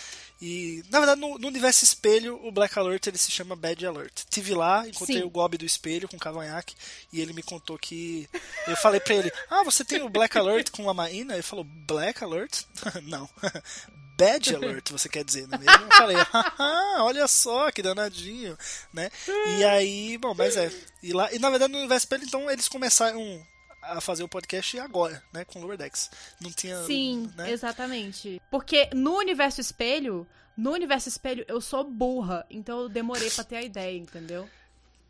E, 0.40 0.84
na 0.90 0.98
verdade, 0.98 1.20
no, 1.20 1.38
no 1.38 1.48
universo 1.48 1.82
espelho, 1.82 2.38
o 2.46 2.52
Black 2.52 2.78
Alert 2.78 3.06
ele 3.06 3.16
se 3.16 3.30
chama 3.30 3.56
Bad 3.56 3.86
Alert. 3.86 4.24
Tive 4.28 4.54
lá, 4.54 4.86
encontrei 4.86 5.18
Sim. 5.18 5.24
o 5.24 5.30
Gob 5.30 5.56
do 5.56 5.64
espelho 5.64 6.08
com 6.08 6.16
o 6.16 6.20
cavanhaque 6.20 6.74
e 7.12 7.20
ele 7.20 7.32
me 7.32 7.42
contou 7.42 7.78
que. 7.78 8.28
Eu 8.68 8.76
falei 8.76 9.00
pra 9.00 9.14
ele: 9.14 9.32
Ah, 9.48 9.62
você 9.62 9.84
tem 9.84 10.02
o 10.02 10.10
Black 10.10 10.36
Alert 10.36 10.70
com 10.70 10.88
a 10.90 10.94
Maína? 10.94 11.34
Ele 11.34 11.42
falou: 11.42 11.64
Black 11.64 12.22
Alert? 12.22 12.64
Não. 13.04 13.28
Bad 14.18 14.54
Alert, 14.54 14.90
você 14.90 15.10
quer 15.10 15.22
dizer, 15.22 15.46
não 15.46 15.58
é 15.58 15.60
mesmo? 15.60 15.84
Eu 15.84 15.92
falei, 15.94 16.16
haha, 16.16 17.04
olha 17.04 17.28
só, 17.28 17.70
que 17.70 17.82
danadinho, 17.82 18.56
né? 18.90 19.10
E 19.58 19.64
aí, 19.64 20.16
bom, 20.16 20.32
mas 20.32 20.56
é. 20.56 20.72
E, 21.02 21.12
lá, 21.12 21.30
e 21.34 21.38
na 21.38 21.50
verdade 21.50 21.70
no 21.70 21.80
universo 21.80 22.06
espelho, 22.06 22.24
então, 22.24 22.50
eles 22.50 22.66
começaram 22.66 23.46
a 23.92 24.00
fazer 24.00 24.22
o 24.22 24.28
podcast 24.28 24.78
agora, 24.78 25.22
né? 25.32 25.44
Com 25.44 25.60
Lower 25.60 25.76
Decks. 25.78 26.10
Não 26.40 26.50
tinha. 26.50 26.82
Sim, 26.84 27.30
né? 27.36 27.50
exatamente. 27.50 28.40
Porque 28.50 28.88
no 28.94 29.16
universo 29.16 29.60
espelho, 29.60 30.26
no 30.56 30.72
universo 30.72 31.08
espelho 31.08 31.44
eu 31.48 31.60
sou 31.60 31.84
burra, 31.84 32.44
então 32.50 32.80
eu 32.82 32.88
demorei 32.88 33.30
pra 33.30 33.44
ter 33.44 33.56
a 33.56 33.62
ideia, 33.62 33.96
entendeu? 33.98 34.48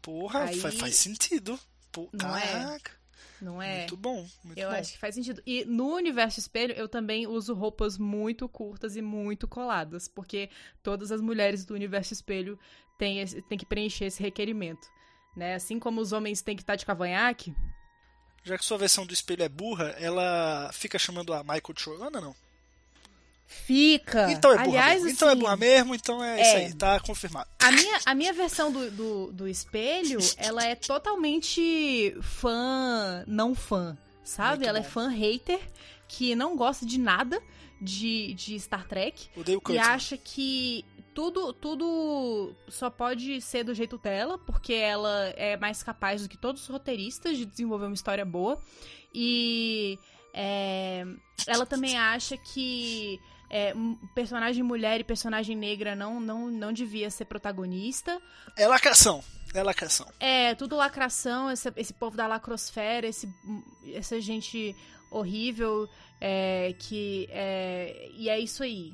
Porra, 0.02 0.44
Aí- 0.44 0.60
faz, 0.60 0.74
faz 0.78 0.96
sentido. 0.96 1.58
Pô, 1.90 2.08
Não 2.12 2.36
é? 2.36 2.46
caraca, 2.52 2.90
Não 3.40 3.62
é? 3.62 3.78
muito 3.78 3.96
bom. 3.96 4.26
Muito 4.44 4.58
eu 4.58 4.68
bom. 4.70 4.76
acho 4.76 4.92
que 4.92 4.98
faz 4.98 5.14
sentido. 5.14 5.42
E 5.46 5.64
no 5.64 5.94
universo 5.94 6.38
espelho 6.38 6.74
eu 6.74 6.88
também 6.88 7.26
uso 7.26 7.54
roupas 7.54 7.96
muito 7.98 8.48
curtas 8.48 8.96
e 8.96 9.02
muito 9.02 9.48
coladas, 9.48 10.06
porque 10.06 10.50
todas 10.82 11.10
as 11.10 11.20
mulheres 11.20 11.64
do 11.64 11.74
universo 11.74 12.12
espelho 12.12 12.58
têm, 12.98 13.20
esse- 13.20 13.40
têm 13.42 13.56
que 13.58 13.66
preencher 13.66 14.04
esse 14.06 14.22
requerimento. 14.22 14.86
Né? 15.34 15.54
Assim 15.54 15.78
como 15.78 16.00
os 16.00 16.12
homens 16.12 16.40
têm 16.42 16.54
que 16.56 16.62
estar 16.62 16.76
de 16.76 16.86
cavanhaque, 16.86 17.54
Já 18.46 18.56
que 18.56 18.64
sua 18.64 18.78
versão 18.78 19.04
do 19.04 19.12
espelho 19.12 19.42
é 19.42 19.48
burra, 19.48 19.94
ela 19.98 20.70
fica 20.72 20.98
chamando 20.98 21.34
a 21.34 21.42
Michael 21.42 21.74
de 21.74 21.80
chorona, 21.82 22.20
não? 22.20 22.34
fica. 23.46 24.30
Então 24.30 24.52
é 24.52 24.54
burra 24.54 24.66
Aliás, 24.66 25.02
mesmo. 25.02 25.10
Então 25.10 25.28
é 25.28 25.32
assim, 25.32 25.40
burra 25.40 25.56
mesmo, 25.56 25.94
então 25.94 26.24
é, 26.24 26.42
isso 26.42 26.50
é. 26.50 26.56
aí, 26.56 26.74
tá 26.74 27.00
confirmado. 27.00 27.48
A 27.58 27.72
minha, 27.72 28.00
a 28.06 28.14
minha 28.14 28.32
versão 28.32 28.70
do, 28.70 28.90
do, 28.90 29.32
do 29.32 29.48
espelho, 29.48 30.18
ela 30.36 30.64
é 30.64 30.74
totalmente 30.74 32.16
fã, 32.22 33.24
não 33.26 33.54
fã, 33.54 33.96
sabe? 34.24 34.58
Muito 34.58 34.68
ela 34.68 34.80
bom. 34.80 34.86
é 34.86 34.88
fã 34.88 35.08
hater, 35.08 35.60
que 36.08 36.34
não 36.34 36.56
gosta 36.56 36.84
de 36.84 36.98
nada 36.98 37.42
de, 37.80 38.34
de 38.34 38.58
Star 38.58 38.86
Trek 38.86 39.28
Odeio 39.36 39.58
o 39.58 39.60
e 39.60 39.62
Kurtzman. 39.62 39.88
acha 39.90 40.16
que 40.16 40.84
tudo, 41.16 41.50
tudo 41.54 42.54
só 42.68 42.90
pode 42.90 43.40
ser 43.40 43.64
do 43.64 43.72
jeito 43.72 43.96
dela, 43.96 44.36
porque 44.36 44.74
ela 44.74 45.28
é 45.34 45.56
mais 45.56 45.82
capaz 45.82 46.22
do 46.22 46.28
que 46.28 46.36
todos 46.36 46.60
os 46.60 46.68
roteiristas 46.68 47.38
de 47.38 47.46
desenvolver 47.46 47.86
uma 47.86 47.94
história 47.94 48.22
boa. 48.22 48.60
E 49.14 49.98
é, 50.34 51.06
ela 51.46 51.64
também 51.64 51.96
acha 51.96 52.36
que 52.36 53.18
é, 53.48 53.72
personagem 54.14 54.62
mulher 54.62 55.00
e 55.00 55.04
personagem 55.04 55.56
negra 55.56 55.96
não, 55.96 56.20
não, 56.20 56.50
não 56.50 56.70
devia 56.70 57.08
ser 57.08 57.24
protagonista. 57.24 58.20
É 58.54 58.68
lacração. 58.68 59.24
É 59.54 59.62
lacração. 59.62 60.06
É, 60.20 60.54
tudo 60.54 60.76
lacração, 60.76 61.50
esse, 61.50 61.72
esse 61.76 61.94
povo 61.94 62.14
da 62.14 62.26
lacrosfera, 62.26 63.06
esse, 63.06 63.26
essa 63.94 64.20
gente 64.20 64.76
horrível, 65.10 65.88
é, 66.20 66.74
que 66.78 67.26
é, 67.30 68.10
e 68.12 68.28
é 68.28 68.38
isso 68.38 68.62
aí. 68.62 68.92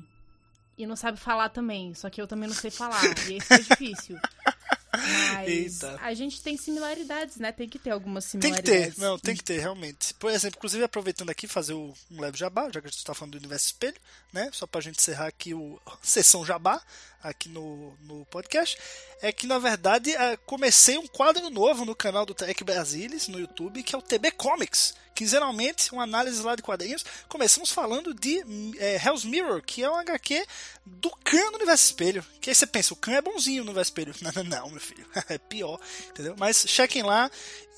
E 0.77 0.85
não 0.85 0.95
sabe 0.95 1.19
falar 1.19 1.49
também, 1.49 1.93
só 1.93 2.09
que 2.09 2.21
eu 2.21 2.27
também 2.27 2.49
não 2.49 2.55
sei 2.55 2.71
falar, 2.71 3.03
e 3.29 3.37
isso 3.37 3.53
é 3.53 3.57
difícil. 3.59 4.17
Mas 4.95 5.49
Eita. 5.49 5.99
a 6.01 6.13
gente 6.13 6.41
tem 6.41 6.55
similaridades, 6.55 7.37
né? 7.37 7.51
Tem 7.51 7.67
que 7.67 7.79
ter 7.79 7.89
algumas 7.89 8.25
Tem 8.31 8.39
que 8.39 8.47
similaridades. 8.47 8.95
ter, 8.95 9.01
não, 9.01 9.17
tem 9.17 9.35
que 9.35 9.43
ter, 9.43 9.59
realmente. 9.59 10.13
Por 10.13 10.29
exemplo, 10.29 10.57
inclusive 10.57 10.83
aproveitando 10.83 11.31
aqui, 11.31 11.47
fazer 11.47 11.73
um 11.73 11.93
leve 12.11 12.37
jabá, 12.37 12.65
já 12.71 12.79
que 12.79 12.87
a 12.87 12.89
gente 12.89 12.99
está 12.99 13.13
falando 13.13 13.31
do 13.31 13.39
Universo 13.39 13.65
Espelho, 13.65 13.99
né? 14.31 14.49
Só 14.53 14.67
pra 14.67 14.81
gente 14.81 14.99
encerrar 14.99 15.27
aqui 15.27 15.53
o 15.53 15.81
a 15.85 15.97
sessão 16.03 16.45
jabá 16.45 16.79
aqui 17.23 17.49
no, 17.49 17.97
no 18.01 18.23
podcast. 18.25 18.77
É 19.19 19.31
que, 19.31 19.47
na 19.47 19.57
verdade, 19.57 20.11
eh, 20.11 20.37
comecei 20.45 20.97
um 20.97 21.07
quadro 21.07 21.49
novo 21.49 21.85
no 21.85 21.95
canal 21.95 22.23
do 22.23 22.35
Trek 22.35 22.63
Brasilis, 22.63 23.27
no 23.27 23.39
YouTube, 23.39 23.81
que 23.81 23.95
é 23.95 23.97
o 23.97 24.01
TB 24.01 24.31
Comics. 24.31 24.93
Quinzenalmente, 25.15 25.91
uma 25.93 26.03
análise 26.03 26.41
lá 26.41 26.55
de 26.55 26.61
quadrinhos. 26.61 27.05
Começamos 27.29 27.71
falando 27.71 28.13
de 28.13 28.43
eh, 28.79 28.99
Hell's 29.03 29.23
Mirror, 29.23 29.61
que 29.61 29.83
é 29.83 29.89
um 29.89 29.95
HQ 29.95 30.45
do 30.85 31.09
Khan 31.23 31.51
no 31.51 31.57
Universo 31.57 31.85
Espelho. 31.85 32.25
Que 32.41 32.49
aí 32.49 32.55
você 32.55 32.65
pensa, 32.65 32.93
o 32.93 32.97
Khan 32.97 33.13
é 33.13 33.21
bonzinho 33.21 33.63
no 33.63 33.69
Universo 33.71 33.91
Espelho. 33.91 34.13
Não, 34.21 34.31
não, 34.43 34.43
não, 34.43 34.69
meu 34.71 34.81
filho. 34.81 35.05
É 35.29 35.37
pior, 35.37 35.79
entendeu? 36.09 36.35
Mas 36.37 36.65
chequem 36.67 37.03
lá. 37.03 37.29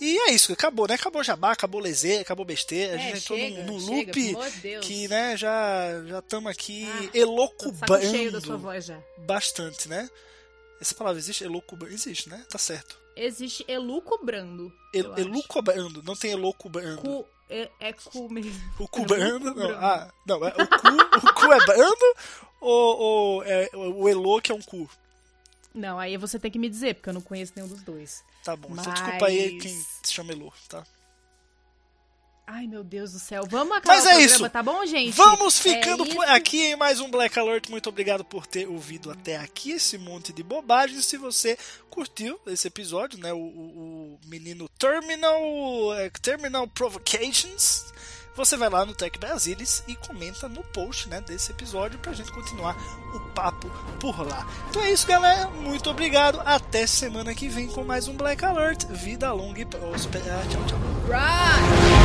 E 0.01 0.17
é 0.27 0.31
isso, 0.31 0.51
acabou, 0.51 0.87
né? 0.87 0.95
Acabou 0.95 1.23
jabá, 1.23 1.51
acabou 1.51 1.79
lezer, 1.79 2.19
acabou 2.21 2.43
besteira. 2.45 2.95
a 2.95 2.97
gente 2.97 3.13
É, 3.13 3.17
entrou 3.17 3.37
chega, 3.39 3.63
num, 3.63 3.73
num 3.73 3.79
chega, 3.79 4.11
loop 4.11 4.51
Deus. 4.61 4.85
que, 4.85 5.07
né, 5.07 5.37
já 5.37 6.03
já 6.07 6.19
estamos 6.19 6.51
aqui 6.51 6.85
Ah, 6.91 6.99
de 7.11 7.19
elocubando 7.19 8.01
cheio 8.01 8.31
da 8.31 8.41
sua 8.41 8.57
voz 8.57 8.85
já. 8.85 8.99
bastante, 9.19 9.87
né? 9.87 10.09
Essa 10.81 10.93
palavra 10.95 11.17
existe? 11.19 11.43
Elocubando. 11.43 11.93
Existe, 11.93 12.27
né? 12.29 12.43
Tá 12.49 12.57
certo. 12.57 12.97
Existe 13.15 13.63
elucubrando. 13.67 14.71
El, 14.93 15.17
elucubrando, 15.17 16.03
não 16.03 16.15
tem 16.15 16.31
elocubando. 16.31 17.01
Cu, 17.01 17.25
é, 17.49 17.69
é 17.79 17.93
cu 17.93 18.29
mesmo. 18.31 18.61
O 18.79 18.87
cu 18.87 19.05
brando, 19.05 19.45
não. 19.53 19.69
Elucubrando. 19.69 19.85
Ah, 19.85 20.11
não, 20.25 20.45
é, 20.45 20.49
o, 20.49 20.67
cu, 20.67 21.27
o 21.29 21.33
cu 21.33 21.53
é 21.53 21.65
brando 21.65 22.15
ou, 22.59 22.97
ou 22.99 23.43
é, 23.43 23.69
o 23.73 24.09
elo 24.09 24.41
que 24.41 24.51
é 24.51 24.55
um 24.55 24.61
cu? 24.61 24.89
Não, 25.73 25.99
aí 25.99 26.17
você 26.17 26.39
tem 26.39 26.49
que 26.51 26.59
me 26.59 26.69
dizer, 26.69 26.95
porque 26.95 27.09
eu 27.09 27.13
não 27.13 27.21
conheço 27.21 27.53
nenhum 27.55 27.67
dos 27.67 27.81
dois. 27.81 28.23
Tá 28.43 28.55
bom, 28.55 28.69
então 28.71 28.85
Mas- 28.85 28.93
desculpa 29.01 29.25
aí 29.27 29.57
quem 29.59 29.73
se 29.73 30.13
chama 30.13 30.31
Elo, 30.31 30.53
tá? 30.69 30.85
Ai, 32.47 32.67
meu 32.67 32.83
Deus 32.83 33.11
do 33.11 33.17
céu. 33.19 33.43
Vamos 33.49 33.75
acabar 33.75 33.95
Mas 33.95 34.03
o 34.05 34.07
é 34.07 34.11
programa, 34.11 34.35
isso. 34.35 34.49
tá 34.51 34.61
bom, 34.63 34.85
gente? 34.85 35.11
Vamos 35.15 35.59
É 35.65 35.73
ficando 35.73 36.05
isso. 36.05 36.15
por 36.15 36.25
aqui 36.29 36.61
em 36.67 36.75
mais 36.75 36.99
um 36.99 37.09
Black 37.09 37.37
Alert. 37.39 37.69
Muito 37.71 37.89
obrigado 37.89 38.23
por 38.23 38.45
ter 38.45 38.67
ouvido 38.67 39.09
até 39.09 39.37
aqui 39.37 39.71
esse 39.71 39.97
monte 39.97 40.31
de 40.31 40.43
bobagens. 40.43 41.05
Se 41.07 41.17
você 41.17 41.57
curtiu 41.89 42.39
esse 42.45 42.67
episódio, 42.67 43.17
né? 43.19 43.33
O, 43.33 43.37
o- 43.37 44.19
o 44.23 44.27
menino 44.29 44.69
Terminal, 44.77 45.41
é, 45.97 46.09
Terminal 46.21 46.67
Provocations. 46.67 47.85
Você 48.35 48.57
vai 48.57 48.69
lá 48.69 48.85
no 48.85 48.93
Tech 48.93 49.17
Brasilis 49.17 49.81
e 49.87 49.95
comenta 49.95 50.47
no 50.49 50.61
post 50.65 51.07
né, 51.07 51.21
desse 51.21 51.51
episódio 51.51 51.97
pra 51.99 52.11
gente 52.13 52.31
continuar 52.33 52.75
o 53.15 53.19
papo 53.33 53.69
por 53.99 54.27
lá. 54.27 54.45
Então 54.69 54.83
é 54.83 54.91
isso, 54.91 55.07
galera. 55.07 55.47
Muito 55.47 55.89
obrigado. 55.89 56.39
Até 56.45 56.85
semana 56.85 57.33
que 57.33 57.47
vem 57.47 57.67
com 57.67 57.83
mais 57.85 58.07
um 58.09 58.13
Black 58.15 58.43
Alert. 58.45 58.85
Vida 58.89 59.31
longa 59.31 59.61
e 59.61 59.65
próspera. 59.65 60.43
Tchau, 60.51 60.65
tchau. 60.67 60.79
Right. 61.07 62.04